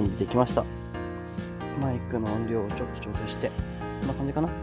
[0.00, 0.64] 準備できました。
[1.82, 3.50] マイクの音量をちょっと調整して、
[4.00, 4.48] こんな感じかな。
[4.48, 4.54] よ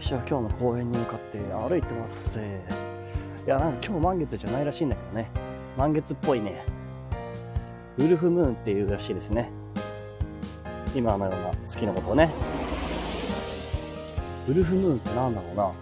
[0.00, 2.36] し、今日の公園に向かって歩いてます。
[2.36, 2.42] い
[3.48, 5.30] や、なんか今日満月じゃないらしいんだけどね。
[5.76, 6.64] 満月っぽいね。
[7.96, 9.52] ウルフムーンっていうらしいですね。
[10.96, 12.28] 今のような月のことをね。
[14.48, 15.72] ウルフムーンってなんだろうな。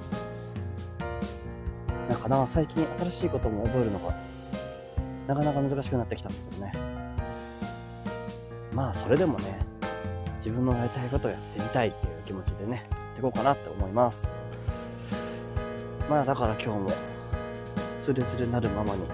[2.10, 4.14] なんかな、最近新しいことも覚えるのが、
[5.30, 6.72] なかなか難しくなってきたんですけどね。
[8.74, 9.60] まあ、それでもね、
[10.38, 14.26] 自分のやりたいことをやってみたいっていう気持ちでね、やっていこうかなって思います。
[16.08, 16.90] まあ、だから今日も、
[18.02, 19.04] つれつれなるままに、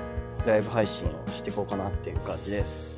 [0.46, 2.95] ライブ配信をしていこうかなっていう感じです。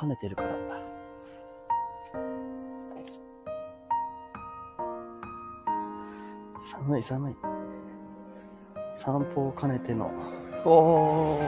[0.00, 0.48] 兼ねてるから。
[6.58, 7.36] 寒い寒い。
[8.94, 10.10] 散歩を兼ねての。
[10.64, 11.40] おー。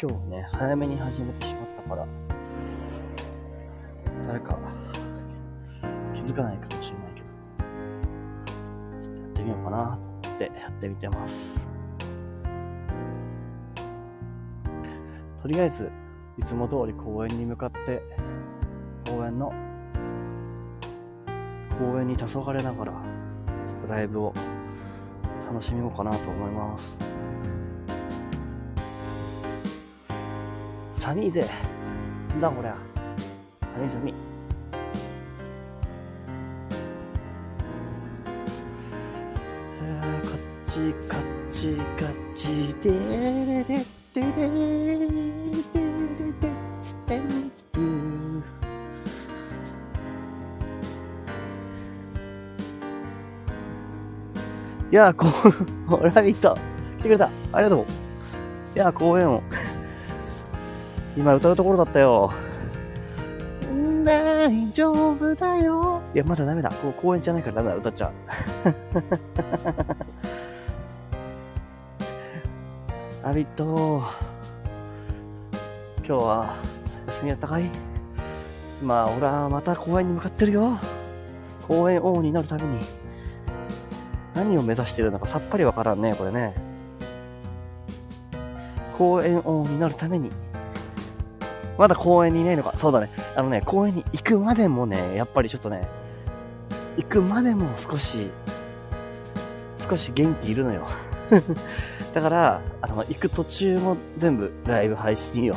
[0.00, 2.06] 今日ね、早めに始めてしまったから、
[4.26, 4.58] 誰か
[6.14, 7.26] 気づかないかもしれないけど、
[9.02, 11.57] ちょっとやってみようかなと思ってやってみてます。
[15.48, 15.90] とりあえず、
[16.36, 18.02] いつも通り公園に向かって、
[19.10, 19.50] 公園の、
[21.78, 24.34] 公園に黄昏ながら、ちょっとライブを
[25.50, 26.98] 楽しみようかなと思います。
[30.92, 31.48] 寒いぜ。
[32.32, 32.76] なんだこりゃ。
[33.74, 34.14] 寒い寒い。
[40.24, 42.90] カッチカッチカッチで
[43.46, 44.26] れれで
[46.80, 48.42] ステントゥ
[54.90, 55.26] いやー、こ
[55.96, 56.54] う、ラビット、
[56.98, 57.30] 来てくれた。
[57.52, 57.84] ありがとう。
[58.74, 59.42] いやー、公演を。
[61.16, 62.32] 今歌うところだったよ。
[64.04, 66.00] 大丈夫だよ。
[66.14, 66.70] いや、まだダメだ。
[66.70, 67.76] こう公演じゃないからダメだ。
[67.76, 68.12] 歌っちゃう。
[73.28, 74.02] ラビット。
[75.98, 76.56] 今日は、
[77.08, 77.68] 休みやったかい？
[78.82, 80.78] まあ、俺はまた公園に向かってるよ。
[81.66, 82.78] 公園王になるために。
[84.34, 86.54] 何を目指してるのかさっぱりわからんね、これね。
[88.96, 90.30] 公園王になるために。
[91.76, 92.78] まだ公園にいないのか。
[92.78, 93.10] そうだね。
[93.36, 95.86] あのね、公園に行くまでもね、やっぱりちょっとね、
[96.96, 98.30] 行くまでも少し、
[99.86, 100.86] 少し元気いるのよ。
[102.14, 105.56] だから、あの、行く途中も全部ライブ配信よ。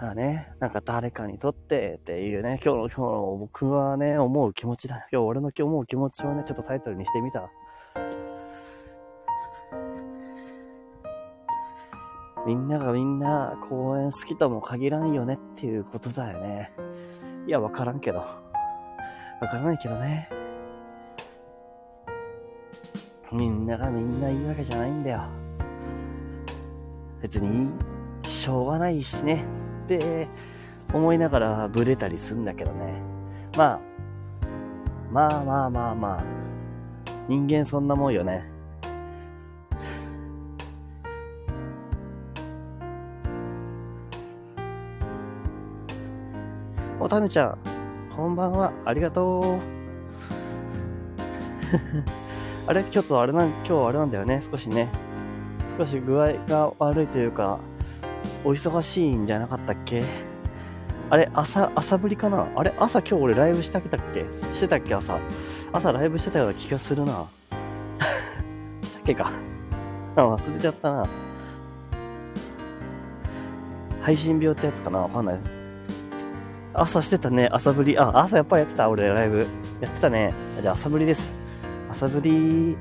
[0.00, 5.08] あね、なんか誰かにとってっていうね、今日の今日の僕はね、思う気持ちだ。
[5.10, 7.50] 今日俺の今日思う気持ちをね、ちょっとタイトルにしてみた。
[12.46, 16.70] みんながみんな公園好きとも限らんよねっていうことだよね。
[17.46, 18.20] いや、わからんけど。
[18.20, 20.30] わからないけどね。
[23.32, 25.22] みんながみんないいわけじゃないんだよ。
[27.20, 27.70] 別に、
[28.22, 29.44] しょうがないしね。
[29.84, 30.28] って
[30.92, 33.02] 思いながらブレたりすんだけどね。
[33.56, 33.80] まあ、
[35.10, 36.24] まあまあまあまあ。
[37.28, 38.44] 人間そんなもんよね。
[47.00, 47.58] おたねちゃん、
[48.16, 48.72] こんばんは。
[48.84, 49.44] ありがとう。
[52.68, 52.84] あれ？
[52.84, 54.42] ちょっとあれなん、今日あれなんだよね？
[54.42, 54.88] 少しね。
[55.78, 57.60] 少し具合が悪いというか、
[58.44, 60.04] お忙しいんじゃなかったっけ？
[61.08, 62.46] あれ、朝、朝ぶりかな？
[62.54, 63.82] あれ、朝今日俺ライブしたっ
[64.12, 64.26] け？
[64.54, 65.18] してたっけ朝？
[65.72, 67.26] 朝ライブしてたような気がするな。
[68.84, 69.30] したっけか？
[70.14, 71.08] 忘れちゃったな。
[74.02, 74.98] 配信病ってやつかな？
[74.98, 75.38] わかんない。
[76.74, 77.98] 朝してたね、朝ぶり。
[77.98, 79.38] あ、朝やっぱりやってた、俺ライブ。
[79.80, 80.34] やってたね。
[80.60, 81.37] じゃあ朝ぶりです。
[81.98, 82.76] 朝ぶり。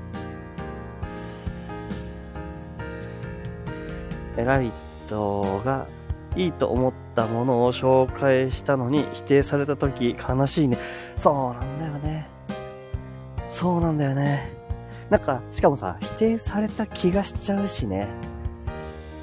[4.38, 4.72] え、ラビッ
[5.10, 5.88] トが
[6.36, 10.78] いいと思ったものを紹介したのに否定された時悲しいね。
[11.16, 12.30] そうなんだよね。
[13.50, 14.52] そうなんだよね。
[15.10, 18.08] なんか、しかもさ、否定された気がしちゃうしね。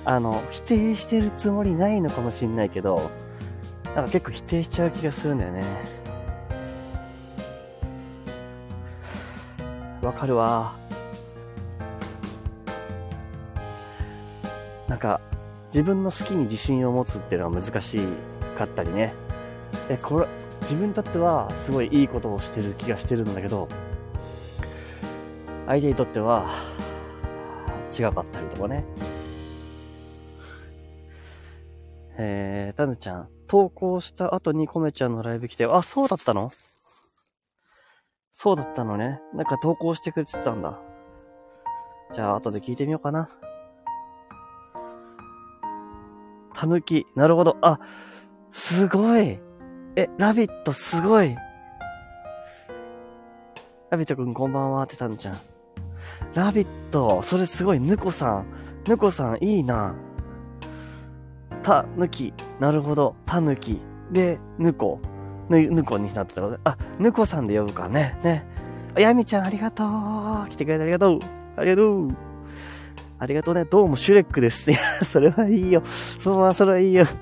[0.05, 3.13] あの、否定してるつもりないのかもしんないけど、
[3.95, 5.63] なんか結構否定しちゃう気がするんだよね。
[10.05, 10.75] わかるわ。
[14.87, 15.21] なんか、
[15.69, 17.99] 自分の好きに自信を持つっていうのは難し
[18.57, 19.15] かったりね。
[19.89, 20.27] え、これ、
[20.61, 23.67] 自分にとってはすごいいいことをしてる気がしてるんだけど、
[25.67, 26.51] 相手にとっては
[27.91, 28.85] 違かったりとかね。
[32.17, 36.53] えー、タヌちゃん、投稿した後にコメちゃんのライブ来て、あ、そうだったの？
[38.37, 39.21] そうだったのね。
[39.33, 40.81] なんか投稿してくれてたんだ。
[42.13, 43.29] じゃあ、後で聞いてみようかな。
[46.53, 47.07] たぬき。
[47.15, 47.57] なるほど。
[47.63, 47.79] あ、
[48.51, 49.39] すごい。
[49.95, 51.37] え、ラビットすごい。
[53.91, 55.37] ラビットくんこんばんはってたんじゃん。
[56.35, 57.79] ラビット、それすごい。
[57.79, 58.47] ぬこさん。
[58.89, 59.95] ぬこさんいいな。
[61.63, 62.35] たぬき。
[62.59, 63.15] なるほど。
[63.27, 63.81] たぬき。
[64.11, 64.99] で、ぬこ。
[65.49, 66.59] ぬ、ぬこになってたので。
[66.65, 68.19] あ、ぬこさんで呼ぶかね。
[68.23, 68.47] ね。
[68.97, 70.49] やみちゃんありがとう。
[70.49, 71.19] 来てくれてありがとう。
[71.57, 72.17] ありがとう。
[73.19, 73.65] ありがとうね。
[73.65, 74.71] どうもシュレックです。
[74.71, 75.83] いや、それはいいよ。
[76.19, 77.07] そのままそれはいいよ。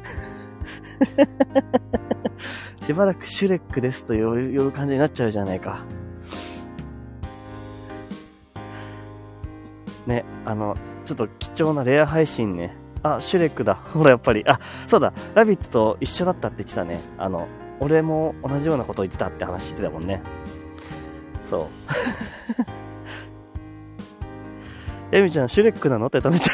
[2.83, 5.85] しばらくシュレックですと呼ぶ感じになっちゃうじゃないか。
[10.07, 10.77] ね、あの、
[11.07, 12.77] ちょっと貴重なレア配信ね。
[13.03, 13.75] あ、シュレックだ。
[13.75, 14.45] ほら、やっぱり。
[14.47, 15.13] あ、そうだ。
[15.35, 17.01] ラビットと一緒だったって言ってたね。
[17.19, 17.47] あの、
[17.82, 20.23] 俺も同じようなこと言ってたって話してたもんね。
[21.46, 21.67] そう。
[25.11, 26.49] エミちゃん、シュレックなのってタヌち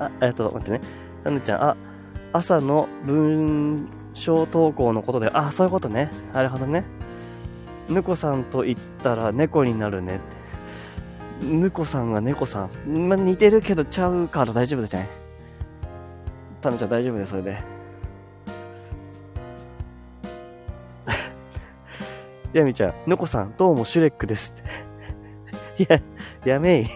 [0.00, 0.80] ゃん あ、えっと、待ってね。
[1.22, 1.76] タヌちゃん、あ、
[2.32, 6.10] 朝の文章投稿のことで、あ、そういうことね。
[6.32, 6.84] なるほどね。
[7.90, 10.20] ぬこさんと言ったら猫になるね。
[11.42, 13.08] ぬこさんが猫さん。
[13.08, 15.06] ま、似てるけどちゃうから大丈夫ですね。
[16.62, 17.75] タヌちゃん大丈夫です、それで。
[22.56, 24.54] やみちゃん、ぬこさん、どうもシュレックです。
[25.76, 26.00] いや、
[26.42, 26.86] やめい。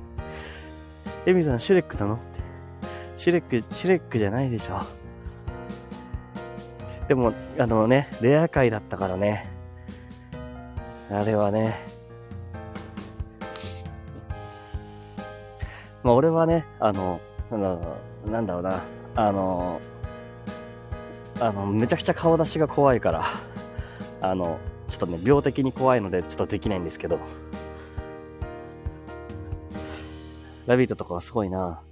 [1.26, 2.18] エミさん、シュレックなの。
[3.18, 4.80] シュレック、シュレックじゃないでしょ。
[7.06, 9.46] でも、あのね、レア回だったからね。
[11.10, 11.78] あれはね。
[16.02, 17.20] まあ、俺はね、あの、
[17.50, 18.82] なんだろうな、
[19.16, 19.82] あの、
[21.40, 23.26] あの、めちゃくちゃ顔出しが怖いから、
[24.20, 24.58] あの、
[24.88, 27.18] ちょっとね、病的に怖いので、ちょっとできないんですけど。
[30.66, 31.82] ラビットとかはすごいな。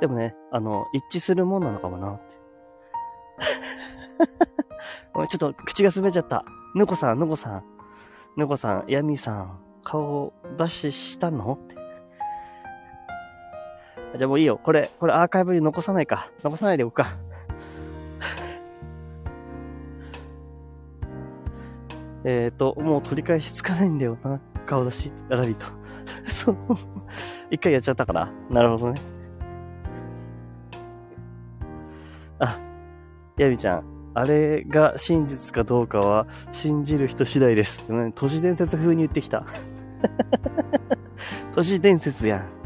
[0.00, 2.30] でもね、あの、一致するもんなのかもな って。
[5.28, 6.44] ちょっと口が滑っちゃった。
[6.74, 7.64] ぬこさん、ぬこさん。
[8.36, 11.58] ぬこさん、やみさん、顔出ししたの？
[11.62, 11.79] って。
[14.16, 14.58] じゃあもういいよ。
[14.62, 16.30] これ、これアーカイブに残さないか。
[16.42, 17.16] 残さないでおくか。
[22.24, 24.40] えっと、もう取り返しつかないんだよな。
[24.66, 25.66] 顔出し、ラビット。
[26.26, 26.56] そう。
[27.50, 28.28] 一回やっちゃったから。
[28.50, 29.00] なるほどね。
[32.40, 32.58] あ、
[33.36, 33.84] やみちゃん。
[34.12, 37.86] あれが真実かどうかは信じる人次第です。
[38.16, 39.46] 都市伝説風に言ってきた。
[41.54, 42.59] 都市伝説やん。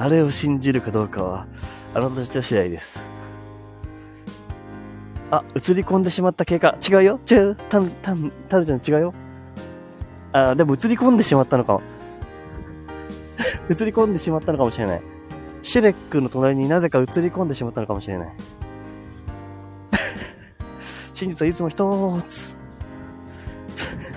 [0.00, 1.46] あれを信じるかどうかは、
[1.92, 3.04] あなた次第です。
[5.30, 6.78] あ、映り込んでしまった経過。
[6.90, 9.14] 違うよ違うたん、たん、たるちゃん違うよ
[10.32, 11.82] あ、でも映り込んでしまったのかも。
[13.68, 15.02] 映り込んでしまったのかもしれない。
[15.60, 18.32] シュレックの隣になぜか映り込んでしまったのかもしれない。
[21.12, 22.56] 真実はいつも一つ。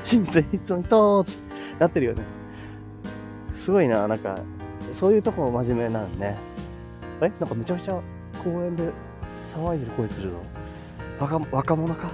[0.02, 1.38] 真実はいつも一つ。
[1.78, 2.24] なってるよね。
[3.58, 4.40] すごいな、なんか、
[4.94, 6.38] そういうとこも真面目なんね。
[7.22, 7.32] え？
[7.40, 8.00] なんかめちゃくちゃ
[8.44, 8.90] 公園で
[9.54, 10.38] 騒いでる声するぞ。
[11.20, 12.12] 若、若者か？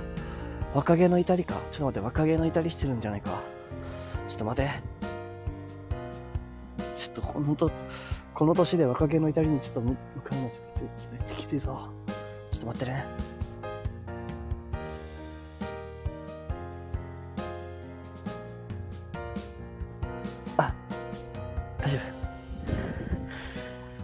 [0.74, 1.56] 若気の至りか？
[1.72, 3.42] ちょっと待って、若気の至りしてるんじゃないか。
[4.28, 4.70] ちょっと待て。
[6.96, 7.72] ちょっと、ほんと、
[8.34, 11.90] この年で若気の至りにちょっと向かうのちょっときついぞ。
[12.52, 13.06] ちょっと待ってね。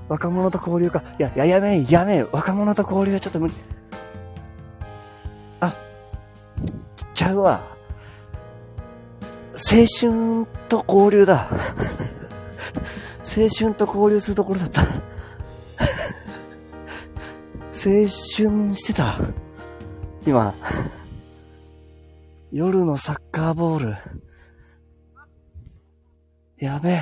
[0.07, 1.03] 若者と交流か。
[1.19, 3.53] いや、や、やめやめ若者と交流はちょっと無理。
[5.59, 5.73] あ
[7.13, 7.75] ちゃうわ。
[9.53, 11.49] 青春と交流だ。
[13.25, 14.81] 青春と交流するところだった。
[14.81, 14.87] 青
[17.91, 18.07] 春
[18.75, 19.15] してた。
[20.25, 20.55] 今。
[22.51, 23.97] 夜のサッカーボール。
[26.57, 27.01] やべえ。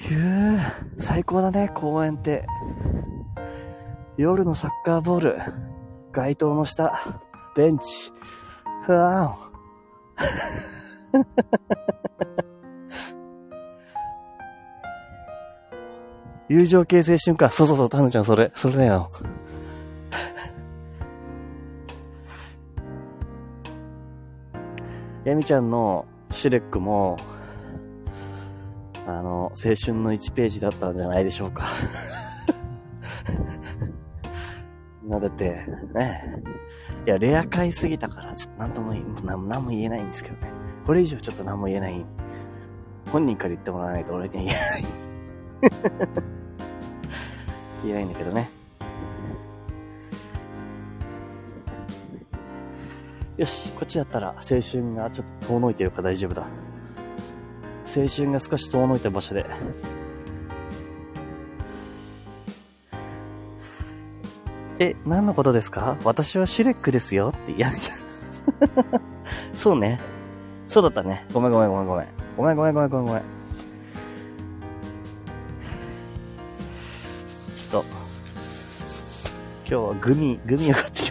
[0.00, 0.58] ひゅー、
[0.98, 2.46] 最高だね、公園って。
[4.16, 5.38] 夜のサッカーボール、
[6.10, 7.20] 街灯の下、
[7.54, 8.10] ベンチ、
[8.82, 11.26] ふわーん
[16.48, 17.50] 友情形成瞬間。
[17.50, 19.10] そうそうそう、タヌちゃん、それ、それだよ。
[25.24, 27.16] ヤミちゃんのシュレックも、
[29.06, 31.64] あの、青春の1ページだったんじゃないでしょうか。
[35.06, 36.42] まあだって、ね。
[37.06, 40.52] いや、レア買いすぎたから、ちょっとなんとも言え、なんなんも言えないんですけどね。
[40.86, 42.04] これ以上ちょっと何も言えない。
[43.10, 44.84] 本人から言ってもらわないと俺には言えない。
[47.84, 48.50] 言えないんだけどね。
[53.36, 56.46] よし、こっちだったら青春がちょっと遠のいてるから大丈夫だ。
[57.94, 59.46] 青春が少し遠のいた場所で。
[64.78, 65.96] え、何のことですか？
[66.04, 68.00] 私はシュレックですよってやるじゃん。
[69.54, 70.00] そうね。
[70.68, 71.26] そうだったね。
[71.32, 72.06] ごめんごめんごめんごめん。
[72.36, 73.22] ごめんごめんごめんごめんごめん。
[77.54, 77.88] ちょっと、
[79.66, 81.09] 今日はグミ、グミを買ってき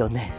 [0.00, 0.32] よね。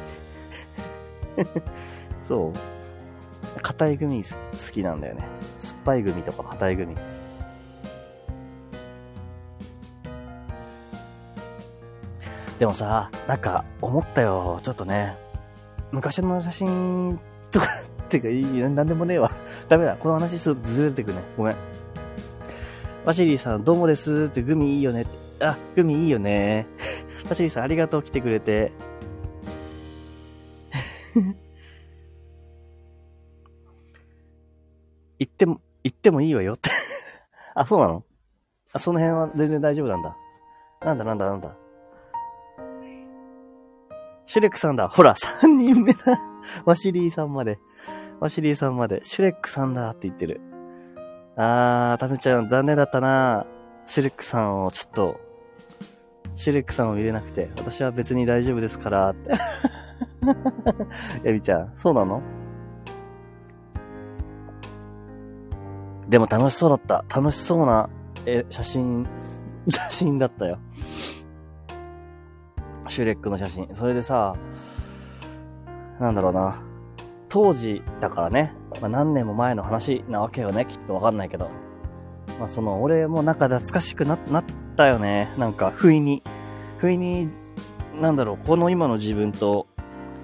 [2.23, 3.61] そう。
[3.61, 4.29] 硬いグミ好
[4.71, 5.23] きなんだよね。
[5.59, 6.95] 酸っぱいグミとか硬いグミ。
[12.61, 14.59] でもさ、なんか思ったよ。
[14.61, 15.17] ちょっとね。
[15.91, 17.65] 昔の写真とか、
[18.05, 19.31] ってかいい、なんでもねえわ。
[19.67, 19.95] ダメだ。
[19.95, 21.23] この話するとずれてくね。
[21.37, 21.55] ごめん。
[23.03, 25.43] ワシリーさん、どうもですって、グミいいよねって。
[25.43, 26.67] あ、グミいいよね。
[27.27, 28.71] ワシリーさん、ありがとう、来てくれて。
[35.19, 36.69] 言っても、言ってもいいわよって。
[37.55, 38.03] あ、そうなの？
[38.73, 40.15] あ、その辺は全然大丈夫なんだ。
[40.81, 41.55] なんだなんだなんだ。
[44.25, 44.87] シュレックさんだ。
[44.87, 46.19] ほら、3人目だ。
[46.65, 47.59] ワシリーさんまで。
[48.19, 49.03] ワシリーさんまで。
[49.03, 50.39] シュレックさんだって言ってる。
[51.35, 53.45] あー、タヌちゃん残念だったな
[53.87, 55.19] シュレックさんをちょっと、
[56.35, 59.31] シュレックさんを入れなくて、私は別に大丈夫ですから、って。
[61.23, 62.21] エビちゃん、そうなの？
[66.09, 67.05] でも楽しそうだった。
[67.15, 67.89] 楽しそうな、
[68.25, 69.07] え、写真、
[69.67, 70.59] 写真だったよ。
[72.87, 73.69] シュレックの写真。
[73.73, 74.35] それでさ、
[75.99, 76.61] なんだろうな。
[77.29, 81.49] 当時だからね、まあ、何年も前の話なわけよね、きっとわかんないけど。
[82.39, 84.43] まあ、その、俺もなんか懐かしくな、なっ
[84.75, 85.33] たよね。
[85.37, 86.23] なんか、不意に。
[86.77, 87.29] 不意に、
[88.01, 89.67] なんだろう、この今の自分と、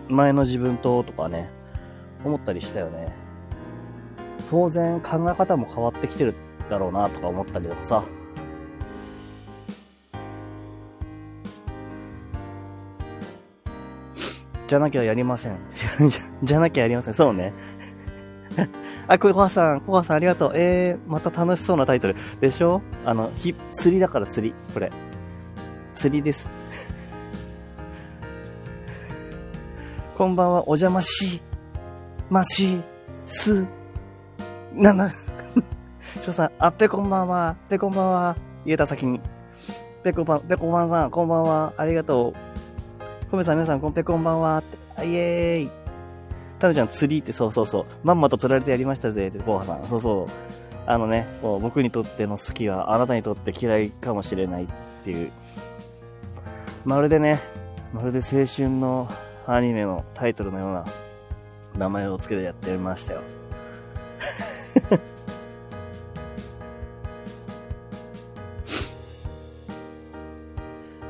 [0.10, 1.50] 前の自分と、とかね、
[2.24, 3.14] 思ったりしたよね。
[4.50, 6.36] 当然、考え方も変わってきてる
[6.70, 8.04] だろうな、とか思ったりとかさ。
[14.68, 15.58] じゃなきゃやりません。
[16.44, 17.14] じゃなきゃやりません。
[17.14, 17.54] そうね。
[19.08, 20.52] あ、これコハさん、コハさんありがとう。
[20.56, 22.16] えー、また楽しそうなタイトル。
[22.42, 22.82] でしょ？
[23.06, 23.32] あの、
[23.72, 24.54] 釣りだから釣り。
[24.74, 24.92] これ。
[25.94, 26.52] 釣りです。
[30.18, 31.40] こんばんは、お邪魔し、
[32.28, 32.82] まし、
[33.28, 33.64] す、
[34.74, 39.22] な、な、しょさん、あ、ぺこんばんは、ぺこんばんは、言えた先に。
[40.04, 42.34] ぺこばん、ぺこばんさん、こんばんは、ありがと
[43.26, 43.30] う。
[43.30, 45.72] コメさん、皆さん、こんぺこんばんは、って、あイエーイ。
[46.58, 47.86] タヌちゃん、釣りって、そうそうそう。
[48.04, 49.86] まんまと釣られてやりましたぜ、って、コウハさん。
[49.86, 50.28] そうそう。
[50.88, 54.68] あのね、こう僕にとっての好きは、あなたにとって嫌いかもしれないっ
[55.04, 55.32] ていう。
[56.86, 57.40] まるでね、
[57.94, 59.08] まるで青春の
[59.48, 60.86] アニメのタイトルのような
[61.78, 63.22] 名前をつけてやってみましたよ。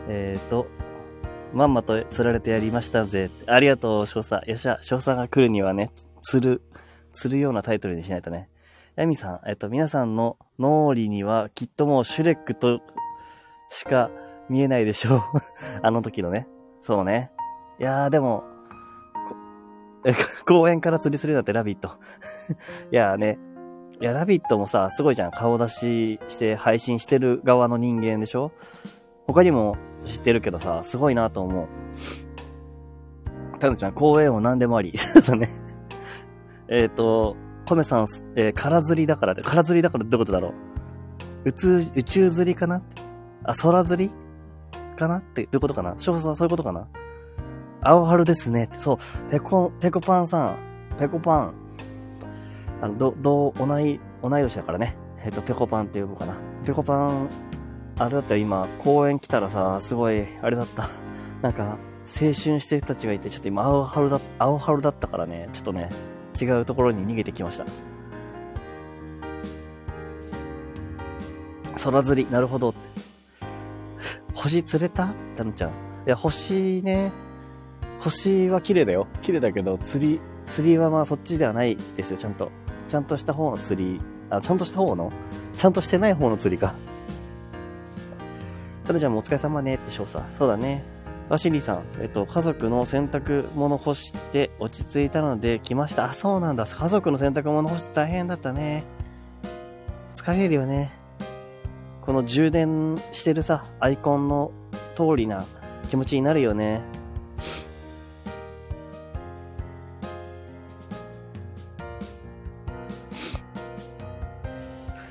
[0.10, 0.68] えーと、
[1.52, 3.32] まんまと釣られてやりましたぜ。
[3.48, 4.48] ありがとう、少佐。
[4.48, 5.92] よっしゃ、少佐が来るにはね、
[6.22, 6.62] 釣る、
[7.14, 8.50] 釣るようなタイトルにしないとね。
[8.96, 12.82] ヤミさん、えっと、皆さんの脳裏にはきっともうシュレックと
[13.70, 14.12] しか
[14.50, 15.22] 見えないでしょう。
[15.82, 16.48] あの時のね。
[16.82, 17.32] そうね。
[17.80, 18.44] いやー、でも、
[20.48, 21.92] 公園から釣りするなんてラビット。
[22.92, 23.40] いやーね。
[24.00, 25.32] いや、ラビットもさ、すごいじゃん。
[25.32, 28.52] 顔出しして配信してる側の人間でしょ？
[29.28, 31.68] 他にも知ってるけどさ、すごいなと思う。
[33.60, 34.96] たぬちゃん、公園を何でもあり。
[34.98, 35.50] そうだね。
[36.70, 38.06] えっと、コメさん、
[38.36, 41.50] えー、空釣りだからって、空釣りだからってことだろう？
[41.50, 42.82] 宇宙、宇宙釣りかな？
[43.44, 44.12] あ、空釣り
[44.96, 45.18] かな？
[45.18, 45.96] って、どういうことかな？
[45.98, 46.88] 翔さん、そういうことかな？
[47.82, 50.58] 青春ですねって、そう、ペコ、ペコパンさん、
[50.98, 51.54] ペコパン。
[52.82, 54.96] あの、ど、どう、同い、同い年だからね。
[55.24, 56.38] えっ、と、ペコパンって呼ぶかな。
[56.66, 57.30] ペコパン、
[57.98, 60.88] あれだったよ、今、公園来たらさ、すごい、あれだった。
[61.42, 65.90] なんか、青春してる人たちがいて、ちょっと今、青春だ、青春だったからね、ちょっとね、
[66.40, 67.66] 違うところに逃げてきました。
[71.84, 72.74] 空釣り、なるほど。
[74.34, 75.08] 星釣れた？
[75.36, 75.70] たのちゃん。
[75.70, 75.74] い
[76.06, 77.12] や、星ね、
[78.00, 79.08] 星は綺麗だよ。
[79.22, 82.52] 綺麗だけど、釣り、釣りはまあそっちではないですよ、ちゃんと。
[82.88, 85.12] ちゃんとした方の釣り、あ、ちゃんとした方の？
[85.56, 86.74] ちゃんとしてない方の釣りか。
[88.86, 90.20] ただちゃんもお疲れ様ねって少佐。
[90.38, 90.84] そうだね。
[91.28, 96.06] ワシリーさん、えっと、家族の洗濯物干して落ち着いたので来ました。
[96.06, 96.66] あ、そうなんだ。
[96.66, 98.86] 家族の洗濯物干して大変だったね。
[100.16, 100.94] 疲れるよね。
[102.02, 104.54] この充電してるさ、アイコンの
[104.96, 105.46] 通りな
[105.90, 106.82] 気持ちになるよね。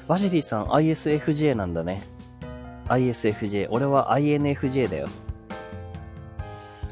[0.08, 2.02] ワジリーさん ISFJ なんだね。
[2.88, 3.68] ISFJ。
[3.70, 5.08] 俺は INFJ だよ。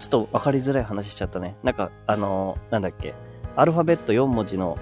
[0.00, 1.56] ちょっと分かりづらい話しちゃったね。
[1.62, 3.14] なんか、あのー、なんだっけ。
[3.56, 4.76] アルファベット4文字の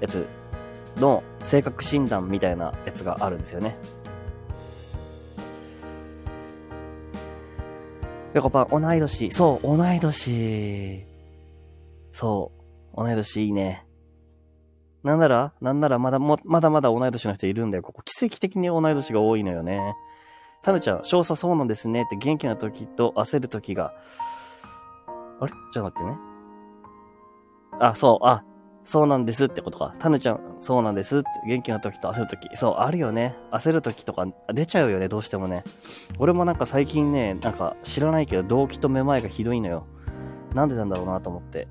[0.00, 0.26] やつ
[0.96, 3.76] の性格診断みたいなやつがあるんですよね。
[8.34, 9.32] ぺこぱん、同い年。
[9.32, 11.06] そう、同い年。
[12.12, 12.52] そ
[12.92, 13.87] う、同い年いいね。
[15.04, 17.82] なんなら、なんならまだも、まだまだ同い年の人いるんだよ。
[17.82, 19.94] ここ奇跡的に同い年が多いのよね。
[20.62, 23.92] タヌちゃん、少佐そうなんですねって元気な時と焦る時が。
[25.40, 25.52] あれ？
[25.72, 26.18] ちょっと待ってね。
[27.80, 28.42] あ、そう、あ、
[28.84, 29.94] そうなんですってことか。
[30.00, 32.48] タヌちゃん、そうなんですって、元気な時と焦る時。
[32.56, 33.36] そう、あるよね。
[33.52, 35.62] 焦る時とか出ちゃうよね、どうしてもね。
[36.18, 39.86] 俺もなんか最近ね、なんか知らないけど、動機とめまいがひどいのよ。
[40.54, 41.68] なんでなんだろうなと思って。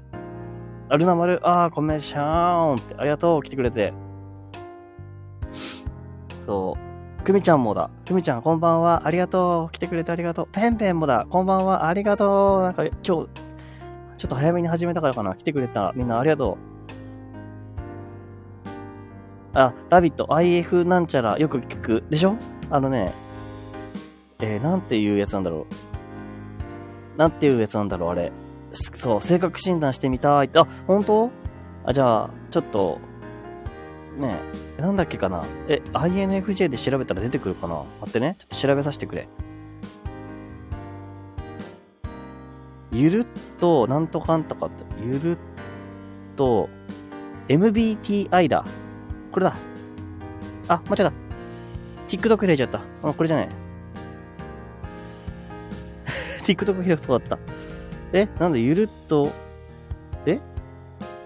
[0.89, 3.93] あ、ルナ丸、あー、ごめん、シャーンって、ありがとう、来てくれて。
[6.45, 6.77] そ
[7.19, 7.23] う。
[7.25, 7.89] クミちゃんもだ。
[8.07, 9.01] クミちゃん、こんばんは。
[9.05, 9.71] ありがとう。
[9.73, 10.47] 来てくれてありがとう。
[10.49, 11.27] ペンペンもだ。
[11.29, 11.87] こんばんは。
[11.87, 12.61] ありがとう。
[12.63, 13.27] なんか、今日、ちょっ
[14.29, 15.35] と早めに始めたからかな。
[15.35, 15.91] 来てくれた。
[15.93, 16.57] みんなありがと
[19.53, 19.57] う。
[19.59, 22.03] あ、ラビット、IF なんちゃら、よく聞く。
[22.09, 22.37] でしょ？
[22.69, 23.13] あのね、
[24.39, 25.67] えー、なんていうやつなんだろ
[27.15, 27.17] う。
[27.17, 28.31] なんていうやつなんだろう、あれ。
[28.71, 30.59] そう、性格診断してみたいって。
[30.59, 31.31] あ、本当？
[31.85, 32.99] あ、じゃあ、ちょっと、
[34.17, 34.39] ね
[34.77, 35.43] え、なんだっけかな？
[35.67, 37.83] え、INFJ で調べたら出てくるかな？
[38.01, 38.35] 待ってね。
[38.39, 39.27] ちょっと調べさせてくれ。
[42.91, 43.25] ゆるっ
[43.59, 45.37] と、なんとかんとかって、ゆるっ
[46.35, 46.69] と、
[47.47, 48.65] MBTI だ。
[49.31, 49.55] これだ。
[50.67, 51.13] あ、間違った。
[52.07, 52.81] TikTok 開いちゃった。
[53.03, 53.49] あ、これじゃない。
[56.43, 57.37] TikTok 開くとこだった。
[58.13, 59.31] えなんだ、ゆるっと、
[60.25, 60.39] え？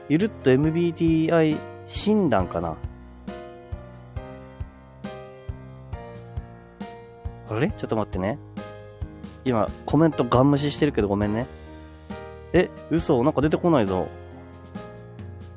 [0.10, 2.76] ゆるっと MBTI 診断かな？
[7.50, 7.70] あれ？
[7.70, 8.40] ちょっと待ってね。
[9.46, 11.48] 今、コメントガン無視してるけどごめんね。
[12.54, 13.24] え、嘘？
[13.24, 14.08] なんか出てこないぞ。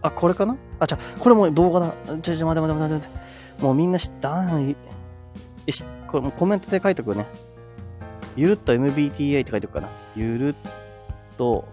[0.03, 0.57] あ、これかな？
[0.79, 1.95] あ、じゃこれも動画だ。
[2.23, 3.63] ちょ、ちょ、待て待て待て待て。
[3.63, 4.61] もうみんな知った。
[4.61, 4.75] よ
[5.69, 7.27] し、これもうコメントで書いとくね。
[8.37, 9.89] ゆるっと MBTA って書いておくかな。
[10.15, 10.55] ゆるっ
[11.37, 11.65] と、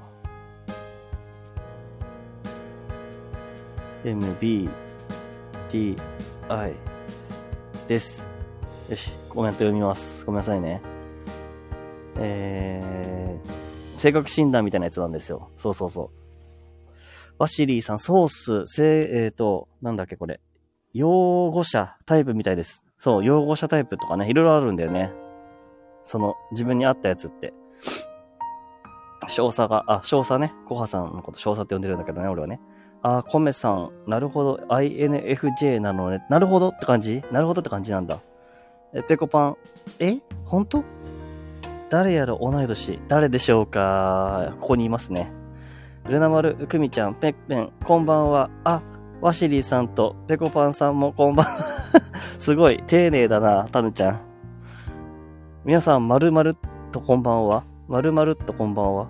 [4.03, 4.69] MBTI
[7.87, 8.27] です。
[8.89, 10.25] よし、コメント読みます。
[10.25, 10.81] ごめんなさいね。
[12.17, 15.49] えー、性格診断みたいなやつなんですよ。
[15.57, 16.21] そうそうそう。
[17.37, 20.39] ワシリーさん、ソース、せえっ、ー、と、なんだっけこれ。
[20.93, 22.83] 用語者タイプみたいです。
[22.99, 25.11] そう、用語者タイプとかね、いろいろあるんだよね。
[26.03, 27.53] その、自分に合ったやつって。
[29.27, 30.53] 少佐が、あ、少佐ね。
[30.67, 32.59] コハさんのこと少佐って呼んでるんだけどね、俺はね。
[33.03, 36.23] あ、コメさん、なるほど、INFJ なのね。
[36.29, 37.23] なるほどって感じ？
[37.31, 38.19] なるほどって感じなんだ。
[38.93, 39.57] え、ペコパン、
[39.99, 40.17] え？
[40.45, 40.83] 本当？
[41.89, 42.99] 誰やら同い年。
[43.07, 44.53] 誰でしょうか？
[44.59, 45.31] ここにいますね。
[46.07, 48.49] ルナ丸、クミちゃん、ペッペン、こんばんは。
[48.63, 48.81] あ、
[49.21, 51.51] ワシリーさんとペコパンさんもこんばんは。
[52.39, 54.19] すごい、丁寧だな、タヌちゃん。
[55.63, 56.55] 皆さん、まるまる
[56.91, 57.63] とこんばんは。
[57.91, 59.09] まるまるっとこんばんは。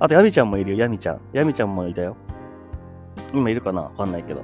[0.00, 1.20] あと、ヤミちゃんもいるよ、ヤミちゃん。
[1.32, 2.16] ヤミちゃんもいたよ。
[3.32, 3.82] 今いるかな？
[3.82, 4.42] わかんないけど。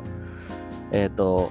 [0.93, 1.51] えっ、ー、と、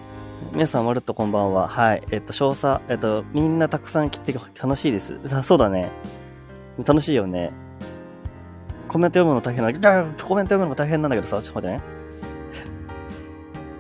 [0.53, 1.67] 皆さん、まるっとこんばんは。
[1.67, 2.03] はい。
[2.09, 5.19] えっ、ー、と、少佐、えっ、ー、と、みんなたくさん来て楽しいです。
[5.43, 5.91] そうだね。
[6.85, 7.51] 楽しいよね。
[8.87, 11.83] コメント読むの大変なんだけど、コメント読むの大変なんだけどさ、ちょっと待ってね。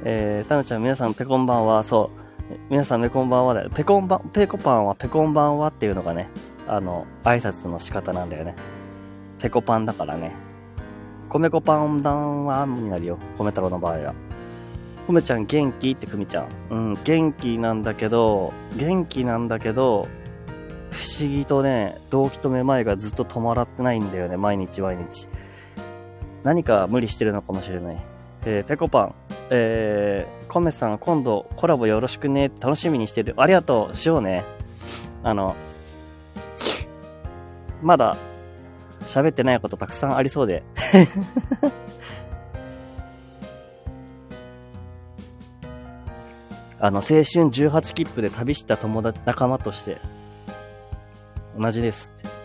[0.03, 2.28] えー、たぬちゃん皆さんペコンバンは、そう、
[2.69, 3.69] 皆さんペコンバンはだよ。
[3.69, 6.29] ペコンバン、ペコパンはペコンバンはっていうのがね、
[6.67, 8.55] あの、挨拶の仕方なんだよね。
[9.39, 10.35] ペコパンだからね。
[11.29, 13.19] 米粉パンダンはになるよ。
[13.37, 14.15] 米太郎の場合は。
[15.07, 15.91] 米ちゃん元気？
[15.91, 16.47] ってくみちゃん。
[16.69, 20.07] うん、元気なんだけど、元気なんだけど、
[20.89, 25.29] 不思議とね、動機とめまいがずっと止まらってないんだよね、毎日毎日。
[26.43, 27.97] 何か無理してるのかもしれない。
[28.45, 29.15] えー、ペコパン、
[29.51, 33.33] えー、コメさん今度コラボよろしくね、楽しみにしてる。
[33.37, 34.45] ありがとう、しようね。
[35.23, 35.55] あの、
[37.81, 38.15] まだ
[39.01, 40.63] 喋ってないことたくさんありそうで。
[46.81, 49.99] あの、青春18切符で旅した友達、仲間として、
[51.57, 52.38] 同じですって。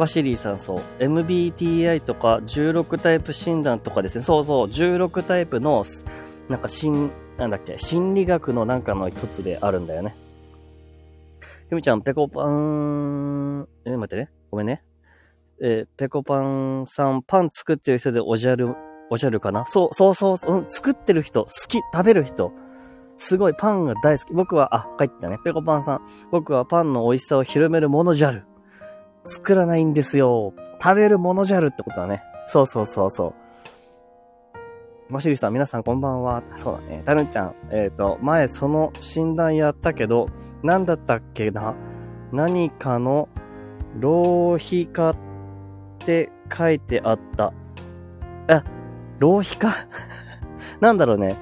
[0.00, 0.80] ワシリーさんそう。
[0.98, 4.24] MBTI とか16タイプ診断とかですね。
[4.24, 4.66] そうそう。
[4.66, 5.84] 16タイプの、
[6.48, 10.16] なんか心、なんだっけ、心理学のなんかの一つであるんだよね。
[11.70, 14.30] ゆみちゃん、ペコパン、え、待ってね。
[14.50, 14.82] ごめんね。
[15.62, 18.74] えー、ペコパンさん、パン作ってる人でおじゃる、
[19.10, 19.66] おじゃるかな？
[19.66, 22.52] そう、そうそう、うん、作ってる人、好き、食べる人。
[23.18, 24.32] すごい、パンが大好き。
[24.32, 25.38] 僕は、あ、帰ってたね。
[25.44, 26.00] ペコパンさん。
[26.30, 28.46] 僕はパンの美味しさを広めるものじゃる。
[29.24, 30.54] 作らないんですよ。
[30.82, 32.22] 食べるものじゃるってことだね。
[32.46, 33.34] そうそうそうそう。
[35.12, 36.42] マシリさん、皆さんこんばんは。
[36.56, 37.02] そうだね。
[37.04, 40.28] タヌちゃん、えっ、ー、と、前その診断やったけど、
[40.62, 41.74] なんだったっけな？
[42.32, 43.28] 何かの
[43.98, 45.16] 浪費家っ
[45.98, 47.52] て書いてあった。
[48.48, 48.64] あ、
[49.18, 49.68] 浪費家？
[50.80, 51.36] なんだろうね。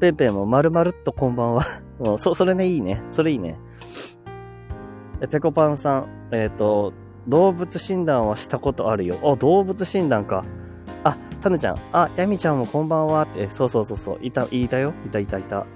[0.00, 1.64] ペンペンも丸々っとこんばんは。
[1.98, 3.02] もう、そ、それね、いいね。
[3.10, 3.58] それいいね。
[5.28, 6.92] ペコパンさん、えっ、ー、と、
[7.28, 9.16] 動物診断はしたことあるよ。
[9.22, 10.44] あ、動物診断か。
[11.04, 11.80] あ、タヌちゃん。
[11.92, 13.50] あ、ヤミちゃんもこんばんはって。
[13.50, 14.18] そうそうそうそう。
[14.22, 14.92] いた、いたよ。
[15.06, 15.66] いたいたいた。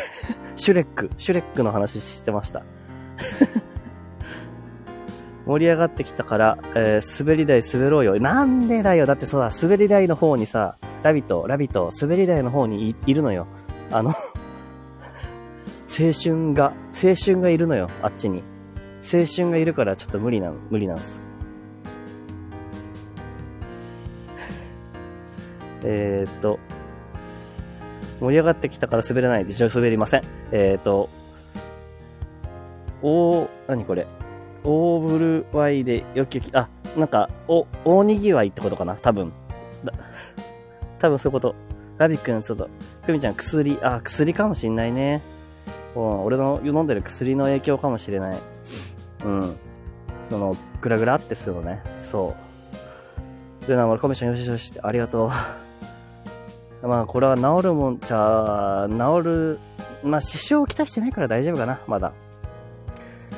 [0.56, 1.10] シュレック。
[1.16, 2.62] シュレックの話してました。
[5.46, 8.20] 盛り上がってきたから、えー、滑り台滑ろうよ。
[8.20, 9.06] なんでだよ。
[9.06, 13.46] だってそうだ、滑り台の方にさ、ラビット、ラビット、滑り台の方にいるのよ。
[13.90, 14.14] あの青
[16.12, 17.90] 春が、青春がいるのよ。
[18.02, 18.42] あっちに。
[19.04, 21.22] 青春がいるからちょっと無理な、無理なんです。
[25.84, 26.58] えっと、
[28.20, 29.42] 盛り上がってきたから滑れない。
[29.42, 30.22] 一応滑りません。
[30.52, 31.10] えっ、と、
[33.02, 34.06] お何これ？
[34.64, 38.94] オーブルワイでよきよき、あ、なんか、お、大にぎわいってことかな？
[38.94, 39.32] 多分。
[39.84, 39.92] だ
[40.98, 41.54] 多分そういうこと。
[41.98, 42.68] ラビックのちょっと、
[43.02, 45.22] ふみちゃん薬、あ、薬かもしんないね。
[45.94, 48.36] 俺の飲んでる薬の影響かもしれない。
[49.24, 49.56] うん。
[50.28, 51.82] その、グラグラってするのね。
[52.02, 52.34] そ
[53.62, 53.66] う。
[53.66, 55.30] で、な、俺コメちゃんよしよしって、ありがと
[56.82, 56.86] う。
[56.86, 59.58] まあ、これは治るもんちゃ、治る、
[60.02, 62.12] まあ、支障をきたしてないから大丈夫かな、まだ。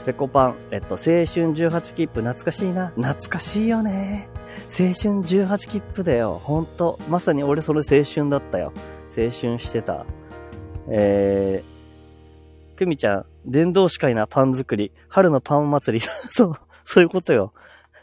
[0.04, 2.88] ペコパン、えっと、青春18切符懐かしいな。
[2.96, 4.28] 懐かしいよね。
[4.70, 6.40] 青春18切符だよ。
[6.44, 7.00] ほんと。
[7.08, 8.72] まさに俺それ青春だったよ。
[9.10, 10.06] 青春してた。
[10.88, 14.92] えー、クミちゃん、電動司会なパン作り。
[15.08, 16.04] 春のパン祭り。
[16.30, 16.54] そう、
[16.84, 17.52] そういうことよ。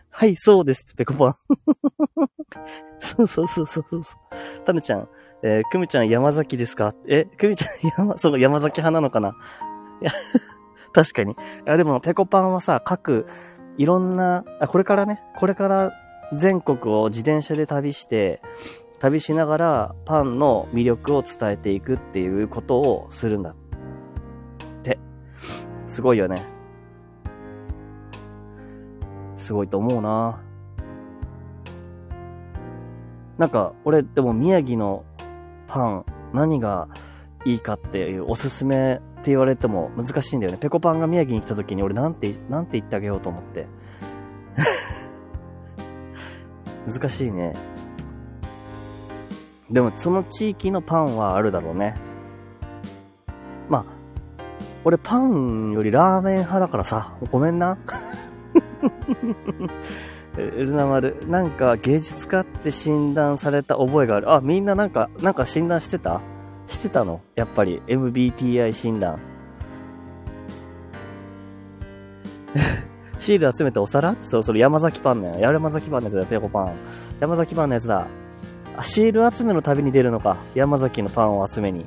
[0.09, 0.93] はい、そうです。
[0.95, 1.33] ペコパン。
[2.99, 4.03] そうそうそうそうそう。
[4.63, 5.09] タヌちゃん、
[5.41, 6.93] えー、クミちゃん山崎ですか？
[7.07, 9.35] え、クミちゃん山、そう、山崎派なのかな？
[10.01, 10.11] いや、
[10.93, 11.33] 確かに。
[11.33, 13.25] いや、でも、ペコパンはさ、各、
[13.77, 15.91] いろんな、あ、これからね、これから
[16.33, 18.41] 全国を自転車で旅して、
[18.99, 23.49] 旅しながらパンの魅力を伝えていくっていうことをするんだ。
[23.49, 23.62] って。
[25.93, 26.43] すごいよね。
[29.37, 30.41] すごいと思うな
[33.37, 35.05] なんか、俺、でも宮城の
[35.67, 36.87] パン、何が
[37.45, 40.57] いいかっていうおすすめって言われても難しいんだよね。
[40.57, 43.67] ペコパンが宮城に来た時に俺なんて、なんて言ってあげようと思って。
[46.91, 47.53] 難しいね。
[49.69, 51.93] でもその地域のパンはあるだろうね。
[54.85, 57.77] 俺パンよりラーメン派だからさ、ごめんな。
[60.35, 64.33] ルナ丸、なんか芸術家って診断された覚えがある。
[64.33, 66.21] あ、みんななんか、なんか診断してた？
[66.67, 67.21] してたの？
[67.35, 69.19] やっぱり MBTI 診断。
[73.19, 74.15] シール集めてお皿？
[74.21, 75.51] そう、それ山崎パンのや。
[75.51, 76.73] 山崎パンのやつだ、ペコパン。
[77.21, 78.07] 山崎パンのやつだ。
[78.75, 80.37] あ、シール集めの旅に出るのか。
[80.55, 81.85] 山崎のパンを集めに。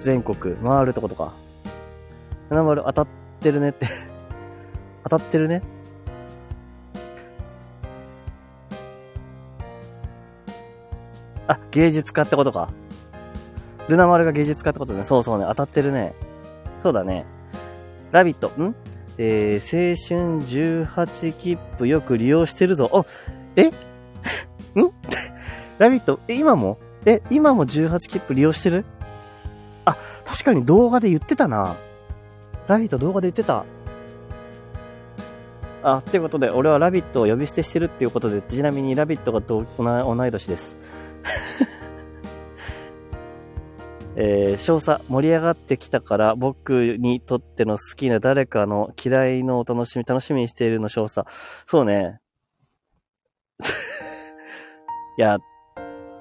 [0.00, 1.34] 全国回るってことか。
[2.50, 3.08] 七丸当たっ
[3.40, 3.86] てるねって
[5.04, 5.62] 当たってるね
[11.46, 12.68] あ、芸術家ってことか。
[13.88, 15.02] ルナ丸が芸術家ってことね。
[15.04, 15.46] そうそうね。
[15.48, 16.14] 当たってるね。
[16.82, 17.24] そうだね。
[18.12, 18.74] ラビット、ん？
[19.16, 22.90] えー、青春18切符よく利用してるぞ。
[22.92, 23.04] あ、
[23.56, 23.68] え？
[23.68, 23.72] ん？
[25.78, 26.78] ラビット、え、今も？
[27.06, 28.84] え、今も18切符利用してる？
[29.86, 31.76] あ、確かに動画で言ってたな。
[32.68, 33.64] ラビット動画で言ってた。
[35.82, 40.76] あ、ってことで、俺はラビットを呼び捨てしてるっていうことで、ちなみにラビットが同同い年です。
[44.20, 51.24] えー、少佐、盛り上がってきたから、僕にとっての好きな誰かの嫌いのお楽しみ、楽しみにしているの少佐。
[51.66, 52.20] そうね。
[55.16, 55.38] いや、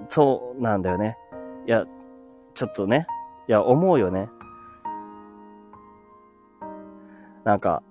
[0.07, 1.17] そうなんだよね。
[1.65, 1.86] いや、
[2.53, 3.07] ちょっとね。
[3.49, 4.29] いや、思うよね。
[7.47, 7.81] なんか、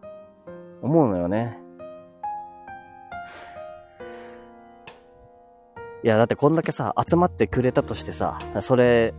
[0.83, 1.57] 思うのよね。
[6.05, 9.15] いや、だってこんだけさ、集まってくれたとしてさ、それ、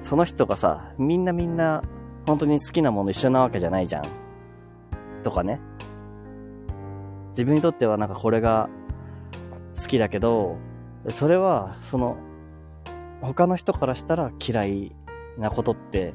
[0.00, 1.82] その人がさ、みんなみんな、
[2.24, 4.04] 本当に好きなもの一緒なわけじゃないじゃん。
[5.24, 5.60] とかね。
[7.30, 8.70] 自分にとってはなんかこれが
[9.76, 10.56] 好きだけど、
[11.08, 12.16] それは、その、
[13.22, 14.94] 他の人からしたら嫌い
[15.36, 16.14] なことって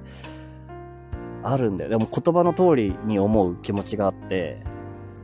[1.45, 1.89] あるんだよ。
[1.89, 4.57] でも言葉の通りに思う気持ちがあって、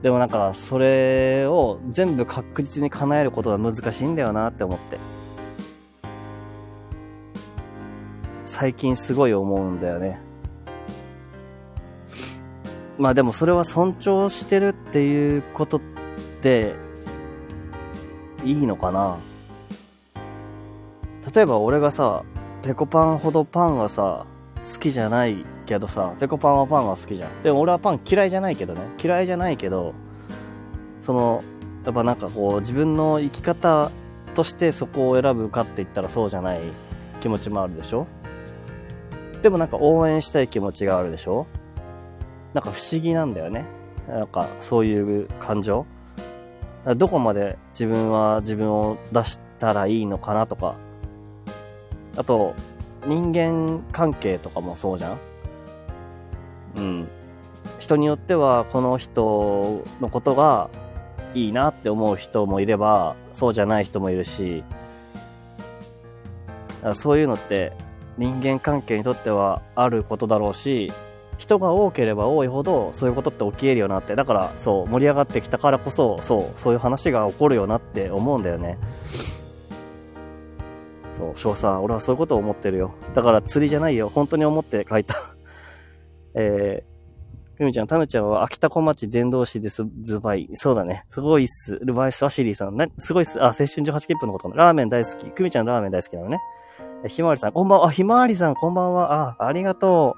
[0.01, 4.99] でもなんかそれを全部確実に叶えることは難しいんだよなって思って。
[8.45, 10.19] 最近すごい思うんだよね。
[12.97, 15.81] まあでもそれは尊重してるっていうことっ
[16.41, 16.75] て
[18.43, 19.17] いいのかな
[21.33, 22.23] 例えば俺がさ、
[22.61, 24.25] ペコパンほどパンはさ、
[24.61, 27.41] 好きじゃないけどさ、ペコパンはパンは好きじゃん。
[27.43, 28.81] でも俺はパン嫌いじゃないけどね。
[29.01, 29.93] 嫌いじゃないけど、
[31.01, 31.41] その、
[31.85, 33.89] やっぱなんかこう自分の生き方
[34.35, 36.59] としてそこを選ぶかって言ったらそうじゃない
[37.21, 38.05] 気持ちもあるでしょ？
[39.41, 41.47] でもなんか応援したい気持ちがあるでしょ？
[42.53, 43.65] なんか不思議なんだよね。
[44.07, 45.85] なんかそういう感情。
[46.97, 50.75] どこまで自分は自分を出したらいいのかなとか。
[52.17, 52.55] あと、
[53.07, 55.17] 人間関係とかもそうじゃん
[56.75, 57.07] うん。
[57.79, 60.69] 人によってはこの人のことが
[61.33, 64.63] いいなって思う人もいれば、そうじゃない人もいるし、
[66.93, 67.73] そういうのって
[68.17, 70.91] 人間関係にとってはあることだろうし、
[71.37, 74.15] 人が多ければ多いほどそういうことって起きえるよなって。
[74.15, 78.77] だからそう、盛り上がってきたからこそ、そう、そういう話が起こるよなって思うんだよね。
[81.17, 82.91] そう、翔さん、俺はそういうことを思ってるよ。
[83.13, 84.09] だから釣りじゃないよ。
[84.13, 85.15] 本当に思って書いた。
[86.33, 90.49] えー、ふみちゃん、たぬちゃんは秋田小町伝道師です、ズバイ。
[90.53, 91.05] そうだね。
[91.09, 91.79] すごいっす。
[91.83, 92.77] ルバイス・ワシリーさん。
[92.77, 93.41] な、すごいっす。
[93.43, 95.29] あ、青春18切符のことラーメン大好き。
[95.29, 96.39] くみちゃんラーメン大好きなのね。
[97.03, 97.85] えひまわりさん、こんばんは。
[97.87, 99.35] あ、ひまわりさん、こんばんは。
[99.39, 100.15] あ、ありがと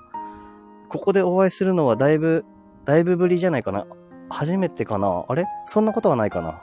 [0.86, 0.90] う。
[0.90, 2.46] ここでお会いするのはだいぶ、
[2.86, 3.88] だいぶぶりじゃないかな。
[4.30, 5.46] 初めてかなあれ？
[5.66, 6.62] そんなことはないかな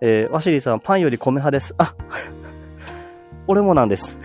[0.00, 1.74] えー、ワシリーさん、パンより米派です。
[1.76, 1.94] あ、
[3.46, 4.18] 俺もなんです。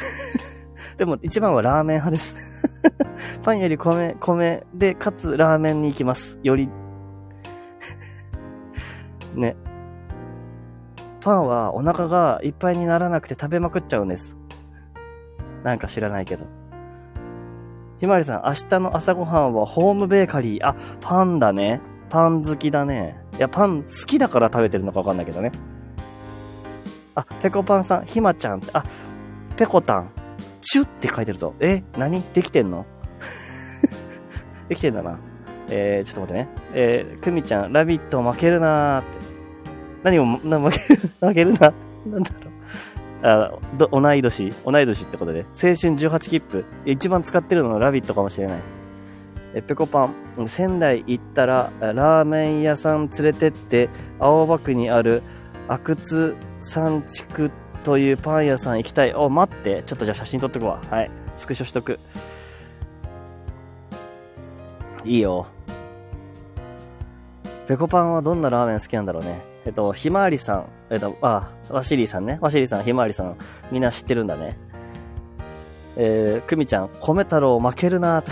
[0.98, 2.64] でも、一番はラーメン派です。
[3.44, 6.40] パンより米、米で、かつラーメンに行きます。
[6.42, 6.70] より。
[9.36, 9.56] ね。
[11.20, 14.38] パンはお腹がいっぱいにならなくて食べまくっちゃうんです。
[15.64, 16.46] なんか知らないけど。
[18.00, 20.66] ひまりさん、明日の朝ごはんはホームベーカリー。
[20.66, 21.82] あ、パンだね。
[22.10, 23.18] パン好きだね。
[23.38, 25.52] いや、パン好きだから食べてるのかわかんないけどね。
[27.16, 28.86] あ、ペコパンさん、ひまちゃんって、あ、
[29.58, 30.10] ペコタン、
[30.66, 31.54] チュって書いてるぞ。
[31.60, 32.22] え、何？
[32.34, 32.86] できてんの？
[34.68, 35.20] できてんだな。
[35.70, 36.50] えー、ちょっと待ってね。
[36.74, 39.18] えー、くみちゃん、ラビット負けるなーって。
[40.04, 41.74] 何も、な負ける、 負けるな。
[42.08, 43.28] なんだろう。
[43.28, 44.54] あど、同い年？
[44.66, 45.46] 同い年ってことで。
[45.50, 46.66] 青春18切符。
[46.86, 48.60] 一番使ってるのはラビットかもしれない。
[49.54, 50.50] え、ぺこパン。
[50.50, 55.22] 仙台行ったら、ラーメン屋さん連れてって、青葉区にある、
[55.68, 57.52] 阿久津三畜
[57.86, 59.14] というパン屋さん行きたい。
[59.14, 59.84] お、待って。
[59.86, 60.82] ちょっとじゃあ写真撮ってくわ。
[60.90, 61.12] はい。
[61.38, 62.00] スクショしとく。
[65.06, 65.46] いいよ。
[67.68, 69.40] ぺこパンはどんなラーメン好きなんだろうね。
[69.66, 72.40] えっと、ひまわりさん、えっと、あ、ワシリーさんね。
[72.42, 73.38] ワシリーさん、ひまわりさん、
[73.72, 74.58] みんな知ってるんだね。
[75.96, 78.32] えー、くみちゃん、米太郎負けるなって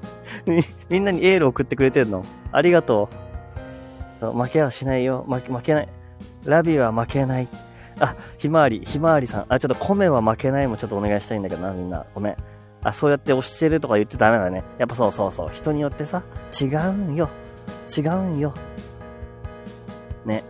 [0.50, 2.24] み、みんなにエール送ってくれてるの。
[2.50, 3.10] ありがと
[4.22, 4.32] う。
[4.32, 5.26] 負けはしないよ。
[5.28, 5.88] 負け、負けない。
[6.46, 7.48] ラビは負けない。
[8.00, 9.46] あ、ひまわり、ひまわりさん。
[9.48, 12.04] あ、ちょっと米は負けないもちょっとお願いしたいんだけどな、みんな。
[12.14, 12.36] ごめん。
[12.82, 14.62] あ、そうやって押してるとか言ってダメだね。
[14.78, 15.50] やっぱそうそうそう。
[15.52, 16.22] 人によってさ、
[16.60, 17.30] 違うんよ。
[17.96, 18.54] 違うんよ。
[20.24, 20.44] ね。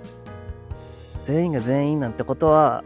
[1.22, 2.84] 全員が全員なんてことは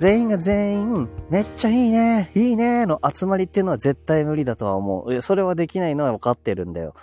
[0.00, 5.20] 全員が全員、めっちゃいいね、いいね、の集まりっていうのは絶対無理だとは思う。
[5.20, 6.94] それはできないのは分かってるんだよ。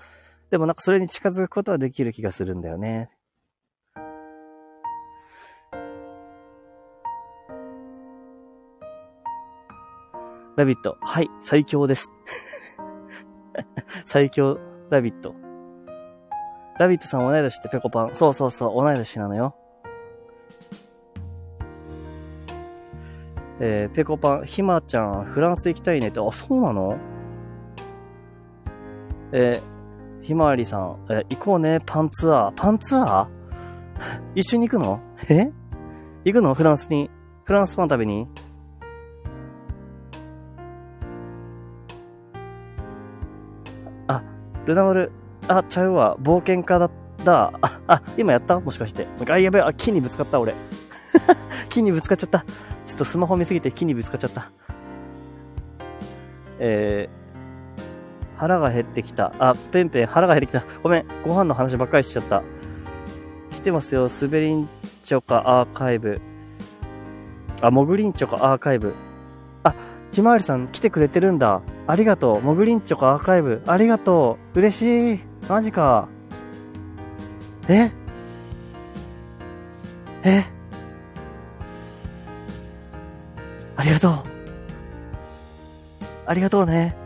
[0.50, 3.12] でもなんかそれに近づくことはできる気がするんだよね。
[10.58, 10.98] ラビット。
[11.02, 12.12] はい、最強です。
[14.06, 15.36] 最強、ラビット。
[16.80, 18.15] ラビットさん同い年ってペコパン。
[18.15, 19.56] そうそうそう、同い年なのよ。
[23.60, 26.98] えー、ペコパン、ひまちゃん、フランス行きたいねって、あ、そうなの？
[29.32, 32.52] えー、ひまわりさん、えー、行こうね、パンツアー。
[32.54, 33.28] パンツアー？
[34.34, 35.00] 一緒に行くの？
[35.30, 35.52] え？
[36.24, 36.56] 行くの？
[36.56, 37.12] フランスに？
[37.43, 38.28] フランスパン食べに？
[44.68, 45.12] ルナマル、
[45.48, 46.18] あ、ちゃうわ。
[46.22, 46.92] 冒険家だっ
[47.24, 47.54] た。
[47.62, 48.60] あ、あ、今やった？
[48.60, 49.08] もしかして。
[49.30, 50.54] あ、やべえ、あ、木にぶつかった、俺。
[51.70, 52.42] 木にぶつかっちゃった。
[52.42, 54.52] ちょっとスマホ見すぎて木にぶつかっちゃった。
[56.60, 59.34] えー、腹が減ってきた。
[59.40, 60.64] あ、ペンペン腹が減ってきた。
[60.84, 62.44] ごめん、ご飯の話ばっかりしちゃった。
[63.52, 64.70] 来てますよ、スベリン
[65.04, 66.20] チョカアーカイブ。
[67.62, 68.94] あ、モグリンチョカアーカイブ。
[69.64, 69.74] あ、
[70.12, 71.62] ひまわりさん来てくれてるんだ。
[71.88, 72.41] ありがとう。
[72.41, 73.63] モグリンチョカアーカイブ。
[73.65, 74.60] ありがとう。
[74.60, 75.19] 嬉しい。
[75.47, 76.10] マジか。
[77.69, 77.91] え？
[80.23, 80.43] え？
[83.78, 84.12] ありがとう。
[86.26, 86.97] ありがとうね。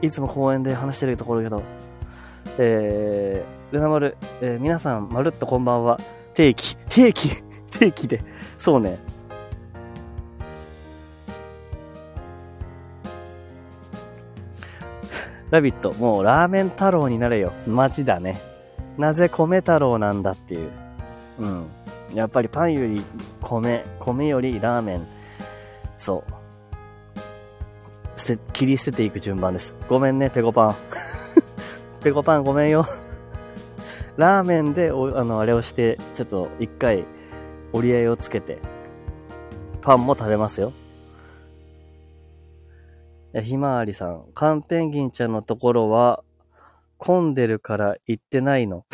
[0.00, 1.62] いつも公園で話してるところだけど、
[2.58, 5.98] えー、ルナ丸、えー、皆さん、まるっとこんばんは。
[6.34, 7.30] 定期、定期、
[7.72, 8.22] 定期で。
[8.58, 8.98] そうね。
[15.52, 17.52] ラビット、もうラーメン太郎になれよ。
[17.66, 18.40] マジだね。
[18.96, 20.70] なぜ米太郎なんだっていう。
[21.40, 21.66] うん。
[22.14, 23.04] やっぱりパンより
[23.42, 25.06] 米、米よりラーメン。
[25.98, 28.18] そう。
[28.18, 29.76] 捨て、切り捨てていく順番です。
[29.90, 30.74] ごめんね、ペコパン。
[32.02, 32.86] ペコパンごめんよ。
[34.16, 37.04] ラーメンでお、あの、あれをして、ちょっと一回
[37.74, 38.58] 折り合いをつけて、
[39.82, 40.72] パンも食べますよ。
[43.40, 46.22] ひまわりさん、カンペンギンちゃんのところは、
[46.98, 48.84] 混んでるから行ってないの？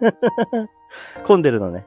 [1.26, 1.86] 混んでるのね。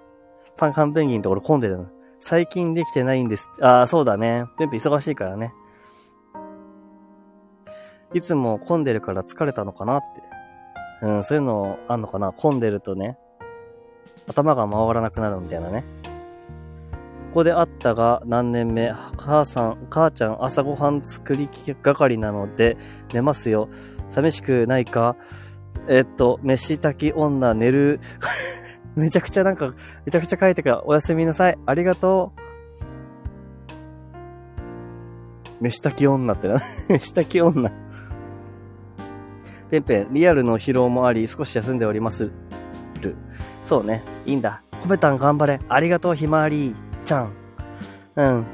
[0.57, 1.87] パンカンペンギンのところ混んでるの。
[2.19, 3.47] 最近できてないんです。
[3.61, 4.45] ああ、そうだね。
[4.57, 5.53] ペンペン忙しいからね。
[8.13, 10.23] いつも混んでるから疲れたのかなって。
[11.03, 12.33] うん、そういうのあんのかな？
[12.33, 13.17] 混んでるとね、
[14.27, 15.85] 頭が回らなくなるみたいなね。
[17.37, 18.91] ここで会ったが何年目？
[19.15, 21.47] 母さん、母ちゃん朝ごはん作り
[21.83, 22.77] 係なので
[23.13, 23.69] 寝ますよ。
[24.09, 25.15] 寂しくないか？
[25.87, 27.99] えっと、飯炊き女寝る？
[28.97, 31.59] めちゃくちゃなんか、めちゃくちゃ書いてから、おやすみなさい。
[31.67, 32.33] ありがと
[35.61, 35.63] う。
[35.63, 36.55] 飯炊き女ってな？
[36.89, 37.71] 飯炊き女。
[39.69, 42.31] ペンペン、リアルの疲労もあり、少し休んでおります
[42.99, 43.15] る。
[43.63, 44.03] そうね。
[44.25, 44.63] いいんだ。
[44.81, 45.59] コメタン頑張れ。
[45.69, 46.75] ありがとう、ひまわり
[47.07, 47.33] ちゃん。
[48.17, 48.45] うん。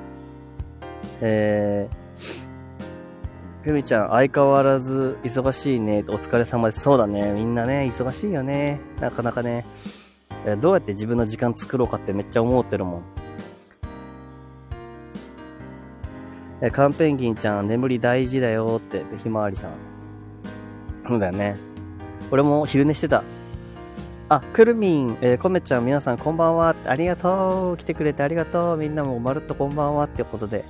[1.22, 6.06] えー、ふみちゃん、相変わらず忙しいね。
[6.08, 6.82] お疲れ様です。
[6.82, 7.32] そうだね。
[7.32, 8.80] みんなね、忙しいよね。
[9.00, 9.66] なかなかね。
[10.62, 13.04] どうやって自分の時間作ろうかってめっちゃ思ってるもん。
[16.62, 19.72] え、カンペンギンちゃん、眠り大事だよって、ひまわりさん。
[21.08, 21.58] そうだよね。
[22.30, 23.24] 俺も昼寝してた。
[24.30, 26.76] あ、くるみん、えー、コメちゃん、皆さんこんばんは。
[26.86, 27.78] ありがとう。
[27.78, 28.78] 来てくれてありがとう。
[28.78, 30.64] みんなもまるっとこんばんはってことで。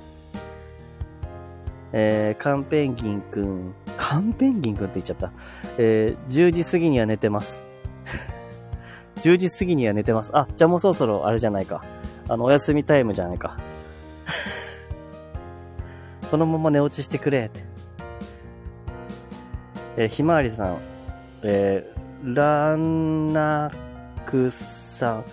[1.92, 3.74] えー、カンペンギンくん。
[3.96, 5.32] カンペンギンくんって言っちゃった。
[5.78, 7.62] えー、10時過ぎには寝てます。
[9.22, 10.32] 10時過ぎには寝てます。
[10.34, 11.84] あ、じゃあもうそろそろあれじゃないか。
[12.28, 13.56] あの、お休みタイムじゃないか。
[16.28, 17.64] そのまま寝落ちしてくれって。
[19.96, 20.78] えー、ひまわりさん、
[21.44, 21.93] えー、
[22.24, 23.70] ラナ
[24.24, 25.24] クさん、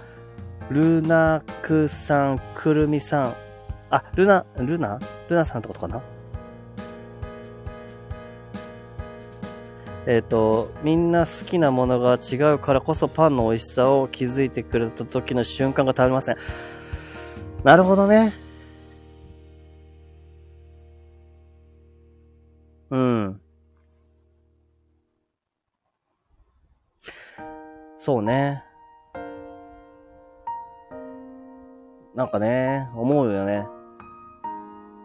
[0.70, 3.34] ルナクさん、くるみさん、
[3.90, 5.00] あ、ルナ、ルナ？
[5.30, 6.02] ルナさんってことかな？
[10.06, 16.36] えっ、ー、と、みんな好きなものが違うからこそパンの美味しさを気づいてくれた時の瞬間が食べません。
[17.64, 18.34] なるほどね。
[22.90, 23.41] うん。
[28.04, 28.64] そうね。
[32.16, 33.68] なんかね、思うよね。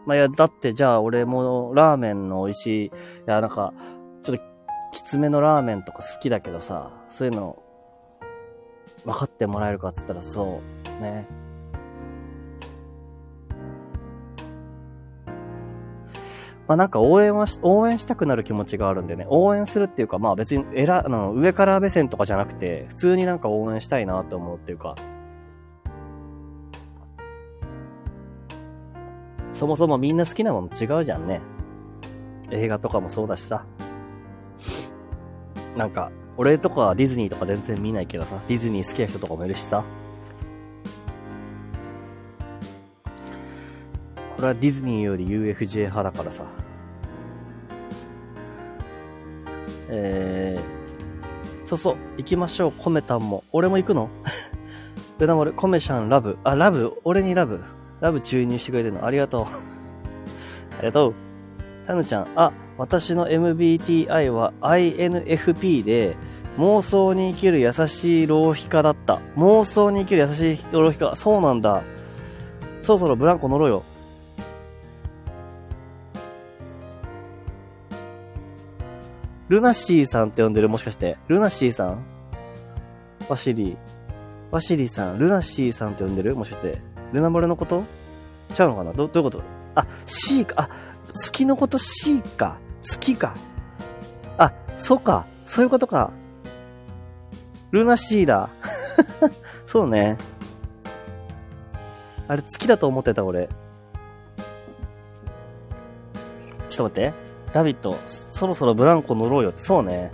[0.07, 2.91] まあ、いや、だってじゃあ俺もラーメンの美味しい、い
[3.27, 3.75] や、なんか、
[4.23, 4.43] ちょっと
[4.93, 7.63] きつめのラーメンとか好きだけどさ、そういうの、
[9.05, 10.63] 分かってもらえるかって言ったらそ
[10.99, 11.27] う、ね。
[16.69, 24.97] まあなんか応援はし、応援したくなる気持ちがあるんでね、応援するっていうか、まあ別にえら、あの、上から目線とかじゃなくて、普通になんか応援したいなって思うっていうか、
[29.53, 31.41] そもそもみんな好きなもの違うじゃんね。
[32.51, 33.65] 映画とかもそうだしさ。
[35.77, 39.85] なんか、俺とかはディズニーとか全然見ないけどさ、ディズニー好きな人とかもいるしさ。
[44.39, 46.45] 俺はディズニーより UFJ 派だからさ。
[49.89, 53.45] えー、そうそう、行きましょう、コメタンも。
[53.53, 54.11] 俺も行くの？
[55.19, 56.37] ルナモル、コメシャン、ラブ。
[56.45, 56.93] あ、ラブ？
[57.05, 57.61] 俺にラブ？
[58.01, 59.45] ラブ注入してくれてるのありがとう。
[60.79, 61.15] ありがとう。
[61.87, 66.17] タヌちゃん、あ、私の MBTI は INFP で、
[66.59, 69.21] 妄想に生きる優しい浪費家だった。
[69.37, 71.15] 妄想に生きる優しい浪費家。
[71.17, 71.83] そうなんだ。
[72.81, 73.83] そろそろブランコ乗ろうよ。
[79.49, 80.69] ルナシーさんって呼んでる？
[80.69, 81.19] もしかして。
[81.29, 82.05] ルナシーさん？
[83.29, 83.77] ワシリー。
[84.51, 86.35] ワシリーさん、ルナシーさんって呼んでる？
[86.35, 86.79] もしかして。
[87.13, 87.85] ルナモレのこと？
[88.53, 88.93] ちゃうのかな？
[88.93, 89.43] ど、どういうこと？
[89.75, 90.55] あ、C か。
[90.63, 90.69] あ、
[91.15, 92.59] 月のこと？C か。
[92.83, 93.35] 月か。
[94.39, 95.27] あ、そうか。
[95.47, 96.13] そういうことか。
[97.71, 98.51] ルナシーだ。
[99.67, 100.17] そうね。
[102.29, 103.49] あれ、月だと思ってた、俺。
[106.69, 107.15] ちょっと待って。
[107.53, 107.97] ラビット、
[108.37, 109.55] そろそろブランコ乗ろうよ。
[109.57, 110.11] そうね。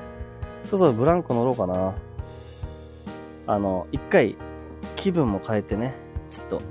[0.64, 1.92] そろそろブランコ乗ろうかな。
[3.48, 4.36] あの、一回、
[4.94, 5.96] 気分も変えてね。
[6.30, 6.64] ちょっと、ちょ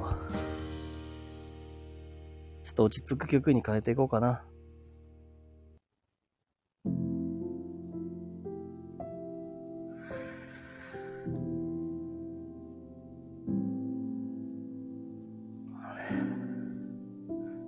[2.71, 4.43] っと落ち着く曲に変えていこうかな。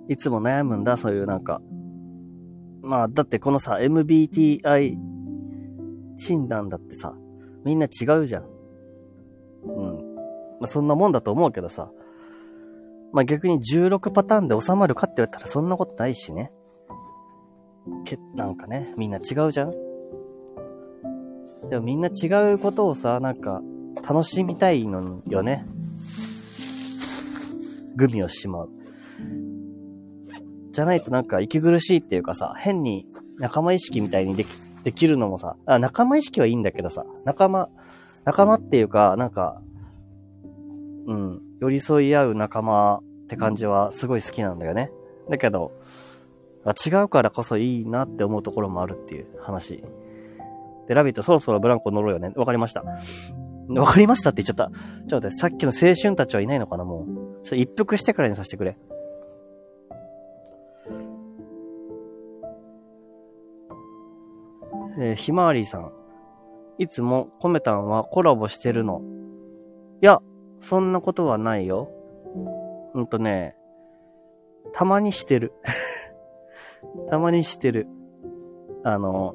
[0.08, 1.60] いつも悩むんだ、そういうなんか、
[2.84, 4.96] まあ、だってこのさ、MBTI
[6.16, 7.14] 診断だってさ、
[7.64, 8.44] みんな違うじゃん。
[9.64, 10.14] うん。
[10.60, 11.90] まあ、そんなもんだと思うけどさ。
[13.12, 16.52] まあ、逆に16パターンで収まるかって言われたらそんなことないしね。
[18.04, 19.70] け、なんかね、みんな違うじゃん
[21.70, 23.62] でもみんな違うことをさ、なんか、
[24.06, 25.64] 楽しみたいのよね。
[27.96, 28.70] グミをしまう。
[30.74, 33.06] じゃないとなんか息苦しいっていうかさ、変に
[33.38, 34.48] 仲間意識みたいにでき、
[34.82, 37.68] できるのもさ、あ、仲間意識はいいんだけどさ、仲間、
[38.24, 39.62] 仲間っていうか、なんか、
[41.06, 44.90] うん、寄り添い合う仲間って感じはすごい好きなんだよね。
[45.30, 45.70] だけど、
[46.84, 49.84] 違うからこそいいなって思うところもあるっていう話。
[50.88, 52.32] で、ラビットそろそろブランコ乗ろうよね。
[52.34, 52.82] わかりました。
[53.68, 54.76] わかりましたって言っちゃった。
[55.06, 57.06] ちょっと待って、さっきの青春たちはいないのかな、も
[57.50, 57.56] う。
[57.56, 58.76] 一服してからにさせてくれ。
[64.98, 65.92] えー、ひまわりさん。
[66.78, 69.00] いつもコメタンはコラボしてるの。
[70.02, 70.20] いや、
[70.60, 71.90] そんなことはないよ。
[72.94, 73.56] うんとね、
[74.72, 75.52] たまにしてる。
[77.10, 77.86] たまにしてる。
[78.82, 79.34] あの、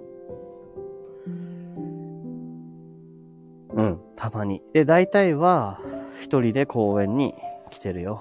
[3.74, 4.62] うん、たまに。
[4.74, 5.80] で、大体は、
[6.20, 7.34] 一人で公園に
[7.70, 8.20] 来てるよ。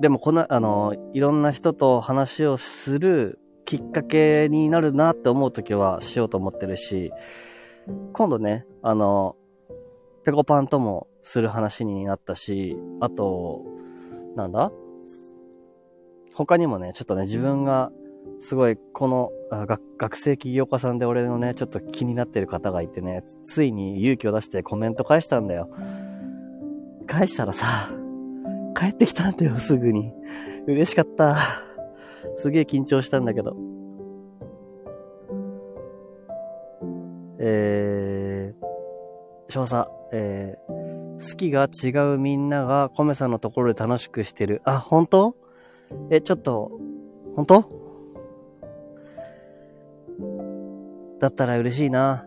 [0.00, 7.12] でも、この、あの、いろんな人と話をするきっかけになるなって思うときはしようと思ってるし、
[8.12, 9.36] 今度ね、あの、
[10.24, 13.64] ペコパンともする話になったし、あと、
[14.34, 14.72] なんだ？
[16.34, 17.90] 他にもね、ちょっとね、自分が、
[18.40, 25.70] すごい、この学、学生起業家さんで俺のね、ちょっと気になってる方がいてね、ついに勇気を出してコメント返したんだよ。
[27.06, 27.66] 返したらさ、
[28.78, 30.12] 帰ってきたんだよ、すぐに。
[30.66, 31.36] 嬉しかった。
[32.34, 33.56] すげえ緊張したんだけど。
[37.38, 44.62] えー、少佐、えー、好きが違うみんながコメさんのところで楽しくしてる。
[44.64, 45.36] あ、本当？
[46.10, 46.72] え、ちょっと、
[47.36, 47.64] 本当？
[51.20, 52.26] だったら嬉しいな。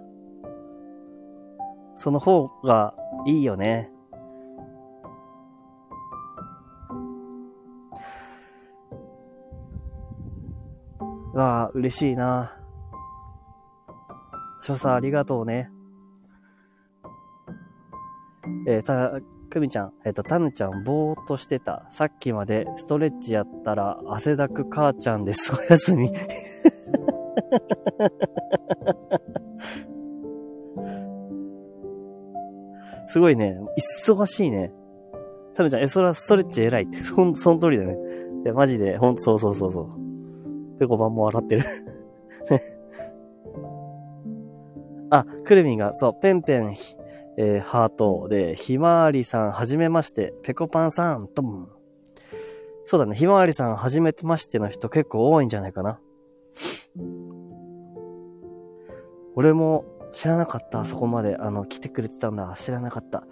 [1.98, 2.96] その方が
[3.28, 3.92] いいよね。
[11.34, 12.58] わあ、嬉しいな。
[14.62, 15.70] 所作ありがとうね。
[18.68, 19.12] えー、た、
[19.50, 21.86] くみちゃん、えっ、ー、と、たぬちゃん、ぼーっとしてた。
[21.90, 25.52] さっきまでストレッチやったら、汗だく母ちゃんです。
[25.56, 26.10] おやすみ。
[33.08, 33.60] すごいね。
[34.06, 34.72] 忙しいね。
[35.56, 36.98] たぬちゃん、え、そらストレッチ偉いって。
[36.98, 37.98] そん、その通りだね。
[38.46, 40.09] いや、マジで、ほんと、そうそうそうそう。
[40.80, 41.64] ペコパンも笑ってる
[45.12, 46.76] あ、くるみが、そう、ペンペン、
[47.38, 51.68] えー、ハートで、ひまわりさん、はじめまして、ペコパンさん、とも。
[52.86, 56.00] そうだね、ひまわりさん、はじめましての人結構多いんじゃないかな。
[59.36, 61.38] 俺も知らなかった、そこまで。
[61.38, 62.54] あの、来てくれてたんだ。
[62.58, 63.24] 知らなかった。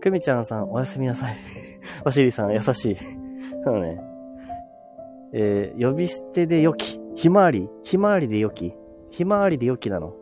[0.00, 1.36] くみちゃんさん、おやすみなさい。
[2.04, 2.96] わしりさん、優しい。
[3.64, 4.15] そうね。
[5.32, 7.00] えー、呼び捨てでよき。
[7.16, 8.74] ひまわりひまわりでよき
[9.10, 10.14] ひまわりでよきなの。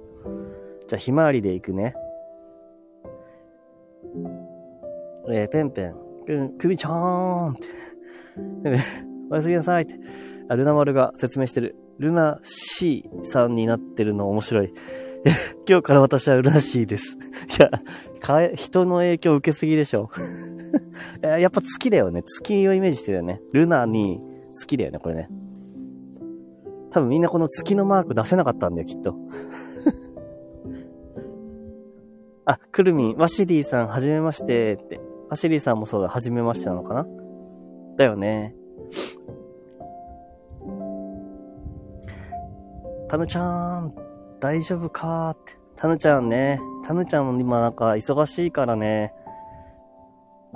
[0.87, 1.95] じゃあ、ひまわりで行くね。
[5.29, 5.95] えー、ペンペン。
[6.27, 7.67] く、くみちゃーんって。
[9.31, 9.95] おやすみなさいって。
[10.49, 11.75] あ、ルナ丸が説明してる。
[11.99, 14.73] ルナ C さんになってるの面白い。
[15.67, 17.17] 今日から私はルナ C です。
[17.59, 17.71] いや、
[18.21, 20.11] か人の影響受けすぎでしょ。
[21.23, 22.23] やっぱ月だよね。
[22.23, 23.41] 月をイメージしてるよね。
[23.53, 24.21] ルナに
[24.55, 25.29] 月だよね、これね。
[26.91, 29.17] 多分みんなこの月のマーク出せなかったんだよ、きっと。
[32.47, 35.01] あ、くるみん、ワシリーさん、はじめましてって。
[35.29, 37.07] ワシリーさんもそうだ、はじめましてなのかな？
[37.97, 38.55] だよね。
[43.09, 43.95] タヌちゃん、
[44.41, 45.57] 大丈夫かって。
[45.77, 46.61] タヌちゃんね。
[46.87, 49.15] タヌちゃんも今なんか忙しいからね。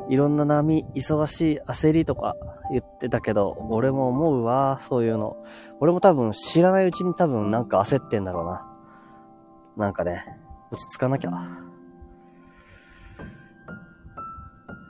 [0.08, 2.36] いろんな波、忙しい、焦りとか
[2.70, 5.36] 言ってたけど、俺も思うわ、そういうの。
[5.80, 8.66] 俺も多分知らないうちに多分なんか焦ってんだろうな。
[9.76, 10.24] なんかね、
[10.70, 11.30] 落ち着かなきゃ。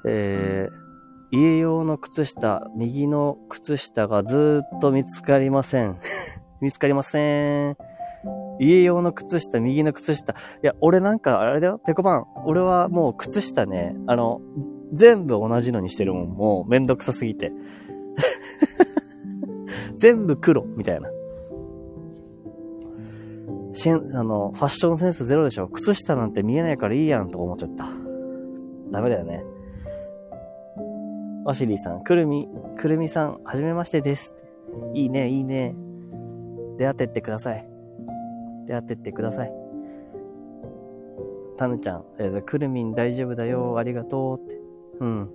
[0.05, 5.99] えー、家用の靴下、右の靴下がずーっと見つかりません。
[6.61, 7.77] 見つかりません。
[8.61, 10.33] 家用の靴下、右の靴下。
[10.33, 12.27] いや、俺なんか、あれだよ、ペコパン。
[12.47, 14.41] 俺はもう靴下ね、あの、
[14.93, 16.28] 全部同じのにしてるもん。
[16.28, 17.53] もうめんどくさすぎて。
[19.97, 21.11] 全部黒、みたいな。
[23.72, 25.68] しん、あの、ファッションセンスゼロでしょ。
[25.68, 27.86] 靴下なんて見えないからいいやんと思っちゃった。
[28.91, 29.45] ダメだよね。
[31.45, 34.34] ワシリーさん、くるみ、くるみさん、はじめましてです。
[34.95, 35.74] いいね、いいね。
[36.76, 37.68] 出会ってってください。
[38.66, 39.53] 出会ってってください。
[41.57, 44.58] タヌちゃん、えー、くるみん大丈夫だよ、ありがとうって。
[45.01, 45.31] うん。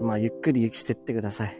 [0.00, 1.56] まあ、ゆっくりしてってください。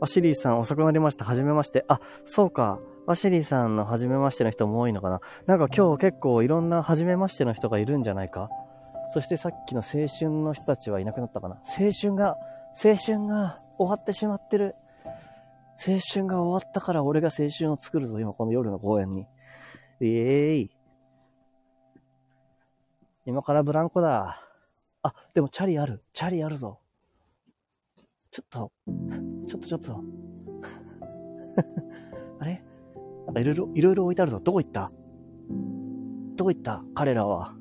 [0.00, 1.24] ワシリーさん遅くなりました。
[1.24, 1.84] はじめまして。
[1.88, 2.78] あ、そうか。
[3.06, 5.20] ワシリーさんのはじめましての人も多いのかな。
[5.46, 8.50] なんか今日結構いろんなはじめましての人がいるんじゃないか
[9.10, 11.56] そしてさっきの青春の人たちはいなくなったかな。
[11.64, 12.36] 青春が、
[12.84, 14.74] 青春が終わってしまってる。
[15.84, 19.26] 青春が終わったから俺が青春を作るぞ、今この夜の公園に。
[20.00, 20.70] イエーイ。
[23.26, 24.40] 今からブランコだ。
[25.02, 26.02] あ、でもチャリある。
[26.12, 26.80] チャリあるぞ。
[28.30, 28.72] ちょっと、
[29.46, 29.98] ちょっとちょっと。
[32.40, 32.62] あれ？
[33.26, 34.38] なんかいろいろ、いろいろ置いてあるぞ。
[34.38, 34.90] どこ行った？
[36.36, 36.82] どこ行った？
[36.94, 37.54] 彼らは。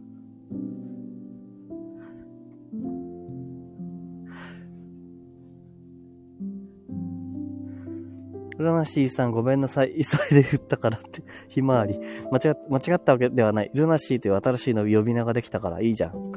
[8.57, 9.93] フラナシーさんごめんなさい。
[9.93, 11.21] 急いで振ったからって。
[11.47, 11.99] ひまわり。
[12.31, 13.71] 間違、間違ったわけではない。
[13.75, 16.31] ルナシーという新しいの呼び名ができたからいいじゃん。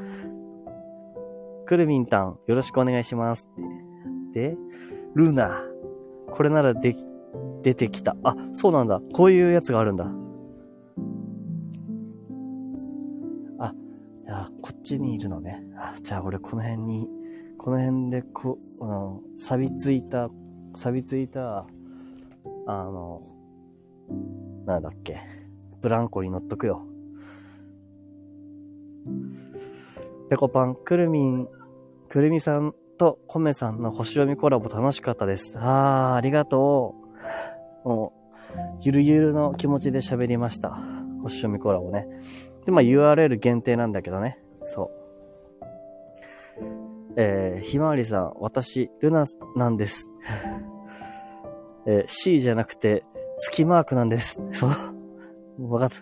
[1.65, 3.49] クルミンタン、よろしくお願いします。
[4.35, 4.59] で、
[5.15, 5.65] ルナ。
[6.33, 6.99] これならでき、
[7.63, 8.15] 出てきた。
[8.23, 9.01] あ、そうなんだ。
[9.15, 10.05] こういうやつがあるんだ。
[13.59, 13.75] あ、
[14.23, 15.65] じゃあ、こっちにいるのね。
[15.75, 17.09] あ、じゃあ俺この辺に、
[17.57, 20.29] この辺でこ、あの、錆びついた、
[20.75, 21.67] 錆びついた、
[22.71, 23.23] あの、
[24.67, 25.21] なんだっけ、
[25.81, 26.87] ブランコに乗っとくよ。
[30.31, 31.49] ペコパン、くるみん、
[32.09, 35.59] くるみさんとコメさんの星読みコラボ楽しかったです。
[35.59, 36.95] あー、ありがと
[37.85, 37.89] う。
[37.89, 38.13] も
[38.55, 40.79] う、ゆるゆるの気持ちで喋りました。
[41.23, 42.07] 星読みコラボね。
[42.67, 44.39] で、まあ URL 限定なんだけどね。
[44.65, 45.01] そう。
[47.17, 49.25] えー、ひまわりさん、私、ルナ
[49.57, 50.09] なんです。
[51.87, 53.05] えー、C じゃなくて、
[53.39, 54.41] 月マークなんです。
[54.53, 54.69] そ
[55.59, 55.73] う。
[55.73, 55.97] わかった。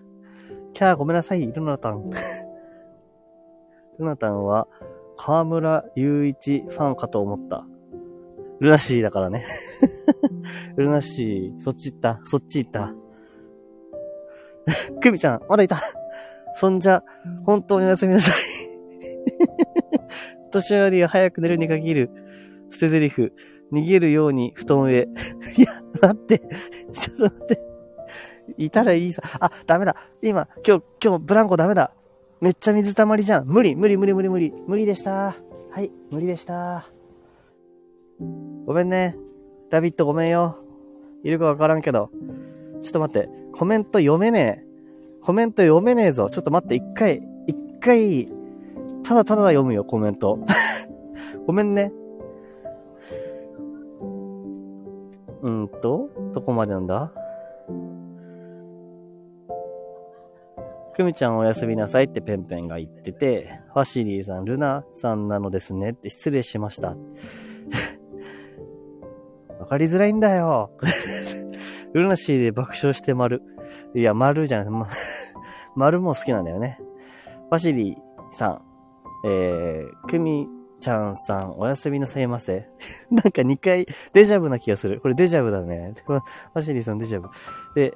[0.75, 2.11] キャーごめんなさい、ルナタン。
[3.99, 4.69] ルナタンは、
[5.17, 7.67] 河村雄一ファンかと思った。
[8.61, 9.45] ルナシーだからね。
[10.77, 12.95] ルナシー、そっち行った、そっち行った。
[15.01, 15.79] クミちゃん、まだいた。
[16.55, 17.03] そんじゃ、
[17.45, 18.35] 本当におやすみなさい。
[20.51, 22.11] 年寄りは早く寝るに限る。
[22.71, 23.33] 捨て台詞。
[23.73, 25.09] 逃げるように布団へ。
[25.57, 26.39] いや、待って。
[26.93, 27.69] ちょっと待って。
[28.57, 29.23] いたらいいさ。
[29.41, 29.97] あ、ダメだ。
[30.23, 31.93] 今、今日、今日ブランコダメだ。
[32.41, 33.47] めっちゃ水たまりじゃん。
[33.47, 34.55] 無理、無理、無理、無理、無理。
[34.67, 35.35] 無理でした。
[35.71, 36.87] はい、無理でした。
[38.65, 39.17] ごめんね。
[39.71, 40.57] ラビットごめんよ。
[41.23, 42.11] いるかわからんけど。
[42.83, 43.29] ちょっと待って。
[43.53, 44.69] コメント読めねえ。
[45.23, 46.31] コメント読めねえぞ。
[46.31, 48.29] ちょっと待って、一回、一回、
[49.03, 50.39] ただただ読むよ、コメント。
[51.47, 51.93] ごめんね。
[55.43, 57.13] うんと、どこまでなんだ？
[60.95, 66.97] くみちゃんおやすみなさいってペンペンが言ってて、ファシリーさん、ルナさんなのですねって失礼しました。
[69.61, 70.73] わかりづらいんだよ。
[71.95, 73.43] ルナシーで爆笑して丸。
[73.95, 74.89] いや、丸じゃない、ま、
[75.77, 76.81] 丸も好きなんだよね。
[77.49, 77.99] ファシリー
[78.33, 78.61] さん、
[79.25, 80.49] えー、くみ
[80.81, 82.69] ちゃんさん、おやすみなさいませ。
[83.11, 85.01] なんか2回デジャブな気がする。
[85.01, 85.95] これデジャブだね。
[86.07, 87.29] ファシリーさんデジャブ。
[87.75, 87.93] で、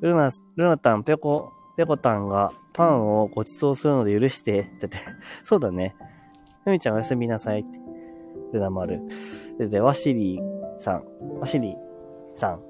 [0.00, 4.96] ルナ、ルナタン、ペコ、ペコタンがパンをご馳走するので許して、ってって。
[5.44, 5.96] そうだね。
[6.64, 7.64] ふみちゃんおやすみなさい。
[8.52, 9.00] ルナ丸。
[9.58, 11.04] で、で、ワシリーさん、
[11.40, 12.62] ワシリーさん。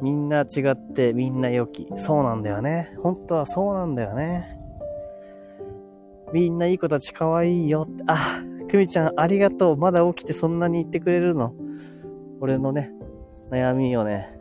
[0.00, 1.88] みんな違ってみんな良き。
[1.96, 2.94] そうなんだよね。
[3.02, 4.58] 本当はそうなんだよね。
[6.32, 8.04] みんないい子たち可愛いよって。
[8.06, 9.76] あ、くみちゃんありがとう。
[9.76, 11.54] まだ起きてそんなに言ってくれるの？
[12.40, 12.92] 俺のね、
[13.50, 14.38] 悩みをね。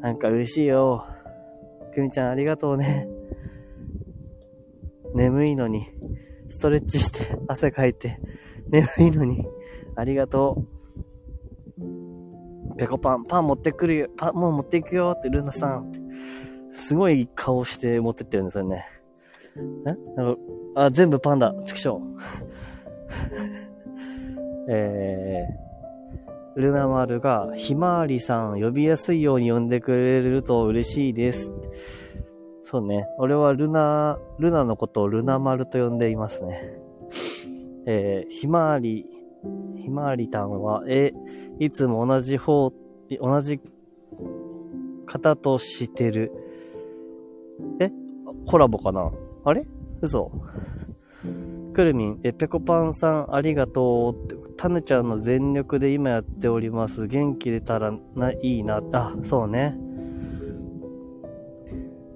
[0.00, 1.06] なんか嬉しいよ。
[1.94, 3.08] くみちゃんありがとうね。
[5.14, 5.88] 眠いのに、
[6.50, 8.20] ストレッチして、汗かいて、
[8.68, 9.46] 眠いのに、
[9.96, 10.64] ありがと
[11.78, 12.76] う。
[12.76, 16.00] ペコパン、パン持ってくるよ、パンもう持っていくよってルナさんって。
[16.74, 18.84] すごい顔して持ってってるんですよね。
[19.58, 19.94] え？
[20.16, 20.40] なんか
[20.74, 21.54] あ、全部パンだ。
[21.64, 22.00] 畜生。
[24.68, 31.52] えー、ルナ丸が、ひまわりさん呼びやすいように呼んでくれると嬉しいです。
[32.64, 33.06] そうね。
[33.18, 36.78] 俺はルナ、ルナのことをルナ丸と呼んでいますね。
[37.86, 39.06] えー、ひまわり、
[39.76, 41.12] ひまわりたんは、え、
[41.60, 42.72] いつも同じ方、
[43.20, 43.60] 同じ
[45.06, 46.32] 方としてる。
[47.80, 47.92] え？
[48.46, 49.12] コラボかな？
[49.46, 49.64] あれ？
[50.02, 50.30] 嘘
[51.72, 57.06] くるみん、え、ぺこぱんさんありがとう、たぬちゃんの全力で今やっております。
[57.06, 58.82] 元気出たらな、いいな。
[58.92, 59.78] あ、そうね。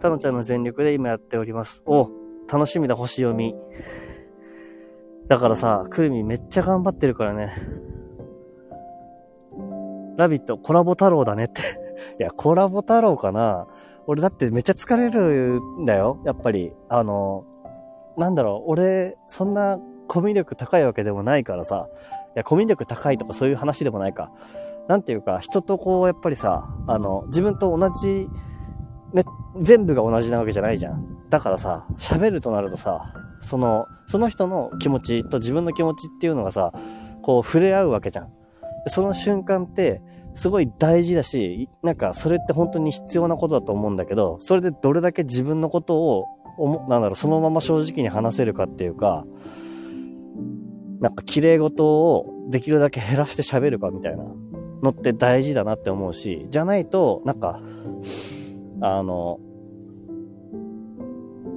[0.00, 1.82] たぬちゃんの全力で今やっております。
[1.86, 2.08] お、
[2.50, 3.54] 楽しみだ、星読み。
[5.28, 7.54] だからさ、くるみんめっちゃ頑張ってるからね。
[10.16, 11.60] ラビット、コラボ太郎だねって。
[12.18, 13.68] いや、コラボ太郎かな
[14.10, 16.20] 俺だってめっちゃ疲れるんだよ。
[16.26, 16.72] やっぱり。
[16.88, 17.44] あの、
[18.18, 21.88] なんだろう、俺、そんなコミュ力高いわけでもないからさ。
[22.34, 24.32] いや、コミュ力高いとかそういう話でもないか。
[24.88, 28.28] なんていうか、人とこう、やっぱりさ、あの、自分と同じ、
[29.12, 29.22] ね、
[29.60, 31.28] 全部が同じなわけじゃないじゃん。
[31.28, 36.72] だからさ、喋るとなるとさ、その、その人の気持ちと自分の気持ちっていうのがさ、
[37.22, 38.32] こう触れ合うわけじゃん。
[38.88, 40.02] その瞬間って、
[40.34, 46.26] すごい大事だし、なんかそれって本当に必要なことだと思うんだけど、それでどれだけ自分のことを、
[46.88, 49.24] なんだろう、そのまま正直に話せるかっていうか、
[51.00, 54.24] なんか綺麗事をできるだけ減らして喋るかみたいな
[54.82, 57.60] のって大事だなって思うし、じゃないと、なんか、
[58.82, 59.40] あの、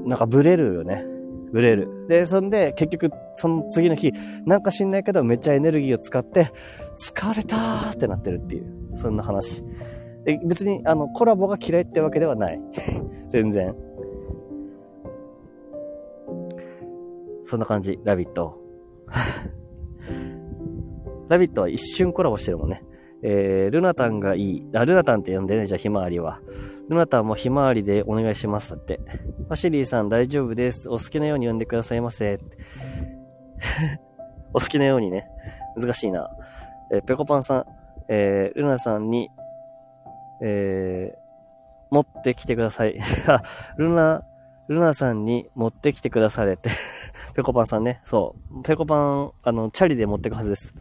[0.06, 1.06] なんかブレるよね。
[1.54, 2.08] ブレる。
[2.10, 4.12] で、そんで、結局、その次の日、
[4.46, 6.48] なんか知んないけど、めっちゃエネルギーを使って、
[6.98, 9.64] 疲れたーってなってるっていう、そんな話。
[10.26, 12.60] で別に、あの、コラボが嫌いってわけではない。
[13.30, 13.76] 全然。
[17.44, 18.60] そんな感じ、ラビット。
[21.30, 22.84] ラビットは一瞬コラボしてるもんね。
[23.24, 24.70] えー、ルナタンがいい。
[24.76, 26.42] あ、ルナタンって呼んでね、じゃあひまわりは。
[26.90, 28.72] ルナタンもひまわりでお願いします。
[28.72, 29.00] だって。
[29.48, 30.90] ファシリーさん大丈夫です。
[30.90, 32.40] お好きなように呼んでくださいませ。
[34.54, 35.26] お好きなようにね。
[35.80, 36.30] 難しいな。
[36.92, 37.66] えー、ペコパンさん、
[38.10, 39.30] えー、ルナさんに、
[40.42, 43.00] えー、持ってきてください。
[43.28, 43.42] あ、
[43.78, 44.24] ルナ、
[44.68, 46.70] ルナさんに持ってきてくだされって。
[47.36, 48.02] ペコパンさんね。
[48.04, 48.64] そう。
[48.64, 50.74] ペコパン、あの、チャリで持ってくはずです。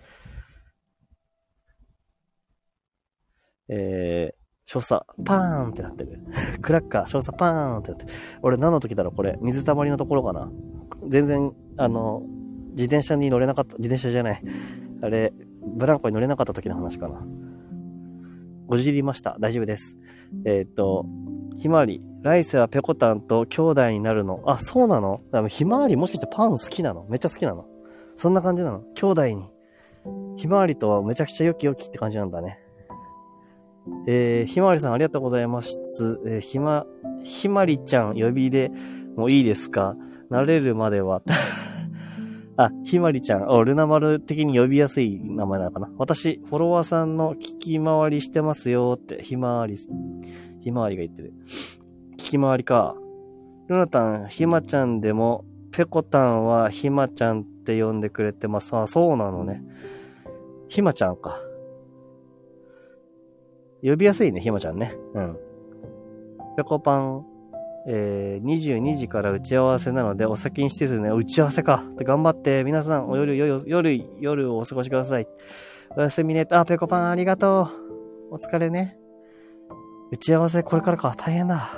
[3.69, 6.21] えー、少佐、パーンってなってる。
[6.61, 8.13] クラッカー、少佐、パーンってなってる。
[8.43, 9.39] 俺何の時だろうこれ。
[9.41, 10.51] 水たまりのところかな
[11.09, 12.23] 全然、あの、
[12.73, 14.43] 自転車に乗れなかった、自転車じゃない。
[15.03, 15.33] あれ、
[15.77, 17.27] ブランコに乗れなかった時の話かな。
[18.67, 19.37] ごじりました。
[19.41, 19.97] 大丈夫です。
[20.45, 21.07] えー、っと、
[21.59, 22.03] ひまわり。
[22.23, 24.43] 来世はペコタンと兄弟になるの。
[24.47, 27.05] あ、そうなのひまわりもしかしてパン好きなの？
[27.09, 27.67] めっちゃ好きなの
[28.15, 28.85] そんな感じなの？
[28.95, 29.51] 兄弟に。
[30.37, 32.62] ひまわりとはめちゃくちゃ良き良きって感じなんだね。
[34.07, 36.21] えー、ひまわりさんありがとうございます。
[36.27, 36.87] えー、ひま、
[37.23, 38.71] ひまりちゃん呼びで、
[39.17, 39.95] もいいですか？
[40.31, 41.23] 慣れるまでは。
[42.57, 43.49] あ、ひまりちゃん。
[43.49, 45.91] お、ルナ丸的に呼びやすい名前なのかな？
[45.99, 49.77] 私、フォロワーさんの聞き回りしてますよって、ひまわり、
[50.61, 51.35] ひまわりが言ってる。
[52.17, 52.95] 聞き回りか。
[53.69, 58.75] ルナタン、ひまちゃんでも、ペコタンはひまちゃんって呼んでくれてます。
[58.77, 59.63] あ、そうなのね。
[60.69, 61.39] ひまちゃんか。
[63.83, 64.95] 呼びやすいね、ひまちゃんね。
[65.15, 65.37] うん。
[66.57, 67.27] ペコパン、
[67.87, 71.09] えー、22時から打ち合わせなので、お先にしてですね。
[71.11, 71.85] 打ち合わせか。
[71.97, 75.27] 頑張って、皆さん、お夜、夜、夜、夜をお過ごしください。
[75.97, 76.47] おやすみね。
[76.51, 77.69] あ、ペコパンありがと
[78.31, 78.35] う。
[78.35, 78.99] お疲れね。
[80.13, 81.15] 打ち合わせこれからか。
[81.17, 81.69] 大変だ。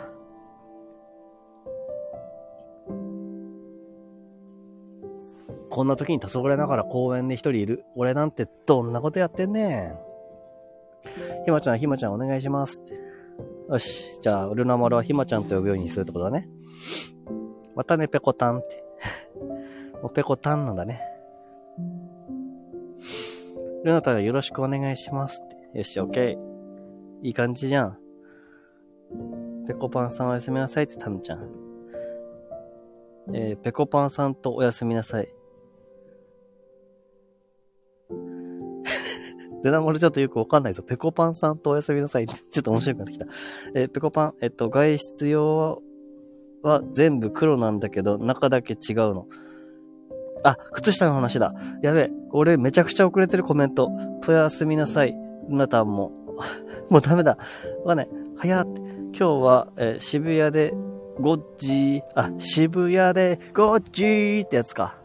[5.71, 7.85] こんな時に黄昏ながら公園で一人いる。
[7.97, 10.14] 俺なんてどんなことやってんねん。
[11.45, 12.81] ひまちゃん、ひまちゃんお願いします。
[13.69, 14.21] よし。
[14.21, 16.49] じゃあ、ルナマルはひまちゃんと呼ぶようにするってことだね。
[17.75, 18.85] またね、ペコタンって。
[20.03, 21.01] もうペコタンなんだね。
[23.85, 25.79] ルナタがよろしくお願いしますって。
[25.79, 26.39] よし、オッケー。
[27.23, 27.99] いい感じじゃん。
[29.67, 31.51] ペコパンさんおやすみなさいってタヌちゃん。
[33.33, 35.29] えー、ペコパンさんとおやすみなさい。
[39.65, 40.83] ルナモルちょっとよくわかんないぞ。
[40.83, 42.27] ペコパンさんとおやすみなさい。
[42.29, 43.27] ちょっと面白くなってきた。
[43.75, 45.83] えー、ペコパン、えっと、外出用
[46.63, 49.27] は全部黒なんだけど、中だけ違うの。
[50.45, 51.55] あ、靴下の話だ。
[51.83, 52.11] やべえ。
[52.31, 53.91] 俺めちゃくちゃ遅れてるコメント。
[54.29, 55.13] おやすみなさい。
[55.49, 56.13] ルナタンも。
[56.91, 57.39] もうダメだ。
[57.85, 58.09] わかんない。
[58.37, 58.83] 早って。
[58.83, 60.75] 今日は、えー、渋谷で
[61.19, 64.99] ゴッジー、あ、渋谷でゴッジーってやつか。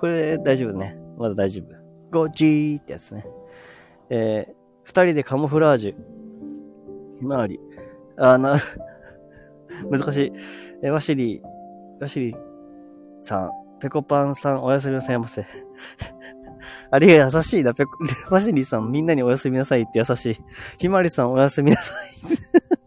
[0.00, 0.98] これ大丈夫ね。
[1.16, 1.76] まだ大丈夫。
[2.10, 3.26] ゴッジーってやつね。
[4.10, 4.54] えー、
[4.84, 5.94] 二人でカモフラージュ。
[7.18, 7.58] ひまわり。
[8.16, 8.58] あ、な、
[9.90, 10.32] 難しい。
[10.82, 11.42] えー、ワシリー、
[12.00, 12.36] ワシリー
[13.22, 13.50] さん、
[13.80, 15.44] ペコパンさん、おやすみなさいませ。
[16.90, 17.90] ありが優しいな、ペコ、
[18.30, 20.36] ワシリさん、みんなにおやすみなさいって優しい。
[20.78, 22.06] ひまわりさん、おやすみなさい。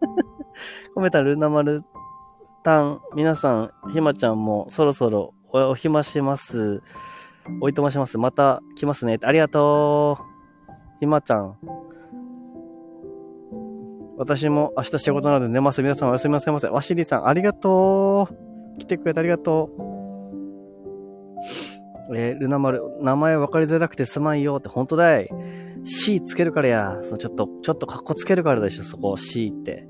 [0.96, 1.84] 込めたルナマル
[2.64, 6.82] タン、皆さん、ひまちゃんもそろそろおお暇します。
[7.62, 8.18] おいとまします。
[8.18, 9.18] また来ますね。
[9.24, 10.29] ありがとう。
[11.00, 11.56] ひまちゃん。
[14.18, 15.82] 私も明日仕事なので寝ます。
[15.82, 16.68] 皆さんおやすみなさいませ。
[16.68, 18.28] わしりさん、ありがと
[18.76, 18.80] う。
[18.80, 19.70] 来てくれてありがと
[22.10, 22.18] う。
[22.18, 25.30] えー、ルナ丸、名前分かりづらくてすまんよって、本当だい。
[25.86, 27.00] C つけるからや。
[27.04, 29.88] そのちょっと、ちょっとカッコつけるからでしょ、そこ、C って。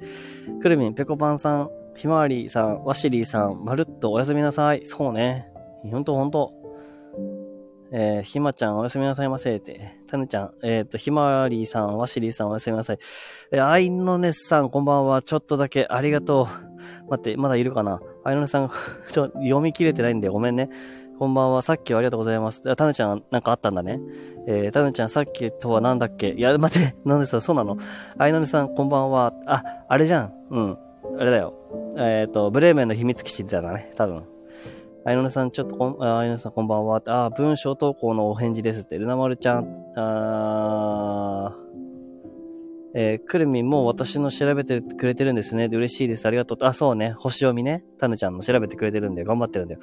[0.62, 4.86] くるみん、ぺこぱんさん、ひまわりさん、わしりさん、まるっとおやすみなさい。
[4.86, 5.48] そうね。
[5.90, 6.54] ほんとほんと。
[7.92, 9.98] えー、ひまちゃんおやすみなさいませって。
[10.08, 13.00] たぬちゃん、えっ、ー、と、ひまわりさん、わしりさんおやすみなさい。
[13.52, 15.22] えー、あいのねさんこんばんは。
[15.22, 16.48] ちょっとだけありがと
[17.08, 17.10] う。
[17.10, 18.00] 待って、まだいるかな？
[18.24, 18.70] あいのねさん、
[19.12, 20.70] ちょ、読み切れてないんでごめんね。
[21.18, 21.62] こんばんは。
[21.62, 22.76] さっきはありがとうございます。
[22.76, 24.00] たぬちゃん、なんかあったんだね。
[24.48, 26.30] えー、たぬちゃん、さっきとはなんだっけ？
[26.30, 27.78] いや、待って、なんでさ、そうなの？
[28.18, 29.34] あいのねさん、こんばんは。
[29.48, 30.34] あ、あれじゃん。
[30.52, 30.78] うん。
[31.20, 31.54] あれだよ。
[31.98, 33.92] えっ、ー、と、ブレーメンの秘密基地だね。
[33.98, 34.24] 多分。
[35.10, 37.02] あいのねさん、ちょっとこん、あいのねさんこんばんは。
[37.08, 38.96] あ、文章投稿のお返事ですって。
[38.96, 41.56] ルナマルちゃん、あ
[42.94, 45.68] えー、くるみんも私の調べてくれてるんですね。
[45.68, 46.28] で嬉しいです。
[46.28, 46.58] ありがとう。
[46.62, 47.14] あ、そうね。
[47.18, 47.84] 星読みね。
[47.98, 49.80] たぬちゃんの調べてくれてるんで、頑張ってるんだよ。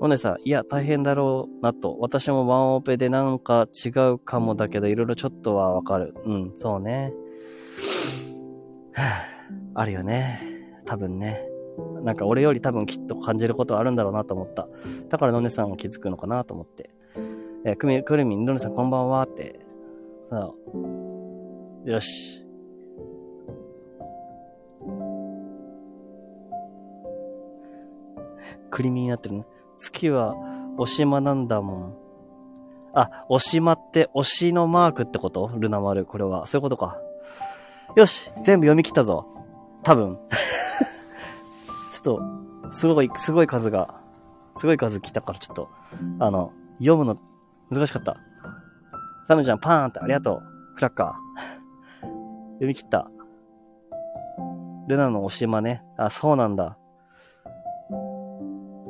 [0.00, 1.98] おねさん、いや、大変だろうなと。
[2.00, 6.14] 私もワンオペでなんか違うかもだけど、いろいろちょっとはわかる。
[6.24, 7.12] うん、そうね。
[9.74, 10.40] あるよね。
[10.86, 11.51] 多分ね。
[12.02, 14.68] なんか俺より多分きっと感じることはあるんだろうなと思った。
[15.08, 16.90] だからのねさんが気づくのかなと思って。
[17.64, 19.60] えー、くみ、くるみん、のねさんこんばんはって。
[20.30, 22.46] さあ、よし。
[28.70, 29.46] クリミになってるね。
[29.76, 30.34] 月は、
[30.78, 31.94] おしまなんだもん。
[32.94, 35.50] あ、おしまって、推しのマークってこと？
[35.58, 36.46] ルナ丸、これは。
[36.46, 36.98] そういうことか。
[37.94, 39.26] よし全部読み切ったぞ。
[39.82, 40.18] 多分。
[42.02, 42.18] ちょ
[42.62, 44.00] っと、すごい、すごい数が、
[44.56, 45.68] すごい数来たからちょっと、
[46.18, 47.18] あの、読むの
[47.70, 48.16] 難しかった。
[49.28, 50.74] サムちゃん、パーンってありがとう。
[50.76, 52.08] クラッカー。
[52.54, 53.10] 読み切った。
[54.88, 55.84] ルナのおしまね。
[55.96, 56.76] あ、そうなんだ。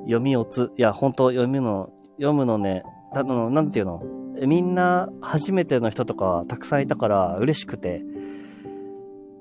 [0.04, 0.72] 読みおつ。
[0.76, 2.82] いや、本当読みの、読むのね、
[3.12, 4.02] あの、なんていうの？
[4.46, 8.02] みんな、初めての人とかたくさんいたから嬉しくて、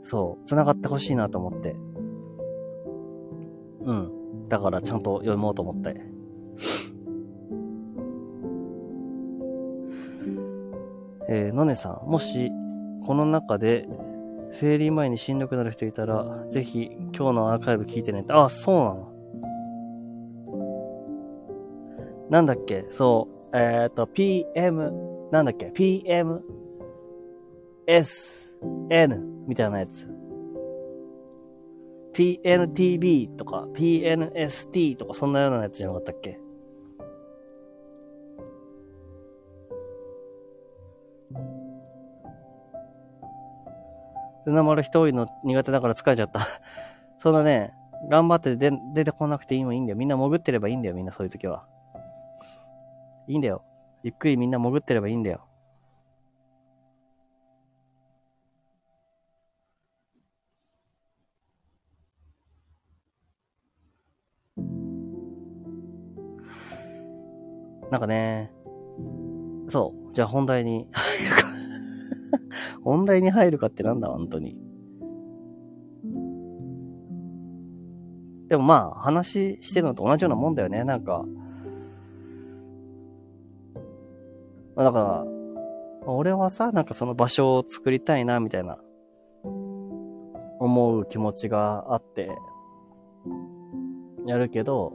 [0.04, 1.76] そう、繋がってほしいなと思って。
[3.84, 4.48] うん。
[4.50, 6.02] だからちゃんと読もうと思って。
[11.30, 12.52] えー、のねさん、もし、
[13.06, 13.88] この中で、
[14.52, 18.34] 生理前にしんどくなる人いたら、ぜひ、今日のアーカイブ聞いてねって。
[18.34, 19.12] あ、そうなの
[22.30, 22.86] なんだっけ？
[22.92, 24.92] そう、えっ、ー、と、PM、
[25.32, 26.44] なんだっけ ?PM、
[27.88, 30.11] SN みたいなやつ。
[32.14, 36.40] PNTB とか PNST とかそんなようなやつじゃなかったっけ？
[44.46, 46.48] ルナ丸人多いの苦手だから疲れちゃった
[47.22, 47.74] そんなね、
[48.10, 49.98] 頑張って出出てこなくていいもいいんだよ。
[49.98, 51.66] みんな潜ってればいいんだよ、みんなそういう時は。
[53.28, 53.64] いいんだよ。
[54.02, 55.46] ゆっくりみんな潜ってればいいんだよ。
[67.92, 68.52] なんかね、
[69.68, 70.14] そう。
[70.14, 71.52] じゃあ本題に入るか
[72.84, 74.58] 本題に入るかってなんだ、本当に。
[78.48, 80.84] でもまあ、話してるのと同じようなもんだよね。
[80.84, 81.26] なんか、
[84.76, 85.26] まあ、だから、
[86.06, 88.78] 俺はさ、なんかその場所を作りたいな、みたいな、
[90.60, 92.32] 思う気持ちがあって、
[94.26, 94.94] やるけど、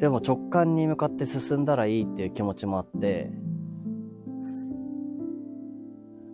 [0.00, 3.30] でも直感に向かって進んだらいいっていう気持ちもあって、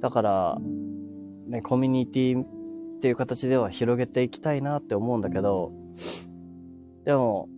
[0.00, 0.58] だから、
[1.48, 2.46] ね、コミュニティっ
[3.00, 5.72] ていう形では広げていきたいなって思うんだけど、
[7.04, 7.48] でも、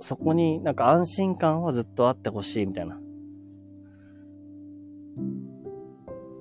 [0.00, 3.00] そこになんか安心感はずっとあってほしいみたいな。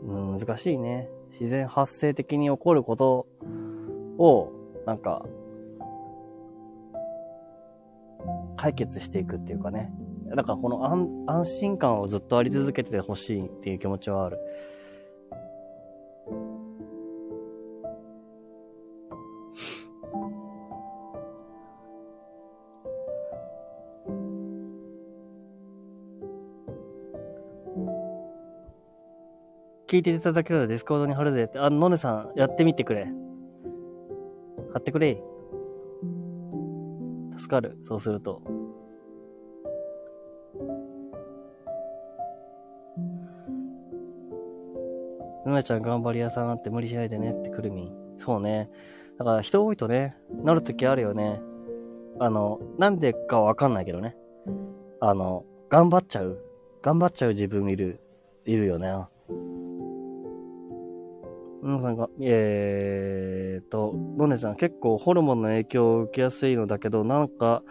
[0.04, 1.10] うん、難しいね。
[1.32, 3.26] 自然発生的に起こること
[4.20, 4.52] を、
[4.86, 5.26] なんか、
[8.64, 9.92] 解決していくっていうかね。
[10.34, 14.38] だからこの安安心感をずっとあり続けてほしいっていう気持ちはある。
[29.90, 31.60] 聞いていただけるので Discord に貼るぜって。
[31.60, 33.10] あ、のねさん、やってみてくれ。
[34.72, 35.22] 貼ってくれ。
[37.38, 37.78] 助かる。
[37.84, 38.42] そうすると。
[45.46, 47.92] ルナちゃん頑張り屋さんあって無理しないでねってくるみん。
[48.18, 48.70] そうね。
[49.18, 51.42] だから人多いとね、なるときあるよね。
[52.20, 54.16] あの、なんでかわかんないけどね。
[55.00, 56.40] あの、頑張っちゃう。
[56.82, 58.00] 頑張っちゃう自分いる、
[58.46, 58.94] いるよね。
[61.64, 67.64] 皆さんが、えーと、ドネさん、結構ホルモンの影響を受けやすいのだけど、なんか、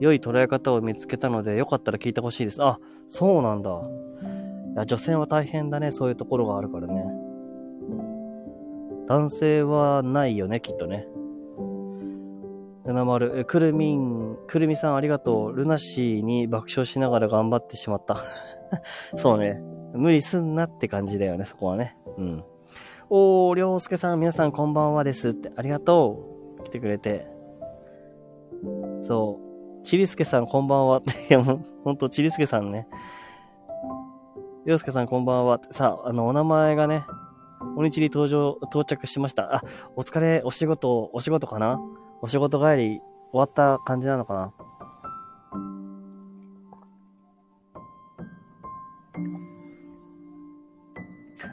[0.00, 2.62] 良い捉え方を見つけたので、よかったら聞いてほしいです。
[2.62, 2.78] あ、
[3.08, 3.70] そうなんだ。
[3.70, 7.04] いや、女性は大変だね、そういうところがあるからね。
[9.06, 11.08] 男性はないよね、きっとね。
[12.84, 15.56] ルナ丸、え、くるみん、くるみさんありがとう。
[15.56, 18.18] ルナシーに爆笑しながら頑張ってしまった。
[19.16, 19.62] そうね。
[19.94, 21.96] 無理すんなって感じだよね、そこはね。
[22.18, 22.44] うん。
[23.10, 25.50] おー、りょうすけさん、皆さんこんばんはですって。
[25.56, 26.64] ありがとう。
[26.64, 27.26] 来てくれて。
[29.02, 29.40] そ
[29.80, 29.82] う。
[29.82, 31.12] ちりすけさんこんばんはって。
[31.12, 32.86] いや、もう、ほんと、ちりすけさんね。
[34.66, 35.58] りょうすけさんこんばんは。
[35.70, 37.06] さあ、あの、お名前がね、
[37.78, 39.56] おにちり登場、到着しました。
[39.56, 39.62] あ、
[39.96, 41.80] お疲れ、お仕事、お仕事かな？
[42.20, 43.00] お仕事帰り、
[43.32, 44.52] 終わった感じなのかな？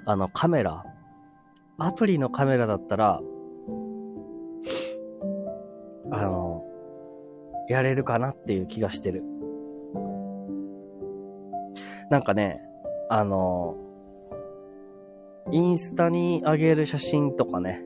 [0.06, 0.84] あの、カメラ。
[1.78, 3.22] アプリのカメラだったら、
[6.12, 6.64] あの、
[7.68, 9.24] やれるかなっていう気がしてる。
[12.10, 12.62] なんかね、
[13.10, 13.76] あの、
[15.52, 17.84] インスタに上げる写真とかね、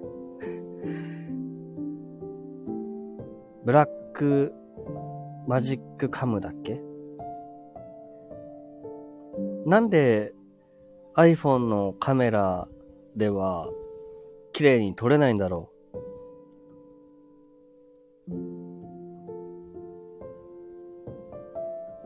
[3.65, 6.81] Blackmagic Cam だっけ？
[9.65, 10.33] なんで
[11.15, 12.67] iPhone のカメラ
[13.19, 13.69] では
[14.53, 15.75] 綺麗に撮れないんだろう。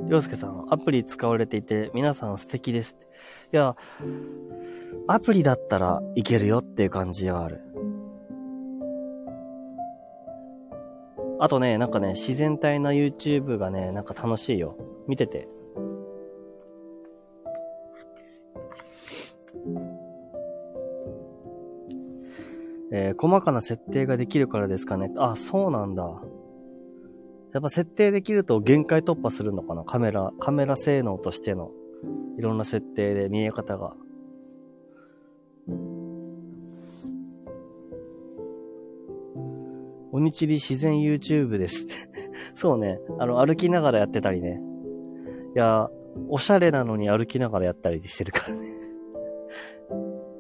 [0.09, 2.97] りょうすけさん、アプリ使われていて、皆さん素敵です。
[3.53, 3.75] いや、
[5.07, 7.61] アプリだったらいけるよっていう感じはある。
[11.39, 14.75] あとね、なんかね、自然体な YouTube がね、なんか楽しいよ。
[15.07, 15.47] 見てて。
[22.95, 25.11] えー、細かな設定ができるからですかね。
[25.17, 26.03] あ、そうなんだ。
[27.51, 31.71] やっぱ設定できると限界突破するのかなカメラ、カメラ性能としての。
[32.37, 33.95] いろんな設定で見え方が。
[40.11, 41.87] おにちり自然 YouTube です。
[42.53, 42.99] そうね。
[43.17, 44.61] あの、歩きながらやってたりね。
[45.55, 45.89] いや、
[46.29, 48.82] おしゃれなのに歩きながらやったりしてるからね。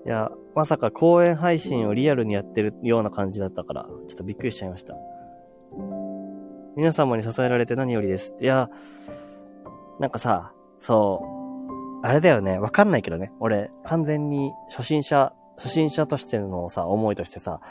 [0.05, 4.95] いや、まさか公演配信をリアルにやってるような感じだったから、ちょっとびっくりしちゃいました。
[6.75, 8.33] 皆様に支えられて何よりです。
[8.39, 8.69] いや、
[9.99, 11.23] なんかさ、そ
[12.01, 13.31] う、あれだよね、わかんないけどね。
[13.39, 17.61] 俺、完全に初心者、初心者としてのさ、思いとしてさ、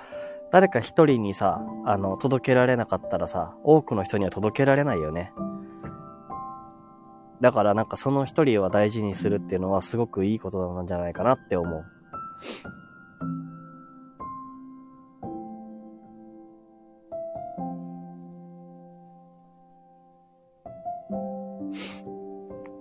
[0.51, 5.33] 誰か一人にさ、あの、届けられなかったらさ、多くの人には届けられないよね。
[7.43, 11.85] だからなんかその一人は大事にするっていうのはすごくいいことなんじゃないかなって思う。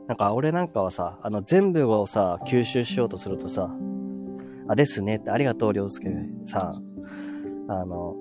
[0.08, 3.70] なんか俺なんかはさ、あの全部をさ、吸収しようとするとさ、
[4.68, 6.10] あ、ですねって、ありがとう、りょうすけ
[6.46, 7.72] さん。
[7.72, 8.16] あの、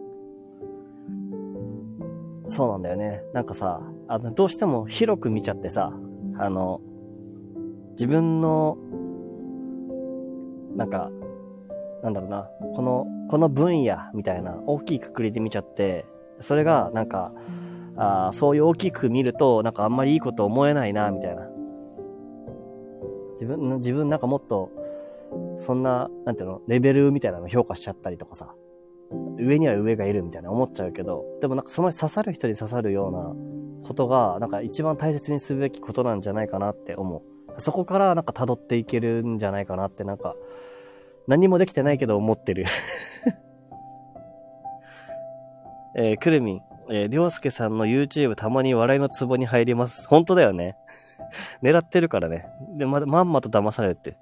[2.48, 3.22] そうなんだよね。
[3.32, 5.92] なんかさ、あの、どうしても広く見ちゃってさ、
[6.38, 6.80] あの、
[7.92, 8.78] 自分の、
[10.76, 11.10] なんか、
[12.02, 16.06] なんだろうな、この、この分野みたいな大きいくくりで見ちゃって、
[16.40, 17.32] それがなんか、
[17.96, 21.48] あそういう大きく見ると、なんかあんまりいいこと思えないな、みたいな。
[23.32, 24.70] 自分、自分なんかもっと、
[25.58, 28.54] そんな、なんていうの、レベルみたいなの評価しちゃったりとかさ、
[29.38, 37.22] 上には上がいるみたいな思っちゃうけど、でもなんかその刺さる人に刺さるようなことが、なんか一番大切にすべきことなんじゃないかなって思
[37.56, 37.60] う。
[37.60, 40.36] そこからなんか辿っていけるんじゃないかなってなんか、
[41.26, 42.64] 何もできてないけど思ってる
[45.96, 50.06] えー、くるみん、えー、りょうすけさんの YouTube たまに笑いのツボに入ります。
[50.08, 50.76] 本当だよね。
[51.62, 52.46] 狙ってるからね。
[52.76, 54.16] で、ま、まんまと騙されて。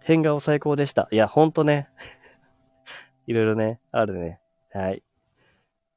[0.00, 1.08] 変顔最高でした。
[1.10, 1.88] いや、ほんとね。
[3.26, 4.40] いろいろね、あるね。
[4.72, 5.02] はい。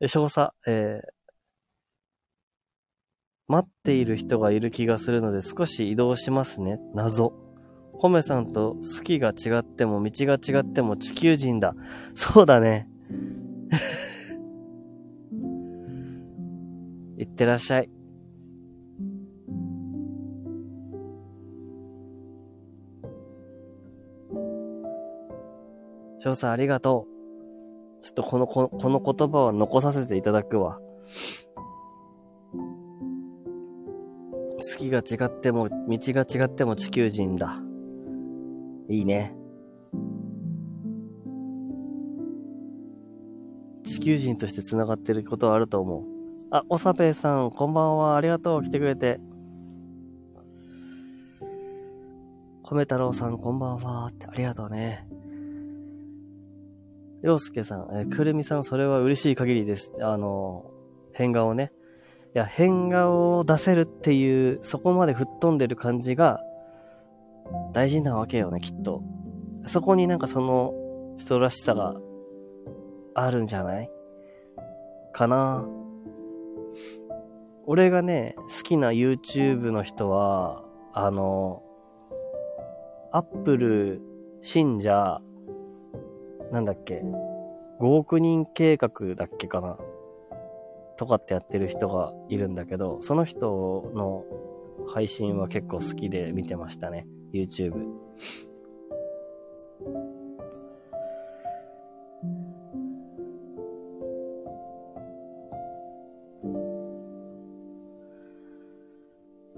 [0.07, 1.11] 少佐、えー、
[3.47, 6.79] 待っている人がいる気がするので少し移動しますね。
[6.93, 7.42] 謎。
[7.97, 11.75] コメさんと好きが違っても道が違っても地球人だ。
[12.15, 12.89] そうだね。
[17.17, 17.89] いってらっしゃい。
[26.19, 27.13] 翔さんありがとう。
[28.01, 30.79] ちょっとこの、この、言葉は残させていただくわ。
[34.61, 37.61] 月が違っても、道が違っても地球人だ。
[38.93, 39.35] いいね。
[43.83, 46.03] 地球人として繋がってることはあると思う。
[46.51, 48.15] あ、おさべさん、こんばんは。
[48.15, 48.63] ありがとう。
[48.63, 49.19] 来てくれて。
[52.61, 54.05] 米太郎さん、こんばんは。
[54.07, 55.07] って、ありがとうね。
[57.23, 59.91] 洋介さん、えくるみさん、それは嬉しい限りです。
[60.01, 60.69] あの、
[61.13, 61.71] 変顔ね。
[62.35, 66.41] いや、変顔を出せるっていう、そこまで吹っ飛んでる感じが、
[67.73, 69.03] 大事なわけよね、きっと。
[69.65, 70.73] そこになんかその
[71.17, 71.95] 人らしさが
[73.15, 73.89] あるんじゃない？
[75.11, 75.65] かな。
[77.65, 81.63] 俺がね、好きな YouTube の人は、あの、
[83.11, 84.01] アップル
[84.41, 85.21] 信者、
[86.51, 87.01] なんだっけ、
[87.79, 89.77] 5億人計画だっけかな？
[90.97, 94.25] とかってやってる人がいるんだけど、その人の
[94.93, 97.07] 配信は結構好きで見てましたね。
[97.33, 97.73] YouTube。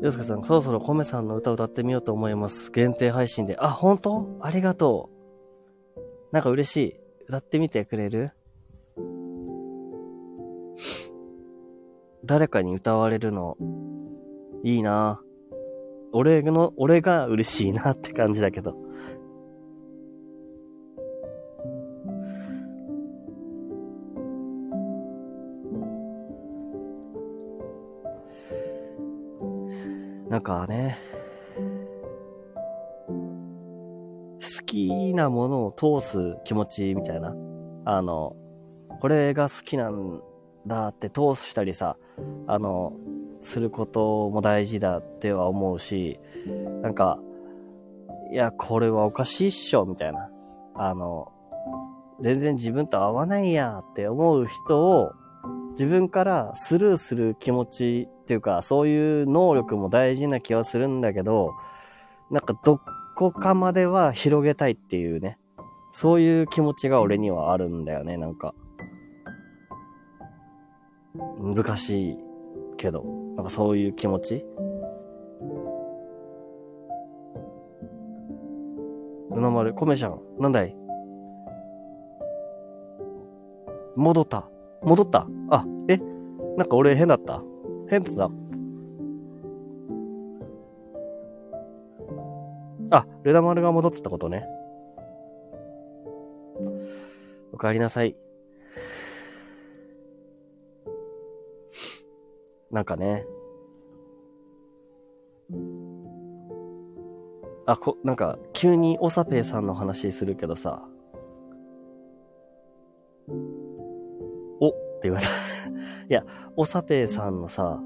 [0.02, 2.72] 洋介さん、そろそろコメさんの歌歌ってみようと思います。
[2.72, 3.58] 限定配信で。
[3.60, 4.38] あ、本当？
[4.40, 5.10] ありがと
[5.98, 6.00] う。
[6.32, 6.96] なんか嬉しい。
[7.28, 8.32] 歌ってみてくれる？
[12.24, 13.58] 誰かに歌われるの、
[14.64, 15.22] いいな
[16.18, 18.78] 俺の、俺が嬉しいなって感じだけど。
[30.30, 30.98] なんかね、
[34.40, 37.36] 好きなものを通す気持ちみたいな。
[37.84, 38.38] あの、
[39.02, 40.22] これが好きなん
[40.66, 41.98] だって通したりさ、
[42.48, 42.94] あの、
[43.46, 46.20] することも大事だっては思うし、
[46.82, 47.20] なんか、
[48.32, 50.30] いや、これはおかしいっしょ、みたいな。
[50.74, 51.32] あの、
[52.22, 55.12] 全然自分と合わないやって思う人を
[55.72, 61.54] 自分からスルーする気持ちっていうか、そういう能力も大事な気はするんだけど、
[62.32, 62.80] なんかど
[63.16, 65.38] こかまでは広げたいっていうね。
[65.94, 68.54] そういう気持ちが俺にはあるんだよね、なんか。
[71.40, 72.25] 難しい
[72.78, 73.04] けど、
[73.36, 74.46] なんかそういう気持ち？
[79.32, 80.76] うなまる、コメちゃん、なんだい？
[83.96, 84.50] 戻った？
[84.82, 85.28] 戻った？
[85.50, 85.98] あ、え？
[86.58, 87.42] なんか俺変だった？
[87.90, 88.30] 変っつだ。
[92.92, 94.48] あ、ルダマルが戻ってたことね。
[97.52, 98.16] お帰りなさい。
[102.76, 103.26] なんかね。
[107.66, 110.84] あ、こ、なんか、急にオサペイさんの話するけどさ。
[114.60, 115.30] おって言われた
[116.10, 116.26] いや、
[116.58, 117.82] オサペイさんのさ、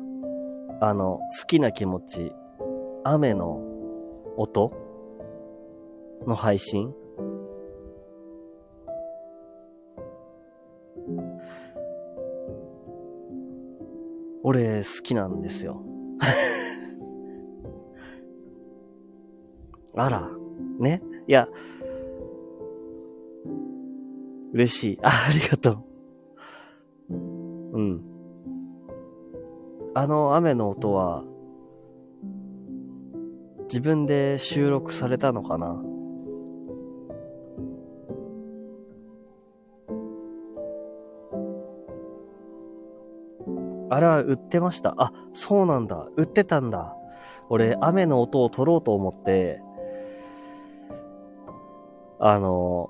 [0.81, 2.33] あの、好きな気持ち、
[3.03, 3.61] 雨の
[4.37, 4.73] 音
[6.25, 6.95] の配信
[14.49, 15.83] 俺好きなんですよ。
[19.95, 20.27] あら、
[20.79, 21.03] ね？
[21.27, 21.47] いや、
[24.51, 24.99] 嬉しい。
[25.03, 25.85] あ、ありがと
[27.11, 27.13] う。
[27.13, 27.17] う
[27.79, 28.01] ん。
[29.93, 31.23] あの雨の音は、
[33.67, 35.79] 自分で収録されたのかな？
[43.89, 44.93] あれは売ってました。
[44.97, 46.07] あ、そうなんだ。
[46.15, 46.95] 売ってたんだ。
[47.49, 49.61] 俺、雨の音を撮ろうと思って、
[52.19, 52.89] あの、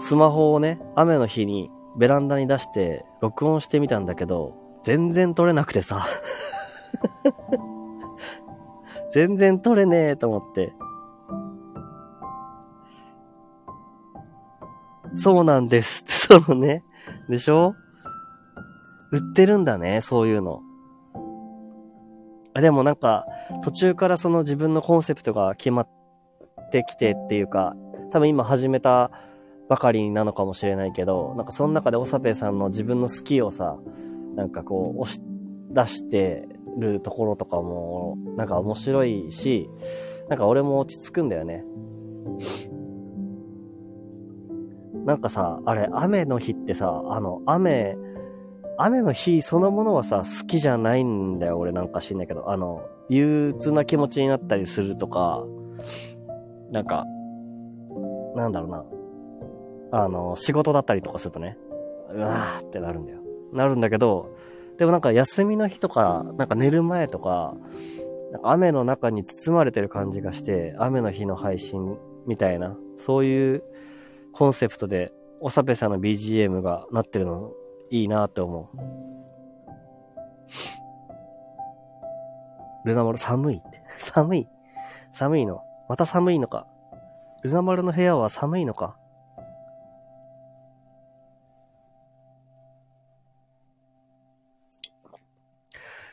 [0.00, 6.04] スマホをね、雨の日にベランダに出して録音してみたんだけど、全然撮れなくてさ。
[9.12, 10.72] 全然撮れねえと思って。
[15.14, 16.04] そうなんです。
[16.06, 16.84] そうね。
[17.28, 17.74] でしょ？
[19.12, 20.62] 売ってるんだね、そういうの。
[22.54, 23.26] でもなんか、
[23.62, 25.88] 途中からその自分のコンセプトが決まっ
[26.70, 27.74] てきてっていうか、
[28.10, 29.10] 多分今始めた
[29.68, 33.78] ばかりなのかもしれないけど、なんかその中でおさぺさんの自分の好きをさ、
[34.34, 35.20] なんかこう、押し
[35.70, 36.48] 出して
[36.78, 39.68] るところとかも、なんか面白いし、
[40.28, 41.64] なんか俺も落ち着くんだよね。
[45.04, 47.96] なんかさ、あれ、雨の日ってさ、あの、雨、
[48.80, 52.50] 雨の日そのものはさ、好きじゃないんだよ、俺なんか知んないけど。
[52.50, 55.44] あの、憂鬱な気持ちになったりするとか、
[56.70, 57.04] なんか、
[58.36, 58.84] なんだろうな。
[60.04, 61.58] あの、仕事だったりとかするとね、
[62.14, 63.18] うわーってなるんだよ。
[63.52, 64.36] なるんだけど、
[64.78, 67.56] でもなんか休みの日とか、なんか寝る前とか、
[68.30, 71.98] なんか雨の中に包まれてる感じがして、雨の日の配信
[72.28, 73.64] みたいな、そういう
[74.32, 77.52] コンセプトで、おさぺさんの BGM がなってるの
[77.90, 78.98] いいなって思う。
[82.84, 83.82] ルナ丸寒いって。
[83.98, 84.48] 寒い。
[85.12, 85.62] 寒いの。
[85.88, 86.66] また寒いのか。
[87.42, 88.98] ルナ丸の部屋は寒いのか。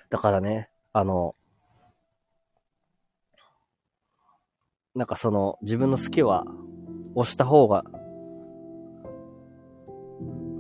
[0.10, 1.36] だからね、あの、
[4.94, 6.46] なんかその自分の好きは
[7.16, 7.84] 押した方が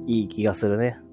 [0.07, 1.04] いい気がするね。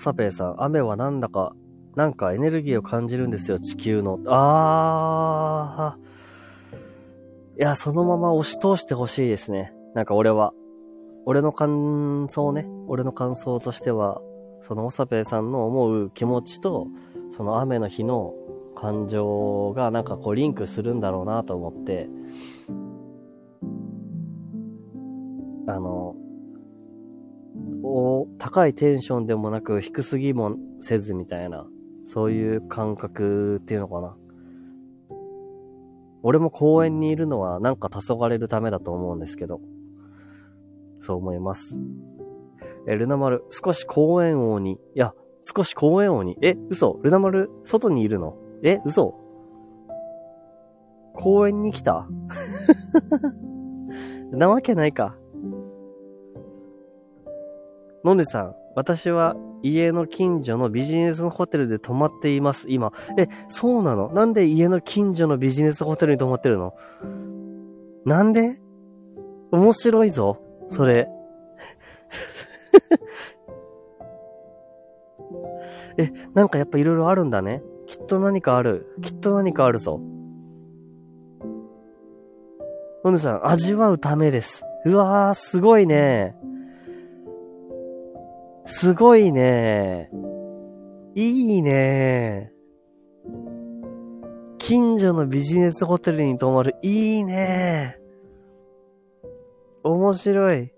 [0.00, 1.54] サペイさん、雨はなんだか、
[1.94, 4.18] なんかエネルギーを感じるんですよ、地球の。
[4.26, 7.60] あー。
[7.60, 9.74] いや、そのまま押し通してほしいですね。
[9.94, 10.52] なんか俺は。
[11.26, 12.66] 俺の感想ね。
[12.88, 14.22] 俺の感想としては、
[14.62, 16.86] そのオサペイさんの思う気持ちと、
[17.32, 18.34] その雨の日の
[18.74, 22.08] 感情がなんかこうリンクするんだろうなと思って、
[25.66, 26.16] あの、
[27.82, 31.66] お高いテンションでもなく低すぎもせずみたいな、
[32.06, 34.16] そういう感覚っていうのかな。
[36.22, 39.60] 俺も公園にいるのはなんか黄昏るためだと思うんですけど、
[41.00, 41.78] そう思います。
[42.86, 49.14] え、ルナ丸、少し公園王に、いや、少し公園王に、え、嘘ルナ丸、外にいるのえ、嘘
[51.14, 52.06] 公園に来た
[54.30, 55.16] なわけないか。
[58.04, 62.92] のねさん、私は家の近所のビジネスホテルで泊まっています、今。
[63.18, 64.10] え、そうなの？
[64.12, 66.74] なんで家の近所のビジネスホテルに泊まってるの？
[68.04, 68.60] なんで？
[69.52, 71.08] 面白いぞ、それ。
[75.98, 77.62] え、なんかやっぱ色々あるんだね。
[77.86, 78.96] きっと何かある。
[79.02, 80.00] きっと何かあるぞ。
[83.04, 84.62] のねさん、味わうためです。
[84.86, 86.36] うわー、すごいね。
[88.72, 90.10] すごいね。
[91.16, 92.52] いいね。
[94.58, 96.76] 近所のビジネスホテルに泊まる。
[96.80, 97.98] いいね。
[99.82, 100.72] 面白い。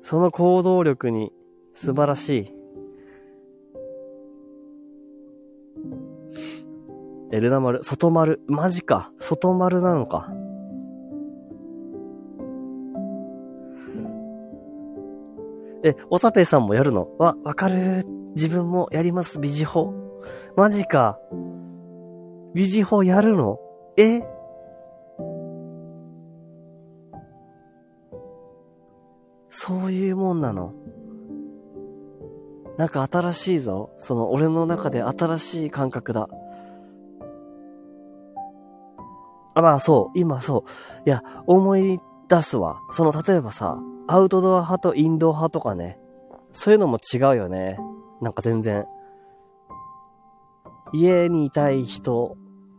[0.00, 1.32] その行動力に
[1.74, 2.52] 素晴らしい。
[7.32, 9.10] エルナ丸、外丸、マジか。
[9.18, 10.32] 外丸なのか。
[15.86, 17.08] え、おさぺさんもやるの？
[17.16, 18.04] わ、わかる。
[18.34, 19.94] 自分もやります、ビジホ。
[20.56, 21.16] マジか。
[22.54, 23.60] ビジホやるの？
[23.96, 24.20] え？
[29.48, 30.74] そういうもんなの？
[32.78, 33.90] なんか新しいぞ。
[33.98, 36.28] その俺の中で新しい感覚だ。
[39.54, 41.08] あ、まあそう、今そう。
[41.08, 42.80] いや、思い出すわ。
[42.90, 45.98] その例えばさ、アウトドア派とインド派とかね。
[46.52, 47.78] そういうのも違うよね。
[48.20, 48.86] なんか全然。
[50.92, 52.36] 家にいたい人、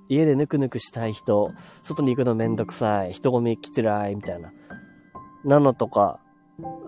[0.09, 1.51] 家でぬくぬくしたい人、
[1.83, 4.53] 外に行くのめんどくさい、人混みきつらい、みたいな。
[5.43, 6.19] なのとか、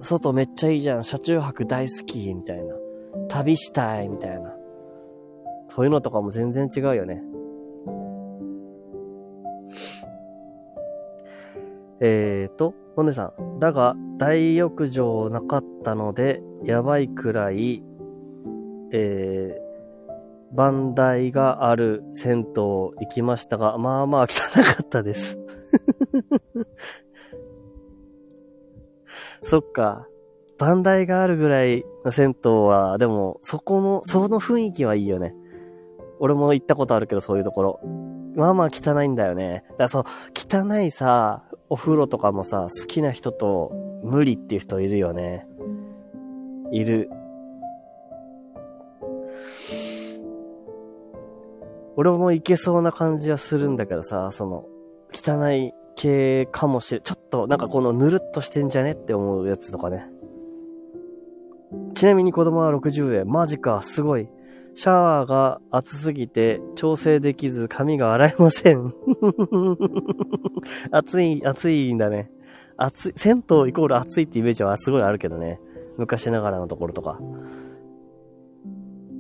[0.02, 2.76] 外めっちゃいいじゃん、車中泊大好き、みたいな。
[3.28, 4.54] 旅したい、みたいな。
[5.68, 7.22] そういうのとかも全然違うよね。
[12.00, 13.60] えーと、お姉さん。
[13.60, 17.82] だが、大浴場なかったので、やばいくらい、
[18.92, 24.28] えー、バンダイがある銭湯行きましたが、まあまあ汚
[24.64, 25.40] かったです。
[29.44, 30.08] そっか。
[30.58, 35.34] バンダイがあるぐらいの銭湯は、でも、そこの、その雰囲気はいいよね。
[36.20, 37.80] 俺も行ったことあるけど、そういうところ。
[38.36, 39.64] まあまあ汚いんだよね。
[39.72, 40.04] だからそう、
[40.36, 43.72] 汚いさ、お風呂とかもさ、好きな人と
[44.04, 45.48] 無理っていう人いるよね。
[46.72, 47.10] いる。
[51.96, 54.66] 俺もいけそうな感じはするんだけどさ、その、
[55.14, 60.08] 汚い系かもしれ、ちょっとなんかこのぬるっとしてんじゃねって思うやつとかね。
[61.94, 63.28] ちなみに子供は60円。
[63.28, 64.30] マジか、すごい。
[64.80, 68.94] シャワーが熱すぎて調整できず髪が洗えません。
[70.90, 72.32] 暑い、暑いんだね。
[72.78, 75.60] 暑い、銭湯イコール暑いってイメージはすごいあるけどね。
[75.98, 77.20] 昔ながらのところとか。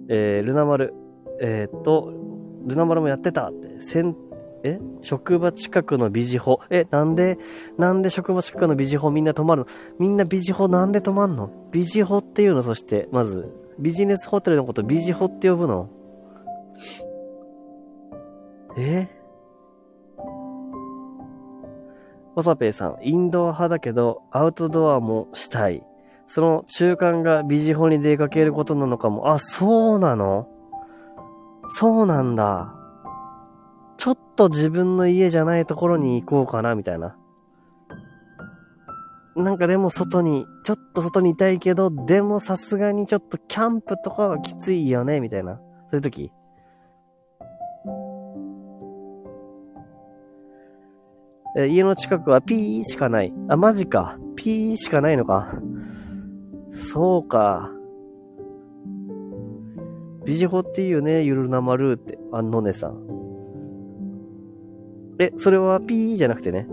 [0.07, 0.93] えー、ルナ丸。
[1.41, 2.13] えー、っと、
[2.65, 3.81] ルナ丸もやってたって。
[3.81, 4.15] 銭、
[4.63, 4.79] え？
[5.01, 6.61] 職場近くのビジホ。
[6.69, 7.37] え、なんで、
[7.77, 9.67] なんで職場近くのビジホみんな泊まるの？
[9.99, 11.51] みんなビジホなんで泊まんの？
[11.71, 15.89] ビジホっていうのそして、まず、ビジネスホテルのことビジホって呼ぶの？
[18.77, 19.07] え？
[22.35, 25.83] おさぺいさん、インドア派だけど、アウトドアもしたい。
[26.27, 29.31] その中間がビジホに出かけることなのかも。
[29.31, 30.47] あ、そうなの？
[31.67, 32.73] そうなんだ。
[33.97, 37.17] ちょっと自分の家じゃないところに行こうかな、みたいな。
[39.43, 45.55] なんかでも外に、ちょっと外にいたいけど、でもさすがにちょっとキャンプとかはきついよね、みたいな。
[45.55, 45.61] そ
[45.93, 46.31] ういう時？
[51.57, 53.33] え、家の近くは P しかない。
[53.47, 54.19] あ、マジか。
[54.35, 55.47] P しかないのか。
[56.71, 57.71] そうか。
[60.25, 62.19] ビジホっていうね、ゆるなまるって。
[62.31, 63.07] あのねさん。
[65.19, 66.67] え、それは P じゃなくてね。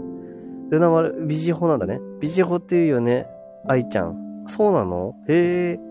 [0.70, 2.00] ルナ丸、ビジホなんだね。
[2.20, 3.26] ビジホっていうよね、
[3.66, 4.44] 愛ちゃん。
[4.48, 5.14] そうなの？
[5.28, 5.86] へえ。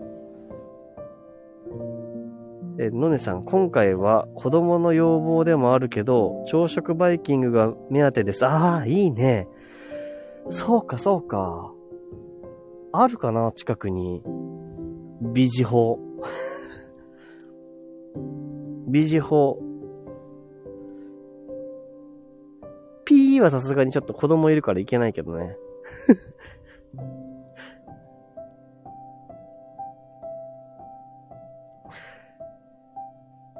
[2.78, 8.44] え、のねさん、今回は子供の要望でもあるけど、朝食バイキングが目当てです。
[8.44, 9.48] ああ、いいね。
[10.48, 11.72] そうか、そうか。
[12.92, 14.22] あるかな近くに。
[15.32, 15.98] ビジホ。
[18.88, 19.58] ビジホ。
[23.06, 25.56] PE はさすがにちょっと子供いるからいけないけどね。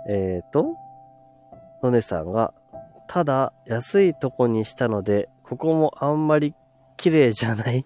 [0.09, 0.77] えっと、
[1.83, 2.55] のねさんが、
[3.09, 6.55] ただ安いとこにしたので、ここもあんまり
[6.97, 7.85] 綺麗じゃない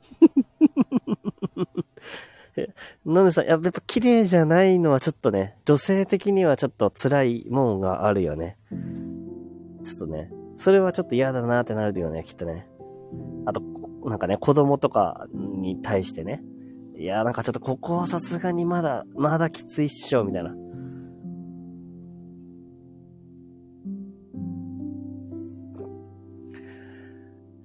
[3.07, 8.57] のねさん、やっぱ綺麗じゃないのはちょっとね、女性的にはちょっと辛いもんがあるよね。
[9.85, 10.31] ちょっとね、
[10.61, 12.69] それはちょっと嫌だなってなるよね、きっとね。
[13.47, 13.62] あと、
[14.05, 16.43] なんかね、子供とかに対してね。
[16.99, 20.55] いや、なんかちょっとここはさすがにまだ、まだきついっしょ、みたいな。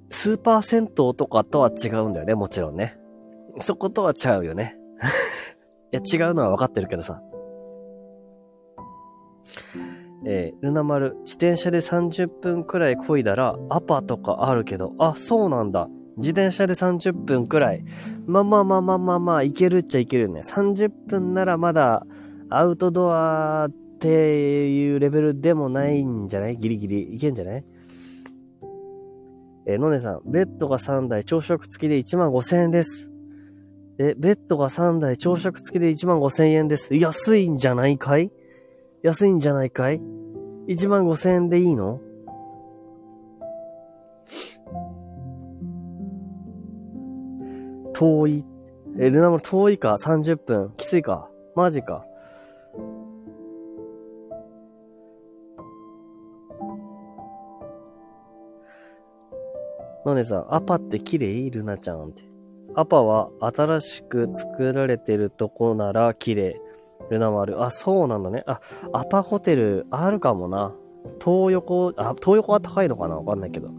[0.09, 2.97] スーパー銭湯とかとは違うんだよね、もちろんね。
[3.59, 4.77] そことは違うよね。
[5.91, 7.21] いや、違うのは分かってるけどさ。
[10.27, 15.87] えー、ルナ丸、自転車で30分くらい漕いだら、アパとかあるけど、あ、そうなんだ。
[16.17, 17.83] 自転車で30分くらい。
[18.25, 20.39] まあまあまあまあまあまあ、いけるっちゃいけるよね。
[20.41, 22.07] 30分ならまだ、
[22.49, 26.57] アウトドアっていうレベルでもないんじゃない？
[26.57, 27.65] ギリギリいけんじゃない？
[29.67, 33.09] えー、のねさん、ベッドが3台、朝食付きで1万5千円です。
[33.97, 36.95] え、ベッドが3台、朝食付きで1万5千円です。
[36.95, 38.31] 安いんじゃないかい？
[39.03, 40.01] 安いんじゃないかい？
[40.67, 41.99] ?1 万5千円でいいの？
[47.93, 48.45] 遠い。
[48.97, 50.73] え、ルナも遠いか ?30 分。
[50.77, 51.29] きついか？
[51.55, 52.05] マジか。
[60.05, 61.49] のねさん、アパって綺麗？
[61.49, 62.23] ルナちゃんって。
[62.75, 66.61] アパは新しく作られてるとこなら綺麗。
[67.09, 67.63] ルナ丸。
[67.63, 68.43] あ、そうなんだね。
[68.47, 68.59] あ、
[68.93, 70.73] アパホテルあるかもな。
[71.23, 73.15] 東横、あ、東横は高いのかな？
[73.17, 73.69] わかんないけど。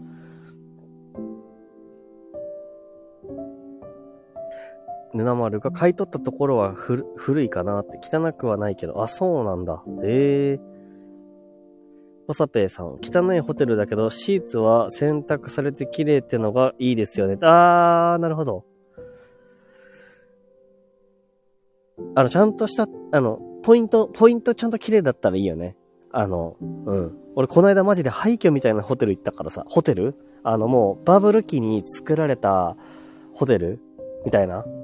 [5.13, 7.99] ルナ丸が買い取ったところは古いかなって。
[8.03, 9.01] 汚くはないけど。
[9.01, 9.83] あ、そうなんだ。
[10.03, 10.77] ええー。
[12.27, 17.37] ポサペイさん、汚いホテルだけど、シーツは洗濯されて綺麗ってのがいいですよね。
[17.41, 18.65] あー、なるほど。
[22.15, 25.75] あの、ちゃんとした、あの、ポイント、ポイントちゃんと綺麗だったらいいよね。
[26.11, 27.17] あの、うん。
[27.35, 30.15] 俺、この間マジで廃墟みたいなホテル行ったからさ、ホテル？
[30.43, 32.75] あの、もう、バブル期に作られた
[33.33, 33.79] ホテル？
[34.25, 34.65] みたいな。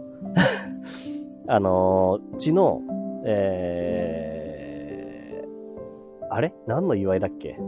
[1.46, 2.80] あのうちの、
[3.26, 6.54] えー、あれ？
[6.68, 7.60] 何の祝いだっけ？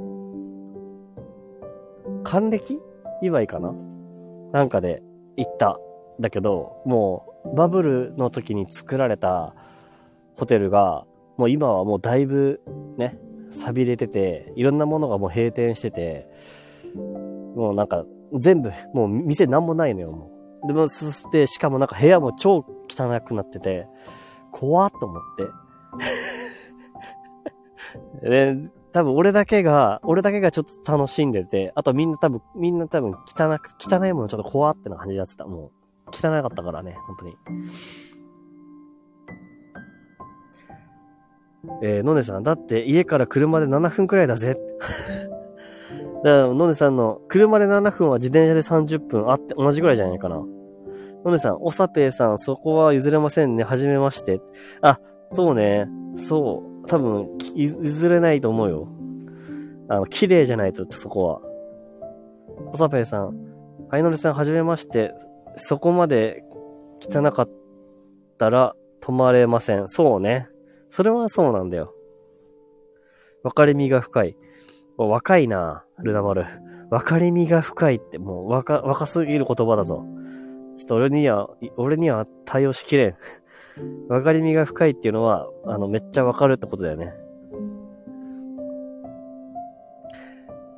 [2.24, 2.80] 還暦
[3.22, 3.74] 祝いかな？
[4.54, 5.04] なんかで
[5.36, 5.78] 行った。
[6.20, 9.56] だけど、もう、バブルの時に作られた
[10.38, 11.06] ホテルが、
[11.38, 12.62] もう今はもうだいぶ
[12.98, 13.20] ね、
[13.52, 16.30] 錆びれてて、いろんなものがもう閉店してて、
[17.56, 20.32] もうなんか、全部、もう店なんもないのよ、も
[20.64, 20.68] う。
[20.68, 23.88] でも、そして、しかもなんか部屋も超汚くなってて、
[24.52, 25.48] 怖っと思って。
[28.30, 28.58] で、
[28.92, 35.46] 多分俺だけが、俺だけがちょっと楽しんでて、あとみんな多分、みんな多分汚く、汚いものちょっと怖ってな感じだってた。
[35.46, 35.72] もう、
[36.12, 37.38] 汚かったからね、本当に。
[41.82, 44.58] えー、のねさん、だって家から車で7分くらいだぜ。
[46.24, 50.38] だから、のねさんの、車で7分は自転車で30分あって同じくらいじゃないかな。
[50.38, 53.64] のねさん、おさぺいさん、そこは譲れませんね。
[53.64, 54.42] はじめまして。
[54.82, 55.00] あ、
[55.34, 55.88] そうね。
[56.16, 56.88] そう。
[56.88, 58.88] 多分、譲れないと思うよ。
[59.88, 61.42] あの、綺麗じゃないと、そこは。
[62.74, 63.36] おさぺいさん。
[63.90, 65.14] はいのりさん、はじめまして。
[65.58, 66.44] そこまで
[67.02, 67.50] 汚かっ
[68.38, 69.88] たら止まれません。
[69.88, 70.48] そうね。
[70.90, 71.94] それはそうなんだよ。
[73.44, 74.38] 分かりみが深い。
[74.98, 76.46] 若いな、ルナ丸。
[76.90, 80.06] 分かりみが深いって、もう若、若すぎる言葉だぞ。
[80.76, 83.16] ちょっと俺には、俺には対応しきれん。
[84.08, 87.14] 分かりみが深いっていうのは、あの、めっちゃわかるってことだよね。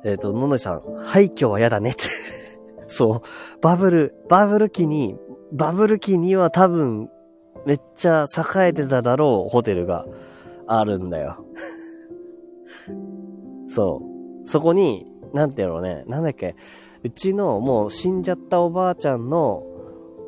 [0.04, 2.02] えっ、ー、と、ののさん、廃墟は嫌だねって。
[2.88, 3.60] そう。
[3.60, 5.16] バブル、バブル期に、
[5.52, 7.08] バブル期には多分、
[7.64, 10.06] めっちゃ栄えてただろうホテルが
[10.66, 11.44] あるんだよ。
[13.68, 14.02] そ
[14.44, 14.48] う。
[14.48, 16.56] そこに、なんていうのね、なんだっけ、
[17.02, 19.64] うちのもう死んじゃったおばあちゃんの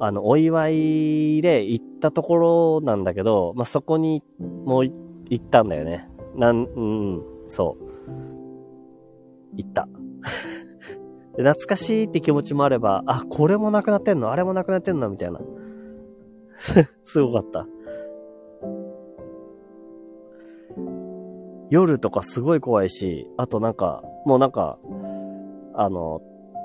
[0.03, 6.09] あの、お祝いで行ったところなんだけど、まあ、そこにもう行ったんだよね。
[6.35, 7.85] なん、うん、そう。
[9.57, 9.87] 行った。
[11.37, 14.33] 懐かしいって気持ちもあれば、あ、これもなくなってんの？
[14.33, 15.09] あれもなくなってんの？
[15.09, 15.41] みたいな。
[17.05, 17.67] すごかった。
[21.71, 24.79] 夜とかすごい怖いし、あとなんか、もうなんか、
[25.75, 26.21] あの、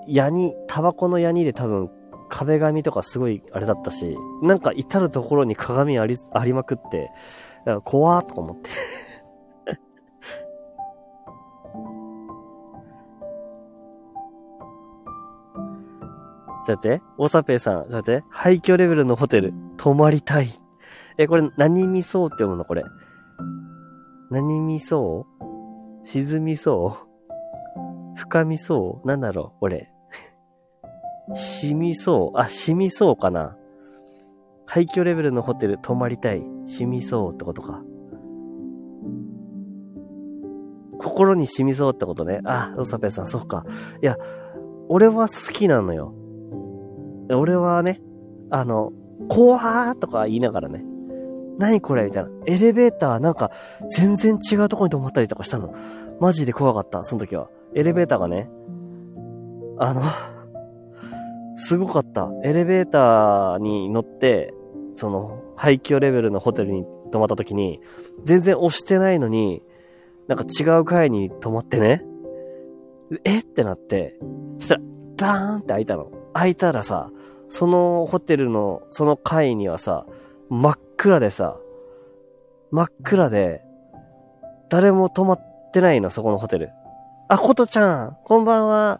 [0.07, 1.91] 矢に、タバコの矢にで多分
[2.27, 7.11] 壁紙とかすごいあれだったし、なんか至るところに鏡あり、ありまくって、
[7.83, 8.69] 怖ーとか思って
[16.65, 20.49] ちょっと待って、大サペイさん、ちょっと待って、廃墟レベルのホテル、泊まりたい。
[21.17, 22.65] え、これ何見そうって読むの？
[22.65, 22.83] これ。
[24.31, 26.97] 何見そう沈みそ
[28.15, 28.17] う？
[28.17, 29.07] 深みそう？
[29.07, 29.59] なんだろう？
[29.59, 29.91] これ。
[31.33, 32.37] 染みそう？
[32.37, 33.55] あ、染みそうかな。
[34.65, 36.43] 廃墟レベルのホテル泊まりたい。
[36.67, 37.81] 染みそうってことか。
[40.99, 42.41] 心に染みそうってことね。
[42.45, 43.65] あ、ロサペさん、そうか。
[44.01, 44.17] いや、
[44.89, 46.13] 俺は好きなのよ。
[47.31, 48.01] 俺はね、
[48.49, 48.91] あの、
[49.29, 50.83] 怖ーとか言いながらね、
[51.57, 52.29] 何これみたいな。
[52.45, 53.51] エレベーターなんか
[53.89, 55.73] 全然違うとこに止まったりとかしたの。
[56.19, 57.49] マジで怖かった、その時は。
[57.73, 58.49] エレベーターがね、
[59.77, 60.01] あの
[61.57, 62.29] すごかった。
[62.43, 64.53] エレベーターに乗って、
[64.95, 67.79] その、廃墟レベルのホテルに泊まった時に、
[68.25, 69.63] 全然押してないのに、
[70.27, 72.03] なんか違う階に泊まってね、
[73.23, 73.39] え？
[73.39, 74.19] ってなって、
[74.59, 74.81] したら、
[75.17, 76.11] バーンって開いたの。
[76.37, 77.09] 開いたらさ、
[77.47, 80.05] そのホテルの、その階にはさ、
[80.49, 81.57] 真っ暗でさ、
[82.71, 83.63] 真っ暗で、
[84.69, 86.71] 誰も泊まってないの、そこのホテル。
[87.29, 88.99] あ、ことちゃん、こんばんは。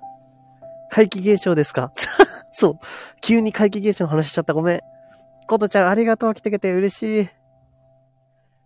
[0.90, 1.92] 怪奇現象ですか？
[2.52, 2.80] そう。
[3.20, 4.54] 急に怪奇現象の話しちゃった。
[4.54, 4.82] ごめん。
[5.48, 6.34] ことちゃん、ありがとう。
[6.34, 7.30] 来てくれて嬉しい。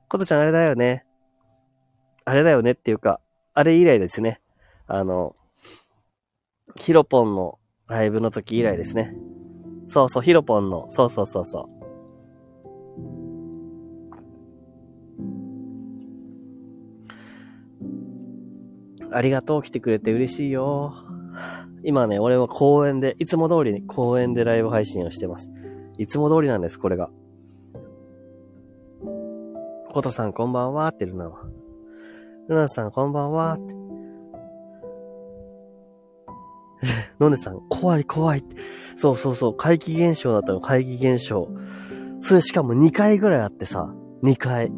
[0.09, 1.05] ことちゃん、あれだよね。
[2.23, 3.19] あれだよねっていうか、
[3.55, 4.41] あれ以来ですね。
[4.85, 5.35] あの、
[6.75, 7.57] ヒロポンの
[7.89, 9.15] ライブの時以来ですね。
[9.87, 11.79] そうそう、ヒロポンの、そうそうそうそう。
[19.11, 20.93] ありがとう、来てくれて嬉しいよ。
[21.83, 25.49] 今ね、俺は公園で、いつも通りに公園でライブ配信をしてます。
[25.97, 27.09] いつも通りなんです、これが。
[29.91, 31.39] コトさんこんばんはってルナは。
[32.47, 33.78] ルナさんこんばんはって。
[37.19, 38.55] ノネさん、怖い怖いって。
[38.95, 41.49] そうそうそう、怪奇現象だったの、怪奇現象。
[42.21, 43.93] それしかも2回ぐらいあってさ、
[44.23, 44.71] 2回。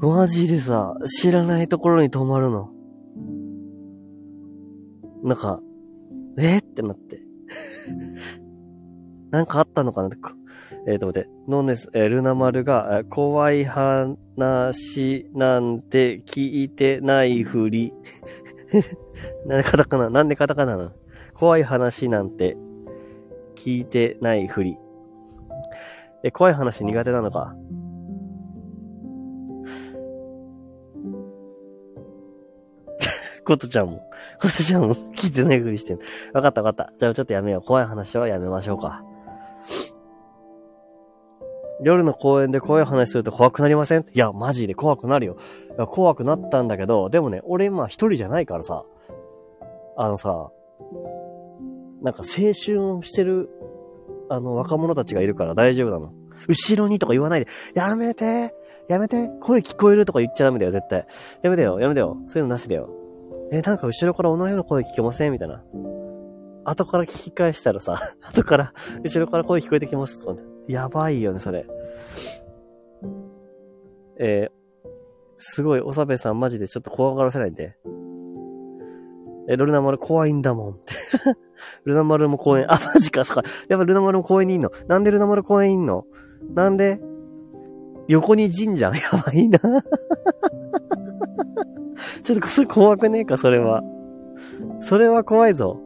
[0.00, 2.70] マジでさ、知らないところに泊まるの。
[5.24, 5.60] なんか、
[6.38, 7.22] え、ってなって。
[9.30, 10.10] なんかあったのかな
[10.86, 17.92] えー、と待って、ノーネス、えー、ルナマルが、怖い話なんて聞いてないふり。
[19.46, 20.92] なんでカタカナなんでカタカナなの？
[21.38, 22.56] 怖い話なんて
[23.54, 24.76] 聞いてないふり。
[26.24, 27.54] え、怖い話苦手なのか？
[33.44, 34.02] コトちゃんも。
[34.42, 36.00] コトちゃんも聞いてないふりしてる。
[36.34, 36.92] わかったわかった。
[36.98, 37.62] じゃあちょっとやめよう。
[37.62, 39.04] 怖い話はやめましょうか。
[41.84, 44.00] 夜の公園で怖い話すると怖くなりません？
[44.00, 45.36] いや、マジで怖くなるよ。
[45.86, 48.84] 怖くなったんだけど、でもね、俺今一人じゃないからさ、
[49.96, 50.50] あのさ、
[52.02, 53.48] なんか青春をしてる、
[54.30, 56.12] あの若者たちがいるから大丈夫なの。
[56.46, 58.54] 後ろにとか言わないで、やめて
[58.88, 61.06] やめて声聞こえるとか言っちゃダメだよ、絶対。
[61.42, 62.16] やめてよ、やめてよ。
[62.28, 62.88] そういうのなしだよ。
[63.50, 65.32] え、なんか後ろから同じような声聞けません？
[65.32, 65.64] みたいな。
[66.64, 68.72] 後から聞き返したらさ、 後から、
[69.02, 71.66] 後ろから声聞こえてきますとか、ね、やばいよね、それ。
[74.20, 74.88] えー、
[75.38, 77.76] すごい、おさべさんマジでちょっと怖がらせないんで。
[79.48, 80.76] え、ルナ丸怖いんだもん。
[81.84, 83.42] ルナ丸も公園、あ、マジか、そっか。
[83.68, 84.70] やっぱルナ丸も公園にいんの？
[84.86, 86.04] なんでルナ丸公園いんの？
[86.54, 87.00] なんで？
[88.08, 88.86] 横に神社？
[88.94, 89.58] やばいな
[92.22, 93.82] ちょっとそれ怖くねえか、それは。
[94.80, 95.80] それは怖いぞ。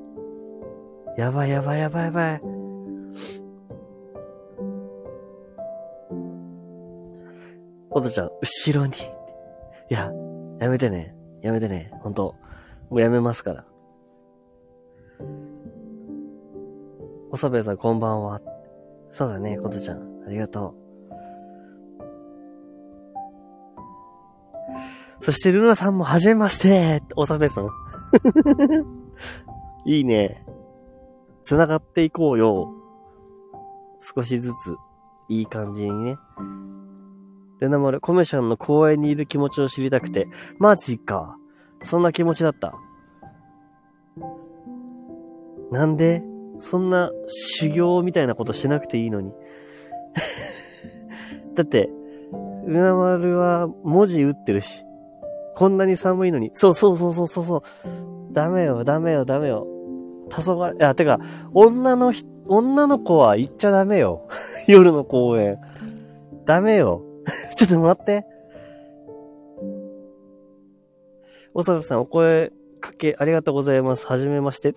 [1.17, 2.43] やばいやばいやばいやばい。
[7.91, 8.93] おとちゃん、後ろに。
[8.95, 10.11] いや、
[10.59, 11.15] やめてね。
[11.43, 11.91] やめてね。
[12.03, 12.35] ほんと。
[12.93, 13.65] もうやめますから。
[17.31, 18.43] おさべさん、こんばんは。
[19.11, 20.25] そうだね、ことちゃん。
[20.27, 20.75] ありがと
[25.19, 25.25] う。
[25.25, 27.71] そして、ルナさんもはじめましておさべさん。
[29.89, 30.45] いいね。
[31.43, 32.75] 繋がっていこうよ。
[34.01, 34.77] 少しずつ、
[35.31, 36.19] いい感じにね。
[37.59, 40.29] ルナマル、コメシャンの公園にいる気持ちを知りたくて。
[40.59, 41.39] マジか。
[41.83, 42.75] そんな気持ちだった。
[45.71, 46.23] なんで
[46.61, 49.33] そんな修行みたいなことしなくていいのに。
[51.55, 51.91] だって、
[52.67, 54.85] ルナマルは文字打ってるし。
[55.55, 56.51] こんなに寒いのに。
[56.55, 57.63] そうそうそうそうそうそう。
[58.33, 59.67] ダメよ、ダメよ、ダメよ。
[60.31, 61.19] 黄昏、いや、てか、
[61.53, 64.27] 女のひ、女の子は行っちゃダメよ。
[64.69, 65.59] 夜の公園。
[66.47, 67.03] ダメよ。
[67.57, 68.27] ちょっと待って。
[71.55, 72.51] おさぶさん、お声
[72.81, 74.07] かけありがとうございます。
[74.07, 74.75] はじめまして。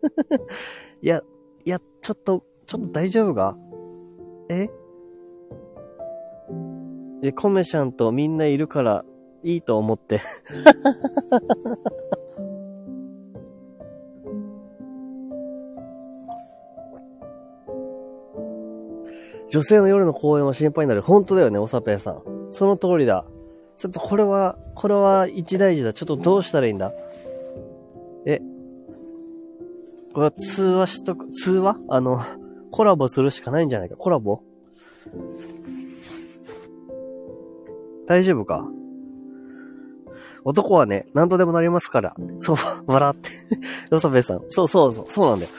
[1.02, 1.22] いや、
[1.64, 3.56] いや、ちょっと、ちょっと大丈夫か？
[4.50, 4.68] え？
[7.22, 9.04] え、コメシャンとみんないるから
[9.42, 10.20] いいと思って
[19.48, 21.02] 女性の夜の公演は心配になる。
[21.02, 22.22] 本当だよね、おさぺさん。
[22.50, 23.24] その通りだ。
[23.82, 25.92] ちょっとこれは、これは一大事だ。
[25.92, 26.92] ちょっとどうしたらいいんだ？
[28.24, 28.40] え、
[30.14, 31.80] これは通話しとく、通話？
[31.88, 32.20] あの、
[32.70, 33.96] コラボするしかないんじゃないか？
[33.96, 34.42] コラボ？
[38.06, 38.68] 大丈夫か？
[40.44, 42.14] 男はね、何度でもなりますから。
[42.40, 42.56] そう、
[42.86, 43.30] 笑って。
[43.94, 44.42] よさべさん。
[44.48, 45.50] そうそうそう、そうなんだよ。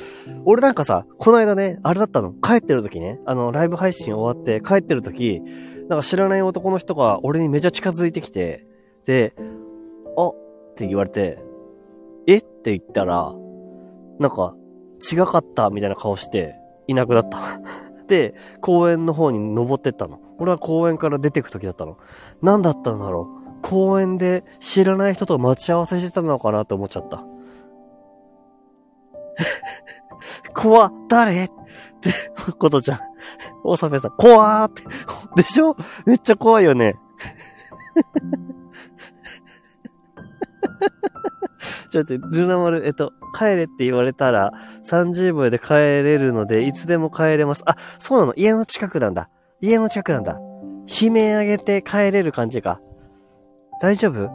[0.45, 2.33] 俺なんかさ、この間ね、あれだったの。
[2.33, 5.41] 帰ってる時ね、あの、ライブ配信終わって帰ってる時、
[5.89, 8.67] なんか知らない男の人が俺にめちゃ近づいてきて、
[9.05, 9.33] で、
[10.17, 10.35] あっ
[10.75, 11.43] て言われて、
[12.27, 12.37] え？
[12.37, 13.33] って言ったら、
[14.19, 14.55] なんか、
[15.11, 16.55] 違かったみたいな顔して、
[16.87, 17.39] いなくなった。
[18.07, 20.19] で、公園の方に登ってったの。
[20.39, 21.97] 俺は公園から出てく時だったの。
[22.41, 27.23] 何だったんだろう公園で知らない人と待ち合わせしてたのかなって思っちゃった。
[30.53, 31.45] 怖誰？
[31.45, 31.47] っ
[32.01, 32.11] て、
[32.59, 32.99] ことちゃん。
[33.63, 34.83] おさめさん、怖ーって。
[35.35, 35.75] でしょ？
[36.05, 36.95] めっちゃ怖いよね。
[41.89, 44.51] ちょっと、ルナ丸、えっと、帰れって言われたら、
[44.85, 47.63] 30秒で帰れるので、いつでも帰れます。
[47.65, 49.29] あ、そうなの家の近くなんだ。
[49.61, 50.33] 家の近くなんだ。
[50.33, 52.81] 悲鳴上げて帰れる感じか。
[53.83, 54.31] 大丈夫？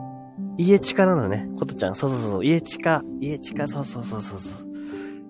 [0.59, 1.49] 家近なのね。
[1.59, 1.95] ことちゃん。
[1.95, 2.45] そうそうそう。
[2.45, 3.03] 家近。
[3.19, 3.67] 家近。
[3.67, 4.69] そうそうそうそうそう。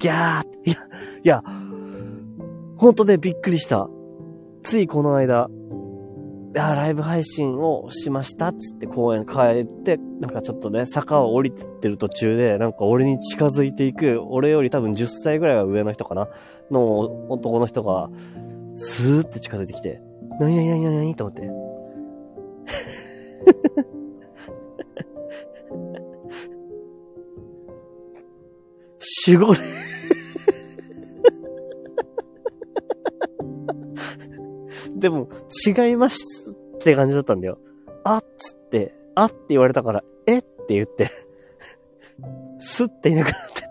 [0.01, 0.77] ギャーいや、
[1.23, 1.43] いや、
[2.79, 3.89] ほんとね、びっくりした。
[4.65, 5.49] ついこの間、
[6.53, 16.27] いや、ライブ配信をしましたつって公園帰って、なんかちょっとね、坂を降りてってる途中で、なんか俺に近づいていく、俺より多分10歳ぐらいは上の人かな
[16.73, 18.11] の男の人が、
[18.75, 20.03] スーって近づいてきて、
[20.41, 21.49] なになになになにと思って。
[29.29, 29.61] 守護霊
[34.97, 35.29] でも、
[35.67, 36.19] 違います
[36.77, 37.59] って感じだったんだよ。
[38.05, 41.11] あっつって、あって言われたから、えって言って、
[42.59, 43.65] すっていなくなってっ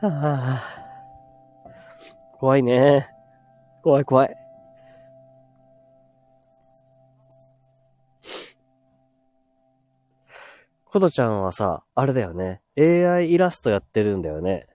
[0.00, 0.08] た。
[0.08, 0.62] はあ、
[2.38, 3.10] 怖いね。
[3.82, 4.45] 怖い怖い。
[10.96, 12.62] コトちゃんはさ、あれだよね。
[12.78, 14.66] AI イラストやってるんだよね。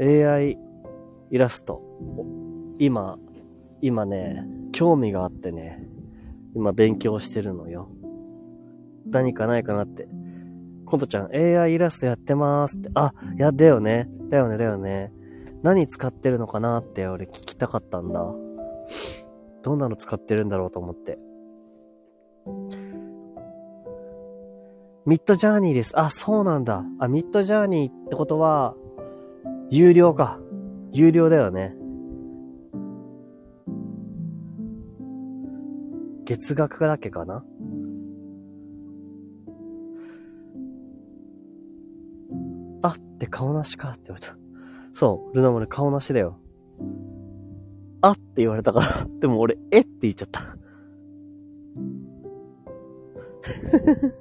[0.00, 0.56] AI
[1.32, 1.82] イラスト。
[2.78, 3.18] 今、
[3.82, 5.84] 今ね、興味があってね、
[6.54, 7.90] 今勉強してるのよ。
[9.06, 10.06] 何かないかなって。
[10.86, 12.90] コトちゃん、AI イラストやってまーすって。
[12.94, 14.08] あ、や、だよね。
[14.28, 15.12] だよね、だよね。
[15.64, 18.32] 何使ってるのかなって俺聞きたかったんだ。
[19.64, 21.18] どんなの使ってるんだろうと思って。
[25.06, 25.98] ミッドジャーニーです。
[25.98, 26.84] あ、そうなんだ。
[26.98, 28.76] あ、ミッドジャーニーってことは、
[29.70, 30.38] 有料か。
[30.92, 31.74] 有料だよね。
[36.24, 37.44] 月額だけかな
[42.82, 44.36] あって顔なしかって言われた。
[44.94, 46.38] そう、ルナもね、顔なしだよ。
[48.02, 50.40] あって言われたから、でも俺、えって言っちゃった。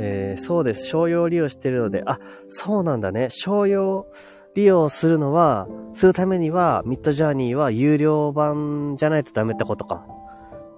[0.00, 0.86] えー、そうです。
[0.86, 3.28] 商用利用してるので、あ、そうなんだね。
[3.30, 4.06] 商用
[4.54, 10.06] 利用するのは、するためには、ミッドジャーニーは有料版じゃないとダメってことか。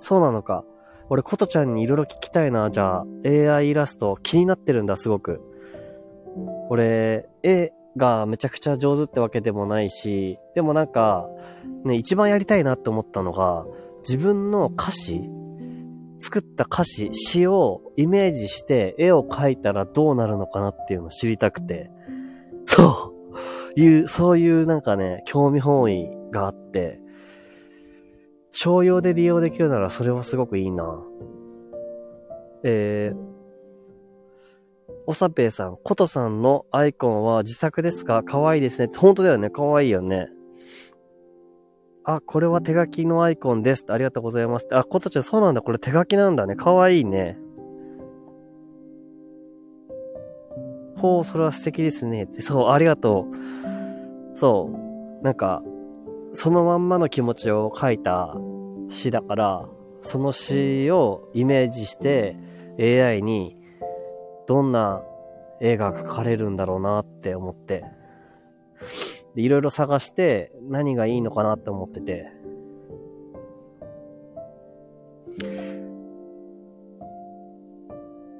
[0.01, 0.65] そうなのか。
[1.11, 2.71] 俺、コトちゃんに色々聞きたいな。
[2.71, 5.43] じゃあ、AI イラスト気になってるんだ、すごく。
[6.71, 11.29] 俺、絵がめちゃくちゃ上手ってわけでもないし、でもなんか、
[11.85, 13.65] ね、一番やりたいなって思ったのが、
[14.03, 15.29] 自分の歌詞
[16.21, 21.91] 作った歌詞、詩をイメージして絵を描いたらどうなるのかなっていうのを知りたくて、
[22.67, 23.15] そ
[23.77, 27.01] う、いう、そういうなんかね、興味本位があって、
[28.53, 31.03] 商用で利用できるならそれはすごくいいな。
[32.63, 33.40] えー、
[35.11, 38.23] おさぺいさん、ことさんのアイコンは自作ですか？
[38.23, 38.89] かわいいですね。
[38.97, 39.51] 本当だよね。
[39.51, 40.29] かわいいよね。
[42.05, 43.85] あ、これは手書きのアイコンです。
[43.89, 44.69] ありがとうございます。
[44.71, 45.63] あ、ことちゃん、そうなんだ。
[45.63, 46.55] これ手書きなんだね。
[46.55, 47.41] かわいいね。
[50.97, 52.23] ほう、それは素敵ですね。
[52.23, 54.39] って、そう、ありがとう。
[54.39, 54.71] そ
[55.21, 55.25] う。
[55.25, 55.61] なんか、
[56.35, 58.37] そのまんまの気持ちを書いた
[58.89, 59.69] 詩だから、
[60.03, 62.37] その詩をイメージして
[62.79, 63.57] AI に
[64.51, 65.01] どんな
[65.61, 67.85] 絵が描かれるんだろうなって思って。
[69.37, 72.27] いろいろ探して何がいいのかなって思ってて。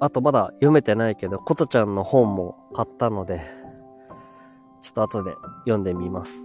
[0.01, 3.41] あとまだ読めてないけど、ことちゃんの本も買ったので、
[4.83, 6.43] ちょっと後で読んでみます。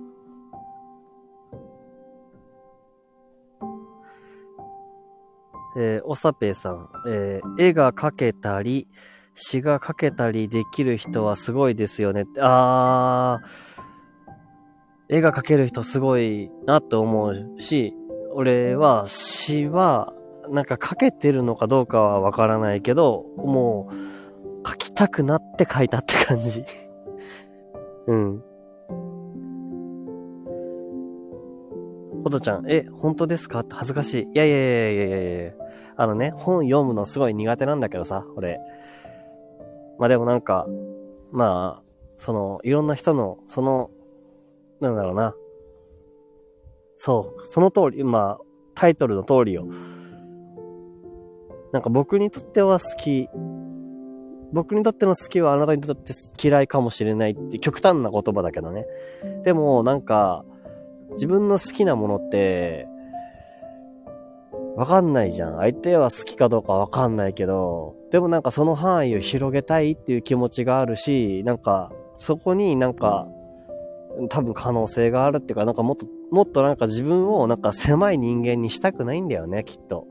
[5.75, 8.87] えー、おさぺさん、えー、絵が描けたり、
[9.35, 17.93] 詩が描けたりできる人はすごいですよねって、あー、絵が描ける人すごいなって思うし、
[18.33, 20.13] 俺は詩は、
[20.49, 26.63] なんか描けてるのかどうかはわからないけど、もう、描きたくなって描いたって感じ。
[28.07, 28.43] うん。
[32.23, 33.59] ほとちゃん、え、本当ですか？
[33.59, 34.27] って恥ずかしい。
[34.33, 35.51] いやいやいやいやいやいや
[35.97, 38.59] あのね、本読むのすごい苦手なんだけどさ、俺。
[39.99, 40.67] まあでもなんか、
[41.31, 41.83] まあ、
[42.17, 43.91] その、いろんな人の、その、
[44.79, 45.35] なんだろうな。
[46.97, 49.67] そう、その通り、まあ、タイトルの通りよ。
[51.71, 53.29] なんか僕にとっては好き。
[54.53, 58.85] 僕にとっての好きはあなたにとって嫌いかもしれないって極端な言葉だけどね。
[59.43, 60.45] でもなんか、
[61.11, 62.87] 自分の好きなものって、
[64.75, 65.55] わかんないじゃん。
[65.57, 73.27] 相手は好きかどうかわかんないけど、でもなんかその範囲を広げたいっていう気持ちがあるし、なんか、そこになんか、
[74.29, 80.07] 多分可能性があるっていうか、なんかもっと、もっとなんか自分をなんか狭い人間にしたくないんだよね、きっと。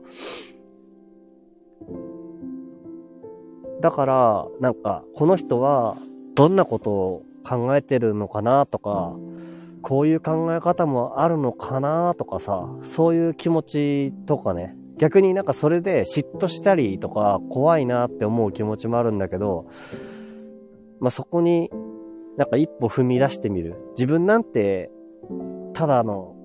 [3.81, 5.95] だから、なんか、この人は
[6.33, 9.15] どんなことを考えてるのかなとか、
[9.85, 19.67] こういう考え方もあるのかなとかさ、そういう気持ちとかね、逆になんかそれで嫉妬したりとか怖いなって思う気持ちもあるんだけど、
[20.99, 21.69] まあ、そこに
[22.35, 23.75] なんか一歩踏み出してみる。
[23.91, 24.89] 自分なんて、
[25.73, 26.35] ただの、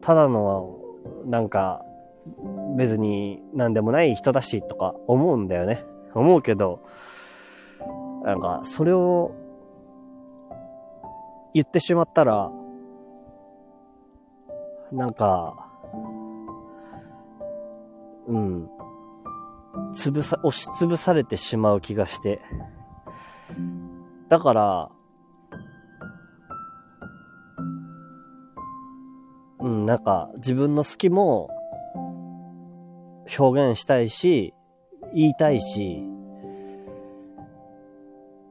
[0.00, 0.78] ただの、
[1.24, 1.82] なんか、
[2.76, 5.84] 別に何でもない人だしとか思うんだよね。
[6.14, 6.84] 思うけど、
[8.22, 9.32] なんか、それを
[11.52, 12.52] 言ってしまったら、
[14.92, 15.66] なんか、
[18.28, 18.68] うん。
[19.94, 22.40] 潰さ、押し潰されてしまう気がして。
[24.28, 24.90] だから、
[29.60, 31.50] うん、なんか自分の好きも
[33.38, 34.54] 表現したいし、
[35.14, 36.02] 言いたいし、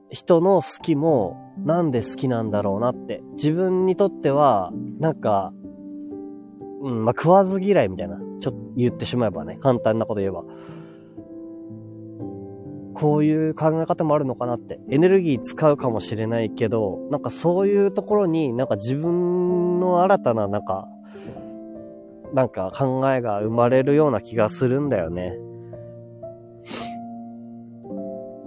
[0.09, 3.21] 人の好きもなんで好きなんだろうなって。
[3.33, 5.53] 自分にとっては、なんか、
[6.85, 8.19] うん、まあ、食わず嫌いみたいな。
[8.39, 9.57] ちょっと言ってしまえばね。
[9.59, 10.43] 簡単なこと言えば。
[12.93, 14.79] こういう考え方もあるのかなって。
[14.91, 20.87] エネルギー使うかもしれないけど、なんかそういうところになんか自分の新たななんか、
[22.33, 25.39] なんか考えが生まれるような気がするんだよね。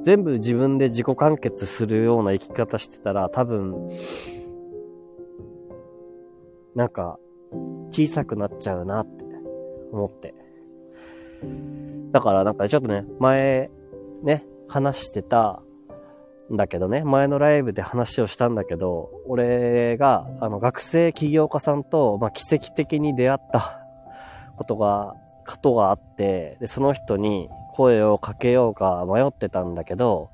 [0.04, 3.88] 全部自分で自己完結するような生き方してたら多分、
[6.76, 7.18] なんか
[7.98, 9.24] 小さくなっちゃうなって
[9.90, 10.34] 思って。
[12.12, 13.70] だからなんかちょっとね、前、
[14.22, 15.62] ね、話してた
[16.52, 23.80] んだけどね、前のライブで話をしたんだけど、俺が、あの、学生起業家さんと、まあ、奇跡的に出会った
[24.56, 30.30] ことが、ことがあって、で、その人に声をかけようか迷ってたんだけど、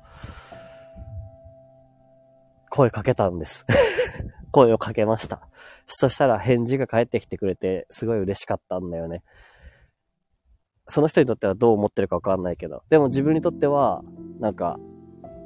[2.69, 3.65] 声かけたんです。
[4.51, 5.47] 声をかけました。
[5.87, 9.23] そしたら返事が返ってきてくれて、すごい嬉しかったんだよね。
[10.87, 12.83] その人にとってはどう思ってるかわかんないけど。
[12.89, 14.03] でも自分にとっては、
[14.39, 14.77] なんか、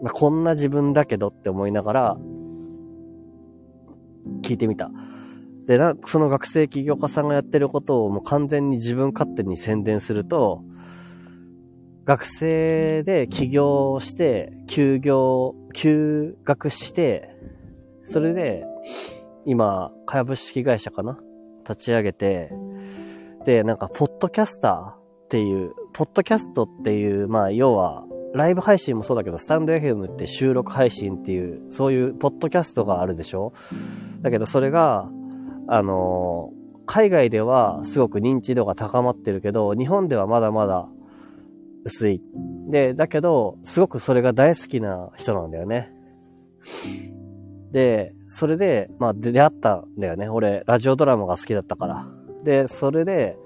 [0.02, 2.18] まあ、こんな自分だけどって思いながら、
[4.41, 4.91] 聞いてみた。
[5.66, 10.64] で、な、その学生起業家さんがやってることをもう完全に自分勝手に宣伝すると、
[12.06, 17.36] 学生で起業して、休業、休学して、
[18.06, 18.66] それで、
[19.50, 21.20] 今、株式会社かな？
[21.68, 22.52] 立ち上げて、
[23.46, 33.54] で、なんか、ポッドキャスターっていう、ポッドキャストっていう、まあ、要は、ライブ配信もそうだけど、スタンド FM って収録配信っていう、そういうポッドキャストがあるでしょ？
[34.22, 35.10] だけど、それが、
[35.68, 36.52] あの
[36.88, 40.88] 海外ではすごく認知度が高まってるけど、日本ではまだまだ
[41.86, 42.24] 薄い。
[42.68, 45.94] で、だけど、すごくそれが大好きな人なんだよね。
[47.72, 50.30] で、それで、まあ出会ったんだよね。
[50.30, 52.08] 俺、ラジオドラマが好きだったから。
[52.44, 53.38] で、それで、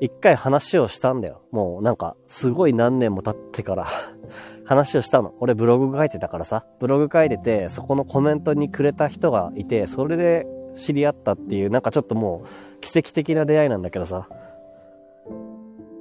[0.00, 1.42] 一回話をしたんだよ。
[1.50, 3.86] もうなんか、すごい何年も経ってから
[4.66, 5.34] 話をしたの。
[5.40, 6.66] 俺ブログ書いてたからさ。
[6.80, 14.28] ブログ書いてて、そこのコメントにくれた人がいて、それで知り合ったっていう、なんかちょっともう、奇跡的な出会いなんだけどさ。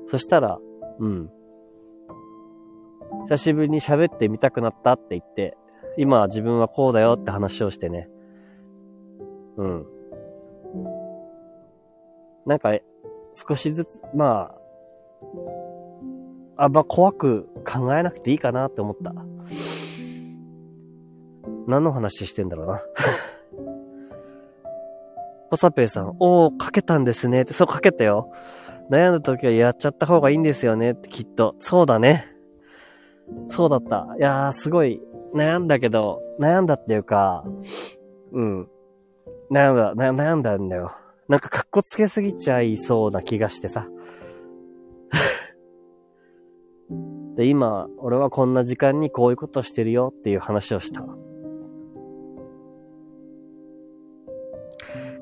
[0.07, 0.59] そしたら、
[0.99, 1.29] うん。
[3.29, 5.55] 久しぶりに喋ってみたくなったって言って、
[5.97, 8.09] 今自分はこうだよって話をしてね。
[9.57, 9.85] うん。
[12.45, 12.73] なんか、
[13.33, 14.51] 少しずつ、ま
[16.57, 19.13] あ、あんま怖く考えなくていいかなって思った。
[21.67, 22.81] 何の話してんだろうな。
[25.49, 28.31] ポサペイさん、おー、かけたんですねって、そう、かけたよ。
[28.89, 31.55] 悩んだ時はやっちゃった方がいいんですよねってきっと。
[31.59, 32.25] そうだね。
[33.49, 34.15] そうだった。
[34.17, 35.01] いやー、すごい
[35.33, 37.43] 悩んだけど、悩んだっていうか、
[38.31, 38.69] うん。
[39.51, 40.93] 悩んだ、悩んだんだよ。
[41.27, 43.89] なんか格好つけすぎちゃいそうな気がしてさ。
[47.35, 51.01] で、今、俺はこんな時間にこういうことしてるよっていう話をした。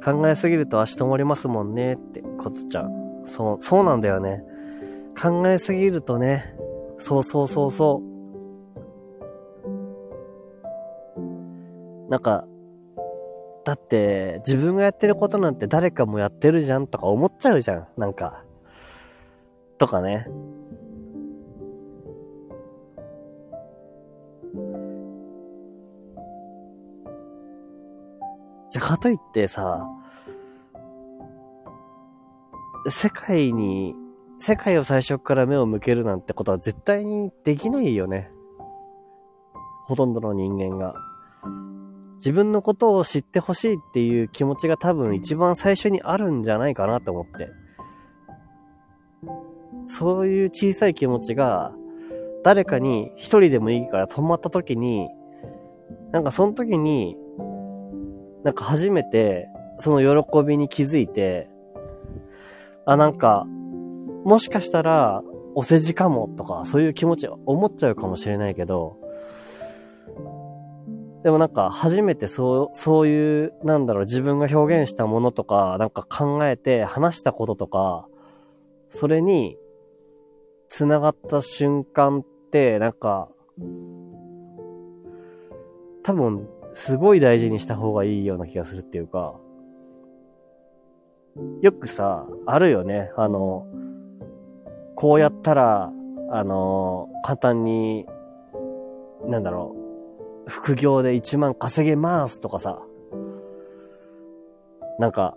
[0.04, 3.24] 考えすぎると足止まりますもんねって、ことちゃん。
[3.26, 4.44] そう、そうなんだよね。
[5.22, 6.56] 考えすぎるとね、
[6.98, 8.11] そうそうそうそう
[12.12, 12.46] なんか、
[13.64, 17.88] だって、自分がやってることなんて誰かもやってるじゃんとか思っちゃうじゃん。
[17.96, 18.44] なんか。
[19.78, 20.28] とかね。
[28.72, 29.88] じゃ、かといってさ、
[32.90, 33.96] 世界に、
[34.38, 38.30] 世界を最初から目を向けるなんてことは絶対にできないよね。
[39.86, 40.94] ほとんどの人間が。
[42.22, 47.50] 自分のことを知ってほしいっていう気持ちが多分一番最初にあるんじゃないかなと思って。
[49.88, 51.74] そういう小さい気持ちが、
[52.44, 55.10] 誰かに一人でもいいから止まった時に、
[56.12, 57.18] なんかその時に、
[58.44, 59.48] なんか初めて、
[59.80, 61.50] その喜びに気づいて、
[62.86, 63.46] あ、なんか、
[64.26, 65.24] もしかしたら、
[65.56, 69.01] お世辞かもとか、そういう気持ち思っちゃうかもしれないけど、
[71.24, 78.08] でもなんか初めてそう、そういう、なんだろう、自分が表現したものとか、なんか考えて話したこととか、
[78.90, 79.58] それに、
[80.70, 83.30] 繋がった瞬間って、なんか、
[86.04, 89.36] 多分、すごい大事にした方がいいような気がするっていうか、
[91.62, 93.12] よくさ、あるよね。
[93.16, 93.68] あの、
[94.96, 95.92] こうやったら、
[96.32, 98.08] あの、簡単に、
[99.26, 99.81] なんだろう、
[100.52, 102.82] 副業で1万稼げますとかさ、
[105.00, 105.36] なんか、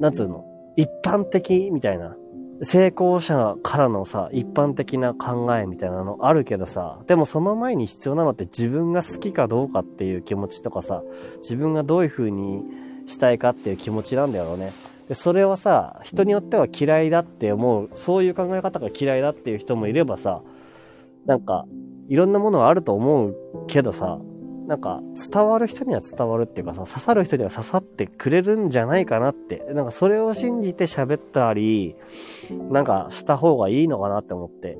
[0.00, 0.44] なんつうの、
[0.76, 2.16] 一般的みたいな、
[2.62, 11.02] 成功者からのさ、一般的な考えみたいなのあるけどさ、でもその前に必要なのって自分が好きかどうかっていう気持ちとかさ、
[11.42, 12.64] 自分がどういう風に
[13.06, 14.72] したいかっていう気持ちなんだよね。
[15.08, 20.40] で、それはさ、人によっては嫌いだって思う、そういう考え方が嫌いだっていう人もいればさ、
[21.26, 21.66] なんか、
[22.10, 23.36] いろんなものはあると思う
[23.68, 24.18] けどさ、
[24.66, 25.00] なんか
[25.32, 31.94] 伝わる人には伝わるっていうかさ、刺さる人には刺さってくれるんじゃないかなって、なんかそれを信じて喋ったり、
[32.68, 34.76] なんかした方がいいのかなって思って。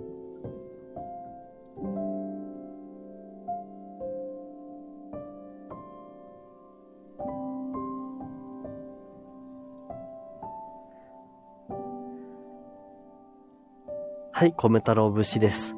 [14.32, 15.76] はい、米太郎節です。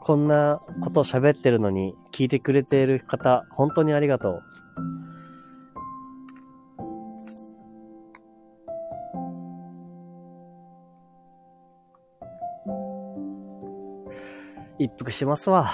[0.00, 4.42] こんなこと喋ってるのに聞いてくれている方、本当にありがとう。
[14.78, 15.70] 一服しますわ。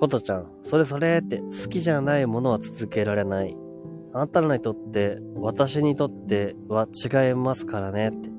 [0.00, 3.56] ことちゃん、それそれって好きじゃないものは続けられない。
[4.16, 8.30] あなたらにとって、私にとっては違いますからねって。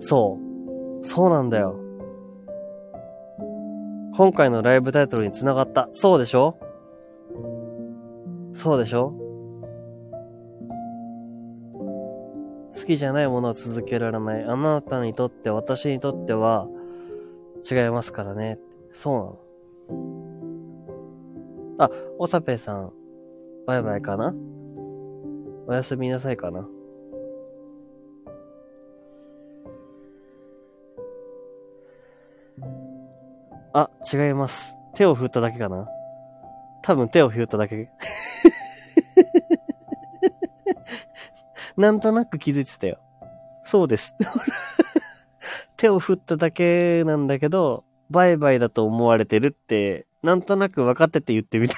[0.00, 0.36] そ
[1.00, 1.06] う。
[1.06, 1.78] そうなんだよ。
[4.16, 5.88] 今回のライブタイトルに繋がった。
[5.92, 6.58] そうでしょ？
[8.52, 9.14] そうでしょ？
[12.74, 14.42] 好きじゃないものは続けられない。
[14.42, 16.66] あなたにとって、私にとっては
[17.70, 18.58] 違いますからね。
[18.92, 19.38] そ
[19.88, 20.08] うなの。
[21.78, 22.90] あ、おさぺさん、
[23.68, 24.34] バイバイかな？
[25.70, 26.66] おやすみなさいかな。
[33.72, 34.74] あ、違います。
[34.96, 35.86] 手を振っただけかな
[36.82, 37.88] 多分手を振っただけ。
[41.78, 42.98] なんとなく気づいてたよ。
[43.62, 44.16] そうです。
[45.78, 51.76] 手を振っただけなんだけど、バイバイだと思われてるって、なんとなく分かってて言ってみた。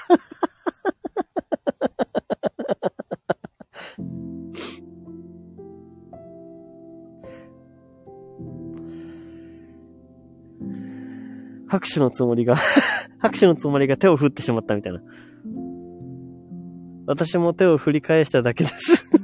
[11.72, 12.54] 拍手のつもりが
[13.18, 15.00] 拍手のつもりが手を振ってしまったみたいな。
[17.06, 19.10] 私も手を振り返しただけです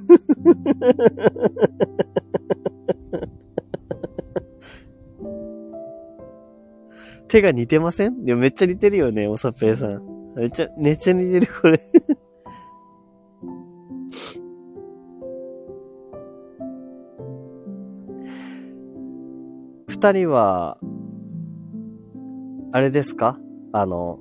[7.29, 8.25] 手が似てません？
[8.25, 10.01] いや、めっちゃ似てるよね、おさっぺいさん。
[10.35, 11.81] めっちゃ、めっちゃ似てる、これ
[19.89, 20.79] 二人は、
[22.71, 23.39] あれですか？
[23.73, 24.19] あの、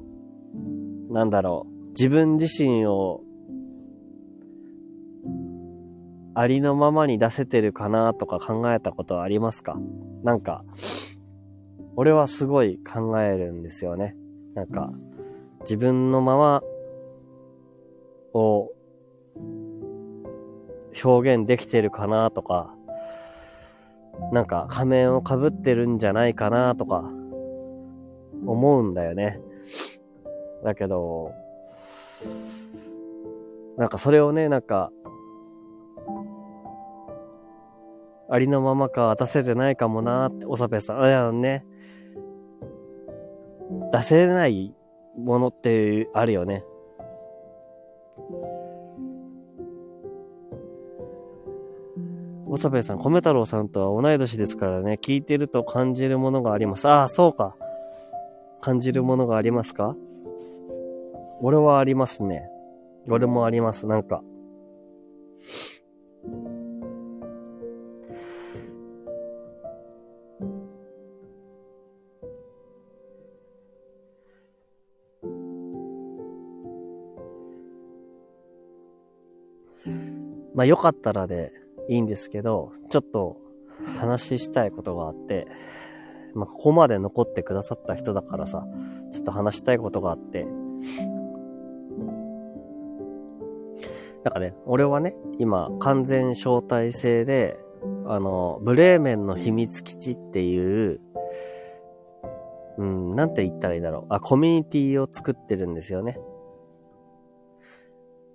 [1.10, 1.90] なんだろう。
[1.90, 3.22] 自分自身を、
[6.34, 9.78] ありのままに出せてるかなとか考えたことはありますか？
[10.24, 10.64] なんか、
[11.96, 14.16] 俺はすごい考えるんですよね。
[14.54, 14.92] なんか、
[15.62, 16.64] 自分のまま
[18.34, 18.70] を
[21.04, 22.74] 表現できてるかなとか、
[24.32, 27.12] なんか仮面を被ってるんじゃないかなとか、
[28.46, 29.40] 思うんだよね。
[30.64, 31.32] だけど、
[33.78, 34.92] なんかそれをね、なんか、
[38.30, 41.02] ありのままか出せてないかもなって、おさぺさん。
[41.02, 41.66] あれやね。
[43.92, 44.74] 出せない
[45.18, 46.64] ものってあるよね。
[52.50, 56.88] おさべさん、米太郎さんとは同い年ですからね、聞いてると感じるものがあります。
[56.88, 57.56] ああ、そうか。
[58.62, 59.96] 感じるものがありますか？
[61.42, 62.50] 俺はありますね。
[63.10, 64.24] 俺もあります、なんか。
[80.54, 81.54] まあよかったらで、
[81.88, 83.38] いいんですけど、ちょっと
[84.00, 85.48] 話したいことがあって、
[86.38, 88.68] まあ、ここまで残ってくださった人だからさ、
[89.12, 90.46] ちょっと話したいことがあって、
[94.24, 97.60] なんかね、俺はね、今、完全招待制で、
[98.06, 101.00] あの、ブレーメンの秘密基地っていう、
[102.78, 104.06] うん、なんて言ったらいいんだろう。
[104.10, 106.20] あ、コミュニティを作ってるんですよね。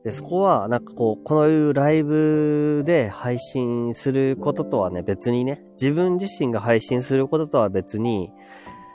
[0.05, 8.33] で、そこは、なんかこう、このいうライブで配信することとはね、別にね、自分自身が配信することとは別に、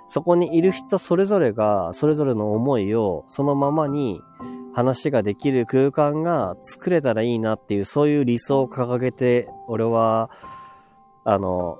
[0.09, 4.21] そこにいる人それぞれが、それぞれの思いを、そのままに
[4.73, 10.29] 話ができる空間が作れたらいいなっていう、そういう理想を掲げて、俺は、
[11.23, 11.79] あの、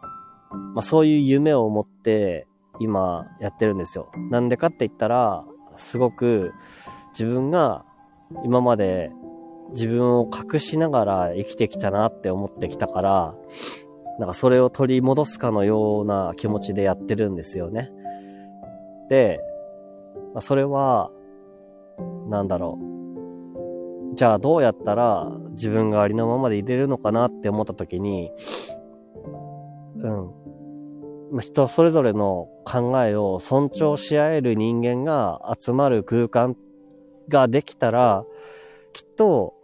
[0.73, 2.47] まあ、そういう夢を持って、
[2.79, 4.09] 今やってるんですよ。
[4.29, 5.43] なんでかって言ったら、
[5.75, 6.53] すごく
[7.13, 7.85] 自分が
[8.43, 9.11] 今まで
[9.71, 13.35] 自分を隠しながら生きてきたなって思ってきたから、
[14.19, 17.91] なんかそれを取り戻すかのような気持ちでやってるんですよね。
[19.09, 19.39] で、
[20.33, 21.11] まあ、それは、
[22.27, 22.79] なんだろ
[24.13, 24.15] う。
[24.15, 28.31] じゃあどうやったら自分がありのままでいれるのかなって思った時に、
[29.97, 30.31] うん。
[31.31, 36.55] まあ、人それぞれの考えを尊重し合える人間が集まる空間
[37.29, 38.25] ができたら、
[38.93, 39.56] きっと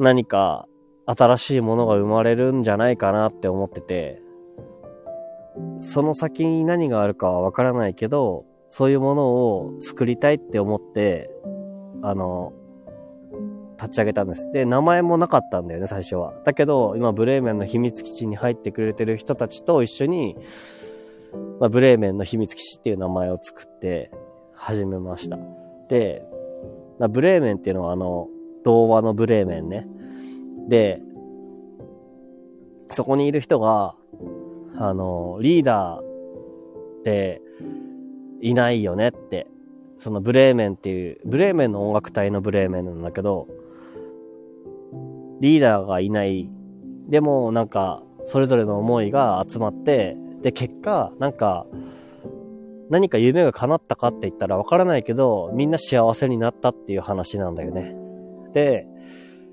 [0.00, 0.66] 何か
[1.04, 4.22] 新しいものが生まれるんじゃないかなって思ってて、
[5.78, 11.30] その先に何があるかはわからないけど、そういうものを作りたいって思って、
[12.02, 12.54] あの、
[13.76, 14.50] 立ち上げたんです。
[14.52, 16.34] で、名前もなかったんだよね、最初は。
[16.44, 20.36] だけど、今、ブレーメンの秘密基地に入ってくれてる人たちと一緒に、
[21.58, 24.10] まあ、ブレーメンの秘密基地っていう名前を作って
[24.54, 25.38] 始めました。
[25.88, 26.26] で、
[26.98, 28.28] まあ、ブレーメンっていうのはあの、
[28.64, 29.86] 童話のブレーメンね。
[30.68, 31.00] で、
[32.90, 33.94] そこにいる人が、
[34.76, 37.42] あの、リーダーって
[38.40, 39.46] いないよねって、
[39.98, 43.46] そのブレーメンっていう、ブレーメンの音楽隊のブレーメンなんだけど、
[45.40, 46.48] リーダーがいない。
[47.08, 51.66] でも、なんか、それぞれの思いが集まって、で、結果、なんか、
[52.88, 57.99] 何か夢が叶ったかって言ったらわからないけど、みんな幸せになったっていう話なんだよね。
[58.52, 58.86] で、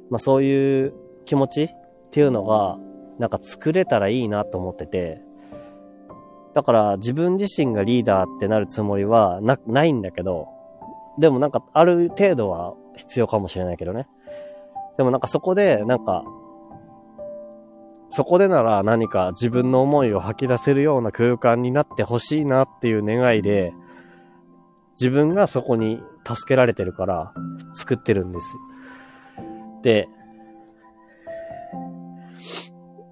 [0.10, 0.94] まあそういう
[1.26, 1.69] 気持ちっ
[2.11, 2.78] ていうのが、
[3.19, 5.22] なんか作れたらいいなと思ってて、
[6.53, 10.48] だから自分自身がリーダーってなるつもりはな、ないんだけど、
[11.19, 14.07] でもなんかある程度は必要かもしれないけどね。
[14.98, 16.24] でもなんかそこで、なんか
[18.10, 23.74] そこでなら何か自分の思いを吐き出せるような空間になってほしいなっていう願いで、
[24.99, 27.34] 自分がそこに助けられてるから
[27.76, 28.57] 作ってるんです。
[29.82, 30.10] で、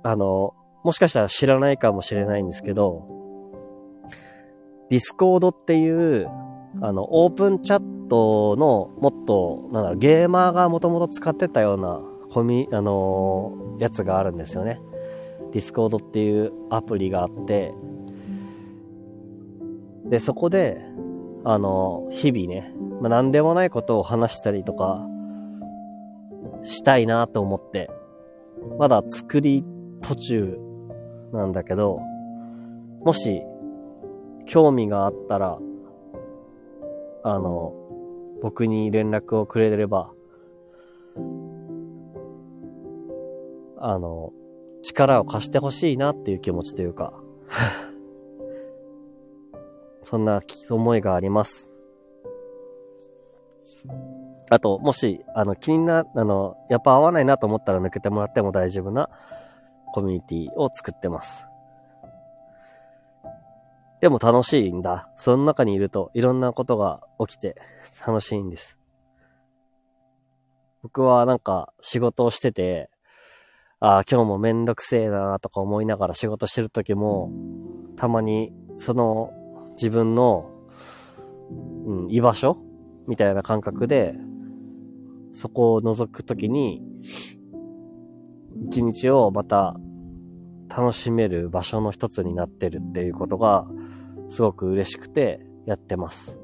[0.03, 3.07] あの、もしかしたら知らないかもしれないんですけど、
[4.89, 6.27] Discord っていう、
[6.81, 12.01] あの、オープンチャットのもっと、なんだろ、ゲーマーがもともと使ってたような、
[12.31, 14.79] コミ、あのーやつがあるんですよね。
[15.51, 17.73] Discord っていうアプリがあって、
[20.05, 20.81] で、そこで、
[21.43, 25.07] あの、日々ね、まあ、何でもないことを話したりとか、
[26.65, 27.89] したいなと思って、
[28.77, 29.63] まだ作り
[30.01, 30.57] 途中
[31.31, 31.99] なんだけど、
[33.03, 33.43] もし、
[34.45, 35.59] 興味があったら、
[37.23, 37.73] あの、
[38.41, 40.11] 僕に連絡をくれれば、
[43.77, 44.31] あの、
[44.81, 47.13] 力を貸してほしいなっていう気持ちというか、
[50.03, 51.74] そんな思いがあります。
[54.49, 59.09] あと、もし、あの、気にな、あの、やっぱ合わないなと思ったら抜けてもらっても大丈夫な
[59.93, 61.47] コミュニティを作ってます。
[64.01, 65.09] でも楽しいんだ。
[65.15, 67.55] その中にいるといろんなことが起きて
[68.05, 68.77] 楽しいんです。
[70.83, 72.91] 僕はなんか仕事をしてて、
[73.79, 77.31] ああ、今日もめんどくせえなとか思いながら仕事してる時も、
[77.95, 79.33] たまにその
[79.77, 80.51] 自分の、
[81.85, 82.57] うん、居場所
[83.07, 84.13] みたいな感覚で、
[85.35, 86.81] そこを覗くときに、
[88.69, 89.75] 一日をまた
[90.69, 93.67] 楽しめる場所の一つになってるっていうことが、
[94.29, 96.39] すごく嬉しくてやってます。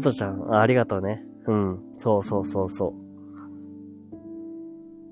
[0.00, 1.22] ことちゃん、ありがとうね。
[1.46, 1.78] うん。
[1.98, 2.94] そうそうそうそう。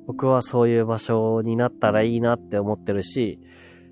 [0.06, 3.38] 僕はそういう場所になったらいいなって思ってるし、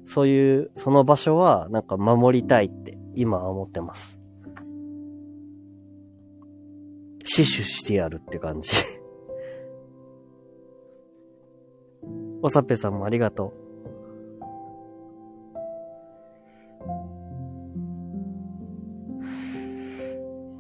[0.06, 4.18] そういう、その場所はなんか守りたいって今は思ってます。
[7.24, 8.70] 死守してやるって感じ。
[12.43, 13.52] おさぺさんもありがとう。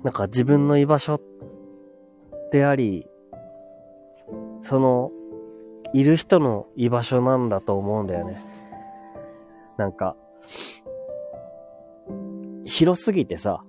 [0.06, 1.20] なんか自分の居場所
[2.52, 3.08] であり、
[4.62, 5.10] その、
[5.92, 8.40] いる人の居場所なんだと思うんだよね。
[9.76, 10.14] なんか、
[12.64, 13.64] 広すぎてさ、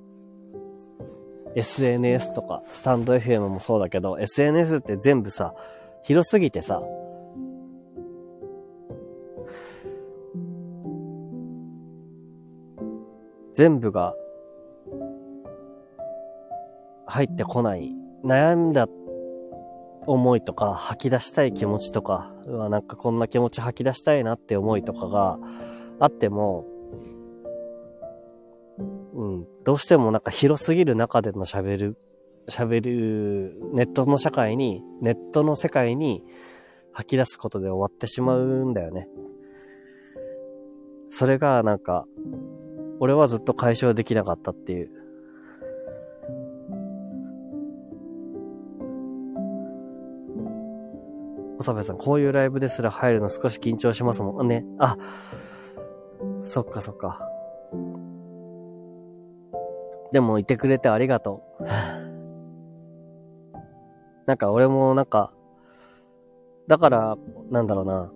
[1.56, 5.56] SNS とか、スタンド FM もそうだけど、SNS って全部さ、
[6.04, 6.84] 広すぎてさ、
[13.56, 14.14] 全部が
[17.08, 17.94] 入ってこない。
[18.24, 18.88] 悩んだ
[20.06, 25.38] 思いとか、吐き出したい気持ちとか、うわ、なんかこんな気持ち吐き出したいなって思いとかが
[26.00, 26.66] あっても、
[29.14, 31.98] うん、どうしてもなんか広すぎる中での喋る、
[32.50, 36.24] 喋る、ネットの社会に、ネットの世界に
[36.94, 39.10] 吐き出すことで終わってしまうんだよね。
[41.10, 42.06] それがなんか、
[43.00, 45.07] 俺はずっと解消できなかったっていう。
[51.60, 54.66] おさべさん、こういうライブですら入るの少し緊張しますもんね。
[54.80, 54.98] あ、
[56.44, 57.22] そっかそっか。
[60.12, 61.64] でもいてくれてありがとう。
[64.28, 65.34] なんか俺もなんか、
[66.68, 67.18] だから、
[67.50, 68.12] なんだろうな。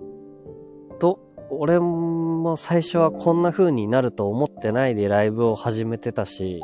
[0.99, 1.19] と、
[1.49, 6.61] 俺も最初はこんな風になると思ってないでライブを始めてたし、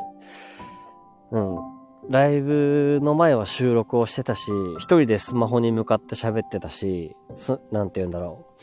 [1.31, 1.76] うん。
[2.09, 8.61] ライブの前は収録をしてたし、一人でスマホに向かって喋ってたし、そ、なんて言うんだろう。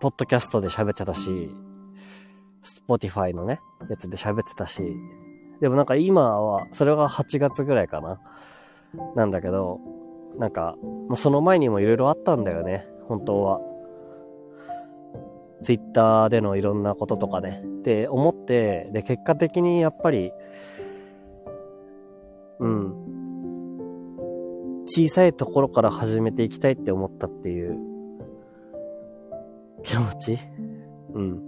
[0.00, 1.50] ポッドキャストで喋ってたし、
[2.62, 4.96] Spotify のね、やつで喋ってたし、
[5.60, 8.20] でもなんか今は、それが8月ぐらいかな。
[9.14, 9.78] なんだけど、
[10.36, 10.74] なんか、
[11.14, 13.60] その前にも色々あったんだよね、本当は。
[15.62, 17.62] ツイッターでのいろんなこととかね。
[17.82, 20.32] って思って、で、結果的にやっぱり、
[22.60, 22.94] うん。
[24.86, 27.78] 小さいところから始めていきたいって思ったっていう
[29.82, 30.38] 気持ち？
[31.14, 31.42] うん。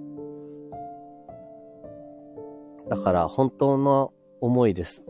[2.88, 5.04] だから本当の思いです。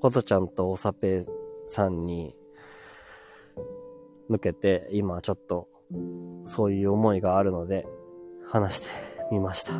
[0.00, 1.26] ことちゃんとおさぺ
[1.68, 2.34] さんに
[4.28, 5.68] 向けて今ちょっと
[6.46, 7.86] そういう思いがあるので
[8.48, 8.90] 話して
[9.30, 9.72] みました。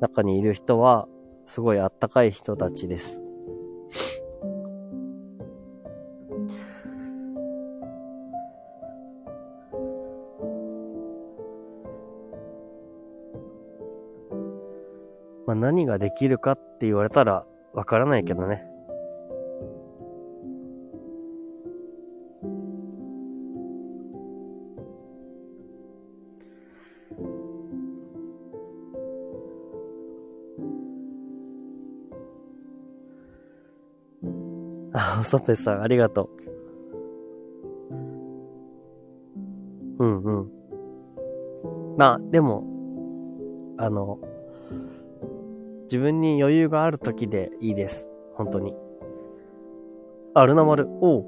[0.00, 1.06] 中にいる人は、
[1.46, 3.20] すごいあったかい人たちです。
[15.46, 18.69] まあ、何ができるかって言われたらわからないけどね。
[35.32, 36.30] あ、おそぺさん、ありがと
[39.98, 40.04] う。
[40.04, 40.50] うんうん。
[41.96, 42.64] まあ、でも、
[43.78, 44.18] あの、
[45.84, 48.08] 自分に余裕がある時でいいです。
[48.34, 48.74] 本当に。
[50.34, 50.88] あ、ルナ丸。
[51.00, 51.24] おう。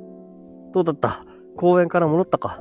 [0.73, 1.25] どうだった？
[1.57, 2.61] 公園から戻ったか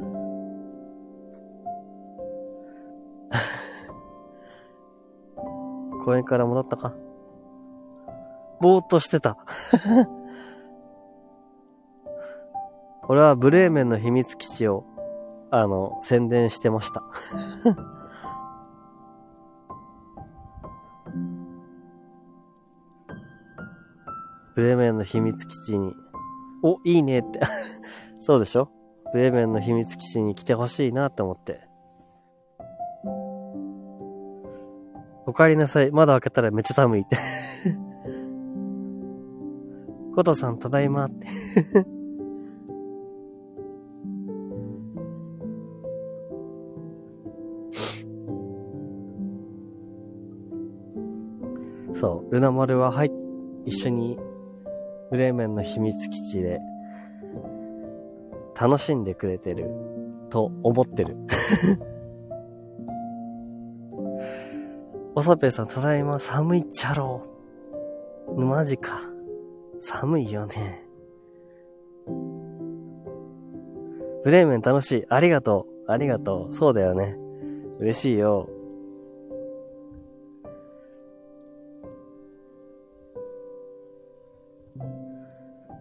[6.04, 6.94] 公園から戻ったか？
[8.60, 9.36] ぼーっとしてた。
[13.08, 14.84] 俺はブレーメンの秘密基地を、
[15.50, 17.02] あの、宣伝してました。
[24.54, 25.94] ブレーメンの秘密基地に、
[26.62, 27.40] お、いいねって
[28.20, 28.70] そうでしょ？
[29.12, 31.60] ブレーメンの秘密基地に来てほしいなって思って。
[35.26, 35.90] お帰りなさい。
[35.92, 37.16] 窓開けたらめっちゃ寒いって
[40.16, 41.26] コトさん、ただいまって
[52.30, 53.12] ルナ丸は、はい、
[53.64, 54.18] 一緒に、
[55.10, 56.60] ブレーメンの秘密基地で、
[58.60, 59.70] 楽しんでくれてる、
[60.28, 61.16] と思ってる。
[65.14, 67.22] おさぺさん、ただいま、寒いっちゃろ
[68.28, 68.40] う。
[68.40, 69.00] マジか。
[69.80, 70.84] 寒いよね。
[74.24, 75.04] ブレーメン楽しい。
[75.08, 75.90] ありがとう。
[75.90, 76.54] ありがとう。
[76.54, 77.16] そうだよね。
[77.78, 78.48] 嬉しいよ。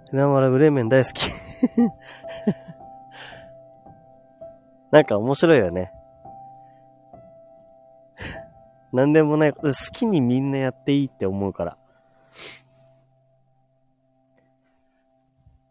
[0.09, 1.21] 船丸ブレーメン大好き
[4.91, 5.91] なんか面白いよね。
[8.93, 9.53] なんでもない。
[9.53, 11.77] 好きにみんなやっていいって思うから。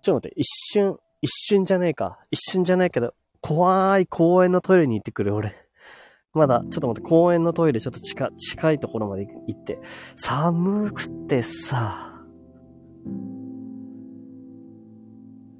[0.02, 2.18] ちょっと待って、一瞬、一瞬じゃねえか。
[2.30, 5.54] 一瞬じゃないけど、怖い公園のトイレに行ってくる、俺。
[6.32, 9.80] まだ、ちょっと待って、公園のトイレちょっと近、近いところまで行って。
[10.16, 12.12] 寒くてさ、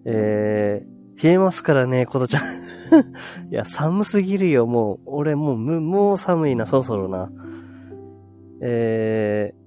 [0.08, 2.42] えー、冷えますからね、ことちゃん。
[3.50, 5.00] いや、寒すぎるよ、もう。
[5.06, 7.28] 俺もう、もう寒いな、そろそろな。
[8.60, 9.66] えー、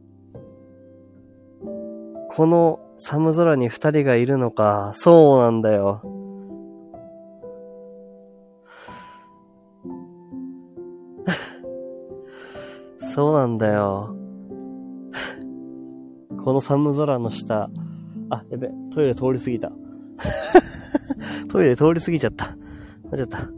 [2.30, 4.94] この寒空に二人がいるのか。
[4.96, 6.02] そうなんだよ。
[13.14, 14.16] そうなんだよ。
[16.44, 17.70] この寒空の下。
[18.30, 19.70] あ、やべ、トイレ通り過ぎた。
[21.50, 22.56] トイレ通り過ぎちゃった。
[23.12, 23.50] 間違った。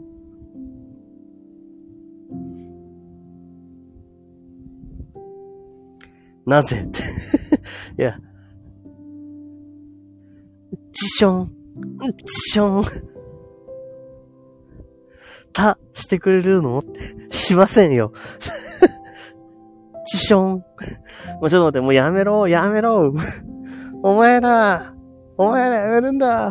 [6.44, 6.82] なぜ？
[6.82, 7.00] って。
[7.98, 8.18] いや、
[10.92, 11.52] チション、
[12.24, 12.84] チション。
[15.52, 16.78] た、してくれるの？
[16.78, 18.12] って、しませんよ。
[20.06, 20.64] チション。
[21.40, 23.14] もうちょっと待って、もうやめろ、やめろ。
[24.02, 24.94] お前ら、
[25.36, 26.50] お前らやめるんだ。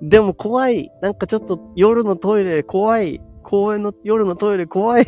[0.00, 0.90] でも怖い。
[1.00, 3.20] なんかちょっと夜のトイレ怖い。
[3.42, 5.06] 公園の夜のトイレ怖い。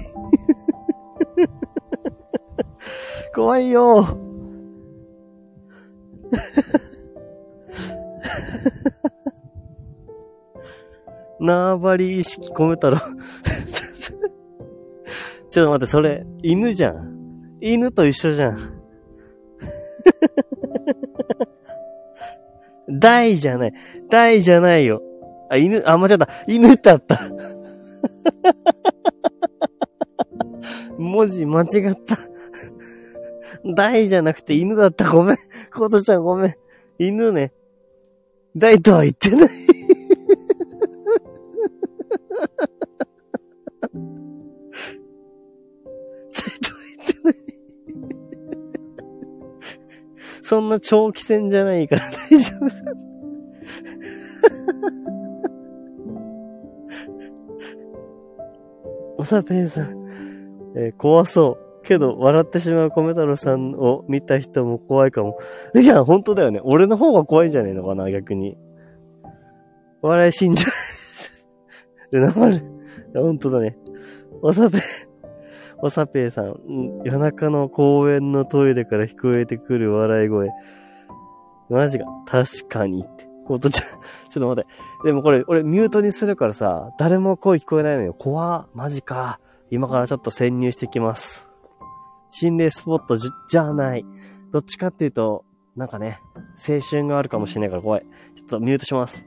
[3.35, 4.19] 怖いよ。
[11.41, 12.99] 縄張り意識込めたろ
[15.51, 17.15] ちょっと待って、それ、犬じゃん。
[17.61, 18.59] 犬と一緒じゃん。
[22.89, 23.73] 大じゃない。
[24.11, 25.01] 大じゃないよ。
[25.51, 26.29] あ、犬、あ、間違った。
[26.49, 27.17] 犬だった。
[30.99, 32.17] 文字間違った。
[33.75, 35.11] 大じゃなくて犬だった。
[35.11, 35.37] ごめん。
[35.75, 36.55] ことちゃんごめん。
[36.99, 37.53] 犬ね。
[38.57, 39.49] 大とは言ってない
[50.45, 52.67] そんな長期戦じゃないから大丈夫。
[59.17, 60.07] おさぺんさん、
[60.77, 61.83] えー、怖そう。
[61.83, 65.39] けど、笑ってしまう米太郎さんを見た人も怖いかも。
[65.75, 66.61] いや、本当だよね。
[66.63, 68.59] 俺の方が怖いんじゃねえのかな、逆に。
[70.03, 70.69] 笑い死んじゃ
[72.13, 72.17] う。
[72.17, 72.63] ルナマル。
[73.15, 73.79] 本当だね。
[74.43, 74.79] おさべ、
[75.87, 80.49] おさぺいさん、夜中の公園のトイレから聞こえてくる笑い声。
[81.69, 82.07] マジか。
[82.27, 83.29] 確かにって。
[83.49, 84.01] おとちゃん、
[84.31, 85.09] ちょっと待って。
[85.09, 88.15] でもこれ、俺ミュートにするからさ、誰も声聞こえないのよ。
[88.15, 89.41] 怖マジか。
[89.71, 91.51] 今からちょっと潜入してきます。
[92.31, 94.07] 心霊スポットじじゃない。
[94.53, 95.45] どっちかっていうと、
[95.77, 96.19] なんかね、
[96.67, 98.07] 青春があるかもしれないから怖い。
[98.37, 99.27] ちょっとミュートします。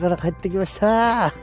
[0.00, 1.32] から帰ってきました。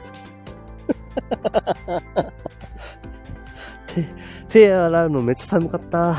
[3.87, 4.03] 手、
[4.49, 6.15] 手洗うのめっちゃ寒かった。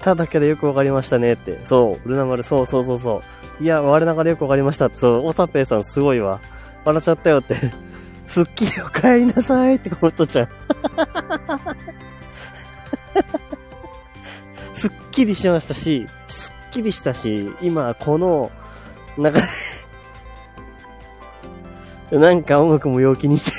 [0.00, 1.58] ただけでよくわかりましたねって。
[1.64, 3.22] そう、ルナ丸、そうそうそうそ
[3.60, 3.64] う。
[3.64, 4.90] いや、我ながらよくわかりました。
[4.94, 6.40] そう、おさぺいさんすごいわ。
[6.84, 7.56] 笑っちゃったよって。
[8.26, 10.48] スッキリお帰りなさいってコメントちゃん。
[14.72, 18.50] すっきりしましたし、すっきりしたし、今この、
[19.18, 19.40] なんか
[22.16, 23.50] なんか音楽も陽気にして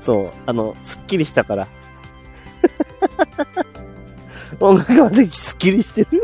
[0.00, 1.68] そう、あの、すっきりしたから
[4.60, 6.22] 音楽まできすっきりしてる。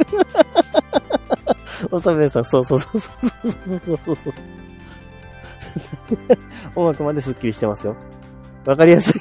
[1.91, 4.35] おさめさん、そうそうそうそうそうそうそう。
[6.75, 7.97] 音楽まですっきりしてますよ。
[8.67, 9.17] わかりやす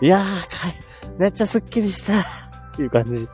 [0.00, 0.06] い。
[0.06, 0.74] いやー、かい、
[1.18, 2.22] めっちゃすっきりしたっ
[2.76, 3.28] ていう感じ。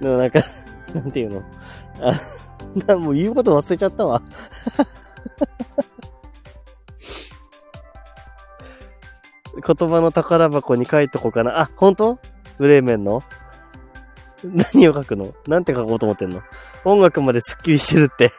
[0.00, 0.40] でもなんか
[0.94, 1.42] なんていうの？
[2.88, 4.22] あ、もう言うこと忘れちゃったわ。
[9.54, 11.60] 言葉の宝箱に書いとこうかな。
[11.60, 12.18] あ、本当？
[12.58, 13.22] ブレーメンの？
[14.44, 15.34] 何を書くの？
[15.46, 16.42] なんて書こうと思ってんの？
[16.84, 18.30] 音楽まですっきりしてるって。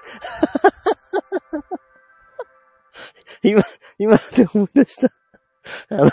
[3.44, 3.62] 今、
[3.98, 5.08] 今で思い出した。
[5.90, 6.06] あの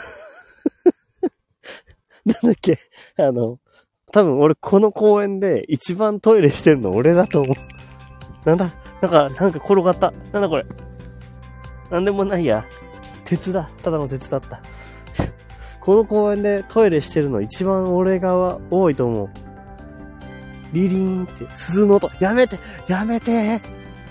[2.25, 2.79] なんだっけ？
[3.17, 3.59] あの、
[4.13, 7.57] 多分俺この公園で一番トイレしてんの俺だと思う。
[8.49, 8.71] なんだ？
[9.01, 10.13] なんか、なんか転がった。
[10.33, 10.67] なんだこれ？
[11.91, 12.65] なんでもないや。
[13.25, 13.69] 鉄だ。
[13.83, 14.61] ただの鉄だった。
[15.81, 19.29] この公園でトイレしてるの一番俺が多いと思う。
[20.73, 22.11] リリーンって、鈴の音。
[22.21, 22.59] やめて
[22.89, 23.61] やめて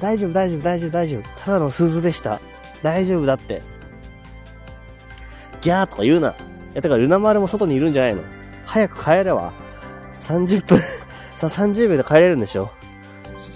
[0.02, 1.24] 大丈夫、大丈夫、大丈夫、大丈夫。
[1.44, 2.40] ただの鈴でした。
[2.84, 3.62] 大丈夫だって。
[5.62, 6.30] ギャーとか言うな。
[6.30, 6.34] い
[6.76, 8.22] や、だからルナ丸も外にいるんじゃないの？
[8.66, 9.52] 早く帰れば。
[10.22, 10.80] 30分
[11.38, 12.70] さ、30秒で帰れるんでしょ？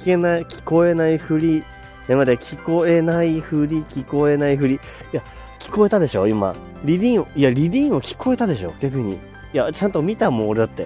[0.02, 1.58] 聞けない、聞こえないふり。
[1.58, 1.64] い
[2.08, 4.76] や、まだ聞こえないふり、聞こえないふり。
[4.76, 4.80] い
[5.12, 5.22] や、
[5.60, 6.28] 聞こえたでしょ？
[6.28, 6.56] 今。
[6.84, 8.74] リリンを、いや、リリンを聞こえたでしょ？
[8.80, 9.14] 逆に。
[9.14, 9.18] い
[9.54, 10.84] や、ちゃんと見たもん、俺だって。
[10.84, 10.86] い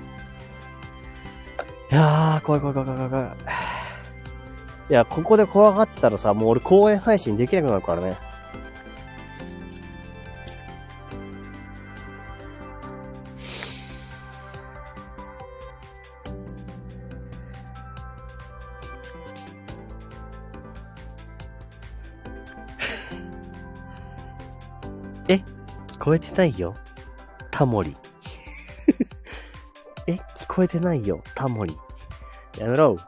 [1.95, 3.25] やー、怖い怖い怖い怖い怖い。
[4.89, 8.15] いや、ここで怖がってたらさ、もう俺公演配信できなくなるからね。
[26.05, 26.75] こえてないよ。
[27.49, 27.97] タモリ。
[30.05, 31.23] え、聞こえてないよ。
[31.33, 31.75] タモリ。
[32.59, 32.95] やめろ。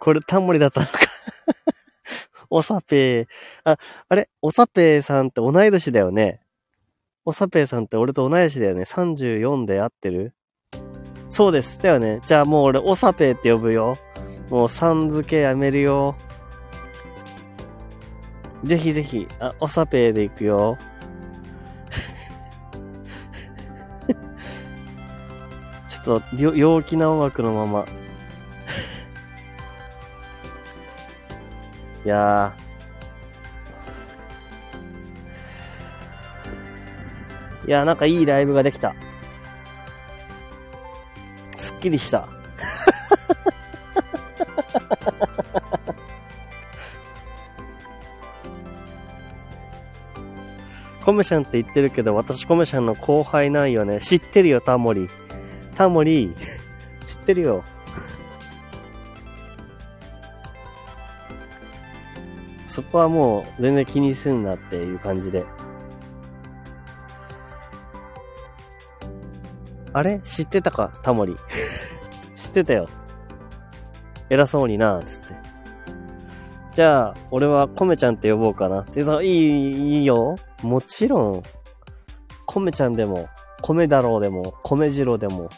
[0.00, 0.98] これタモリだったのか
[2.50, 3.28] おさぺー。
[3.62, 3.78] あ、
[4.08, 4.28] あれ？
[4.42, 6.40] おさぺーさんって同い年だよね。
[7.24, 8.82] おさぺーさんって俺と同い年だよね。
[8.82, 10.34] 34で合ってる？
[11.34, 11.82] そうです。
[11.82, 12.20] だよね。
[12.26, 13.98] じゃあもう俺、おさぺって呼ぶよ。
[14.50, 16.14] もう、さん付けやめるよ。
[18.62, 20.78] ぜひぜひ、あ、おさぺで行くよ。
[25.88, 27.84] ちょっと、陽気な音楽のまま。
[32.04, 37.66] いやー。
[37.66, 38.94] いやー、なんかいいライブができた。
[41.84, 42.26] きりした。
[51.04, 54.00] コメシャンって言ってるけど、私コメシャンの後輩なんよね。
[54.00, 55.10] 知ってるよ、タモリ。
[55.74, 56.34] タモリ、
[57.06, 57.62] 知ってるよ。
[62.66, 65.44] そこはもう全然気にすんなっていう感じで。
[69.92, 70.20] あれ？
[70.24, 70.90] 知ってたか？
[71.02, 71.36] タモリ。
[72.54, 72.88] ってたよ。
[74.30, 75.34] 偉そうになつって。
[76.72, 78.82] じゃあ、俺はコメちゃんって呼ぼうかな。
[78.82, 80.36] で、さ、いい、いいよ。
[80.62, 81.42] もちろん、
[82.46, 83.28] コメちゃんでも、
[83.60, 85.50] 米だろうでも、米次郎でも、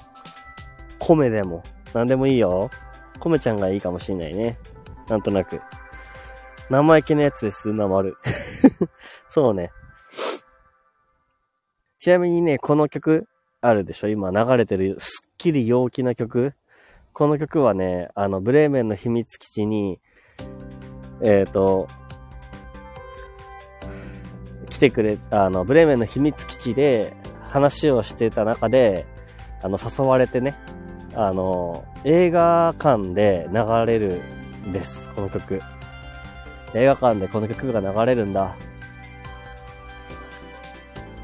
[0.99, 1.63] 米でも、
[1.95, 2.71] なんでもいいよ。
[3.21, 4.59] コメちゃんがいいかもしんないね。
[5.09, 5.61] なんとなく。
[6.69, 8.17] 生意気なやつです、なまる。
[9.31, 9.71] そうね。
[11.99, 13.27] ちなみにね、この曲
[13.61, 14.09] あるでしょ？
[14.09, 16.55] 今流れてるすっきり陽気な曲？
[17.19, 19.99] この曲はね、あの、ブレーメンの秘密基地に、
[21.23, 21.89] えっ、ー、と、
[24.69, 29.07] 来てくれ、あの、ブレーメンの秘密基地で話をしてた中で、
[29.63, 30.57] あの、誘われてね、
[31.15, 34.21] あの、映画館で流れる
[34.69, 35.63] んです、この曲。
[36.75, 38.55] 映画館でこの曲が流れるんだ。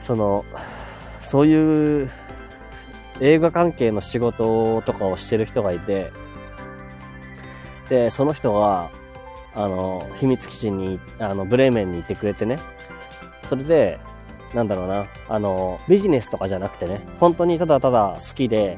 [0.01, 0.47] その、
[1.21, 2.11] そういう
[3.23, 6.13] 映画関係の仕事とかをしてる人がいて、
[7.89, 8.91] で、その人が、
[9.55, 12.59] あの、秘密基地に、あの、ブレーメンに行ってくれてね。
[13.49, 14.01] それで、
[14.55, 18.77] なんだろうな、あの、ビジネスとかじゃなくてね、本当にただただ好きで、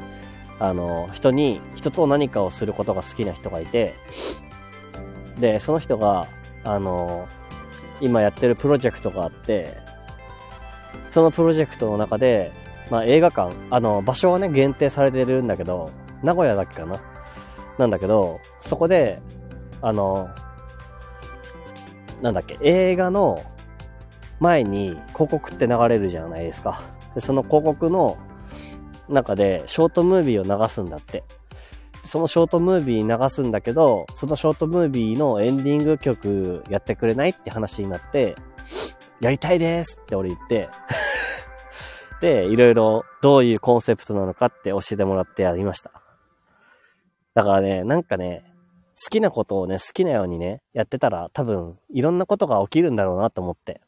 [0.61, 3.95] あの、人に、人と何かをすることが好きな人がいて、
[5.39, 6.29] で、その人が、
[6.65, 7.29] あの、
[8.01, 9.79] 今やってるプロジェクトがあって、
[11.13, 12.53] そのプロジェクトの中で、
[12.91, 15.91] まあ映画館、あの、場所はね、限定されてるんだけど、
[16.23, 17.01] 名古屋だっけかな？
[17.79, 19.21] なんだけど、そこで、
[19.83, 20.29] あの、
[22.23, 23.43] なんだっけ、映画の
[24.41, 26.83] 前に広告って流れるじゃないですか。
[27.15, 28.17] でその広告の
[29.09, 31.25] 中でショートムービーを流すんだって。
[32.05, 38.37] そのショートムービー流すんだけど、そのショートムービーのエンディング曲やってくれないって話になって、
[39.21, 40.69] やりたいですって俺言って
[42.21, 45.91] で、いろいろどういうコンセプトなのかって教えてもらってやりました。
[47.35, 48.45] だからね、なんかね、
[49.03, 53.81] 好きなことをね、好きなようにね、やってたら多分いろんなことが起きるんだろうなと思って。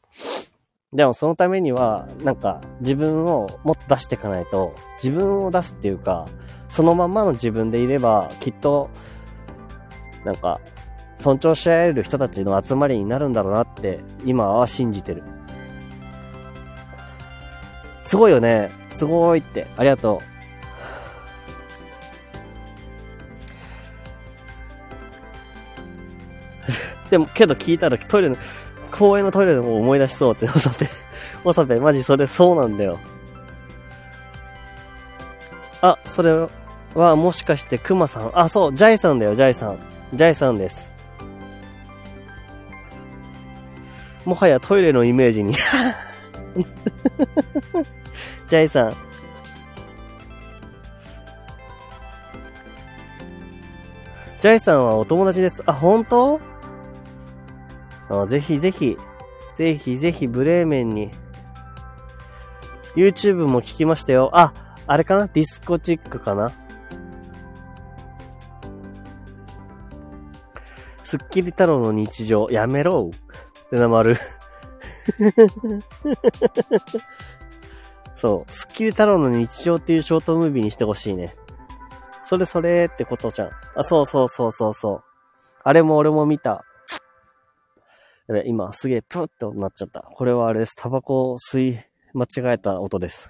[0.93, 6.27] でもそのためには、なんか自分をもっと出していかないと、自分を出すっていうか、
[6.69, 8.89] そのままの自分でいれば、きっと、
[10.25, 10.59] なんか、
[11.19, 15.23] 尊重し合える人たちの集まりになるんだろうなって、今は信じてる。
[18.07, 18.71] すごいよね。
[18.89, 19.67] すごいって。
[19.75, 20.23] ありがと
[27.05, 27.11] う。
[27.11, 28.37] でも、けど聞いたらトイレの、
[28.91, 30.87] 公園のトイレの方思い出しそうって、おさべ。
[31.43, 32.97] おさべ、マジそれそうなんだよ。
[35.81, 36.47] あ、それ
[36.95, 38.31] はもしかしてクマさん？
[38.33, 39.77] あ、そう、ジャイさんだよ、ジャイさん。
[40.13, 40.93] ジャイさんです。
[44.23, 45.53] もはやトイレのイメージに
[48.47, 48.95] ジャイさん。
[54.39, 55.63] ジャイさんはお友達です。
[55.65, 56.39] あ、本当？
[58.09, 58.97] あぜひぜひ、
[59.57, 61.11] ぜひぜひブレーメンに。
[62.95, 64.29] YouTube も聞きましたよ。
[64.33, 64.53] あ、
[64.87, 65.27] あれかな？
[65.27, 66.53] ディスコチックかな？
[71.03, 73.09] スッキリ太郎の日常、やめろ
[73.65, 74.15] ってなまる。
[78.17, 78.51] そう。
[78.51, 81.35] スッキリ太郎の日常っていうショートムービーにしてほしいね。
[82.25, 83.51] それそれってことじゃん。
[83.75, 85.03] あ、そうそうそうそうそう。
[85.63, 86.65] あれも俺も見た。
[88.45, 90.01] 今すげえプーってなっちゃった。
[90.01, 90.75] これはあれです。
[90.75, 91.79] タバコを吸い
[92.13, 93.29] 間違えた音です。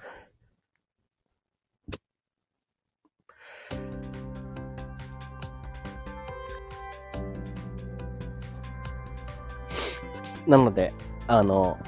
[10.46, 10.94] なので、
[11.26, 11.78] あの、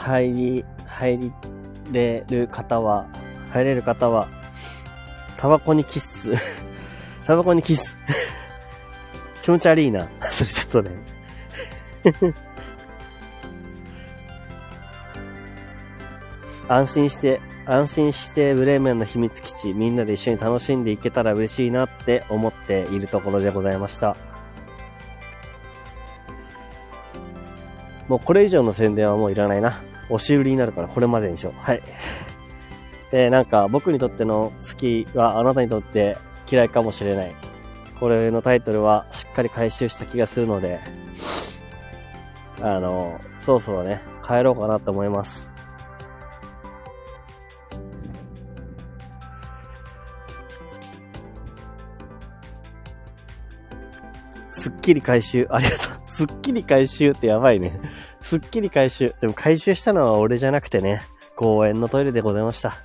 [0.00, 1.32] 入り、入
[1.92, 3.06] れる方は、
[3.52, 4.26] 入れる方は、
[5.36, 6.32] タバコにキス。
[7.26, 7.98] タバコにキス。
[9.42, 10.08] 気持ち悪いな。
[10.20, 10.90] それちょっとね。
[16.66, 24.16] 安心して、安心してブレーメンの秘密基地、みんなで一緒に楽しんでいけたら嬉しいなって思っているところでございました。
[28.08, 29.82] もうこれ以上の宣伝はもういらないな。
[30.10, 31.54] 押し売りになるからこれまでにしよう。
[31.60, 31.82] はい。
[33.10, 36.16] で、なんか僕にとっての好きはあなたにとって
[36.50, 37.34] 嫌いかもしれない。
[37.98, 40.80] これのタイトルはしっかり回収した気がするので、
[42.62, 45.50] あの、そろそろね、帰ろうかなと思います。
[54.50, 55.78] すっきり回収、ありがとう。
[56.06, 57.80] すっきり回収ってやばいね。
[58.30, 59.12] すっきり回収。
[59.20, 61.02] でも回収したのは俺じゃなくてね、
[61.34, 62.76] 公園のトイレでございました。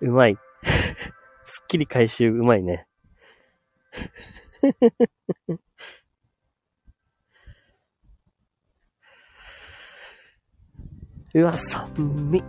[0.00, 0.38] うまい。
[1.44, 2.86] すっきり回収うまいね。
[11.34, 12.42] うわ、寒い。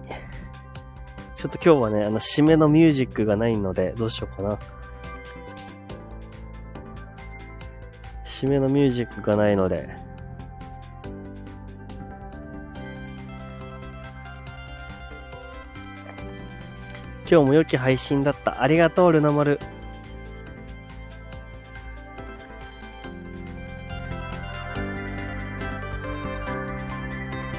[1.44, 4.60] ちょっと今日はね、あの、締めのミュージックがないので、どうしようかな。
[8.24, 9.90] 締めのミュージックがないので、
[17.30, 18.62] 今日も良き配信だった。
[18.62, 19.60] ありがとう、ルナ丸。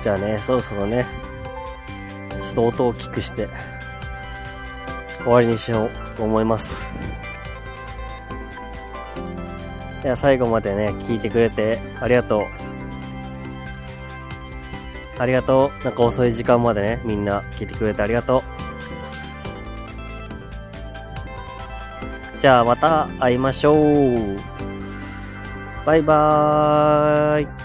[0.03, 1.05] じゃあね、そろそろね、
[2.31, 3.74] ちょっと音を大きくして、
[5.25, 6.93] 終わりにしようと思います。
[10.03, 12.43] では最後までね、聞いてくれてありがとう。
[15.19, 15.85] ありがとう。
[15.85, 18.43] なんか遅い時間までね、みんな聞いてくれてありがとう。
[22.39, 24.37] じゃあまた会いましょう。
[25.87, 27.64] バイバーイ。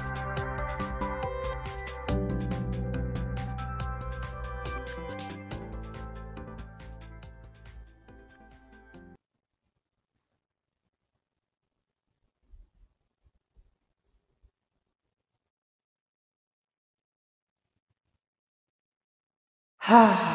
[19.92, 20.18] Ah.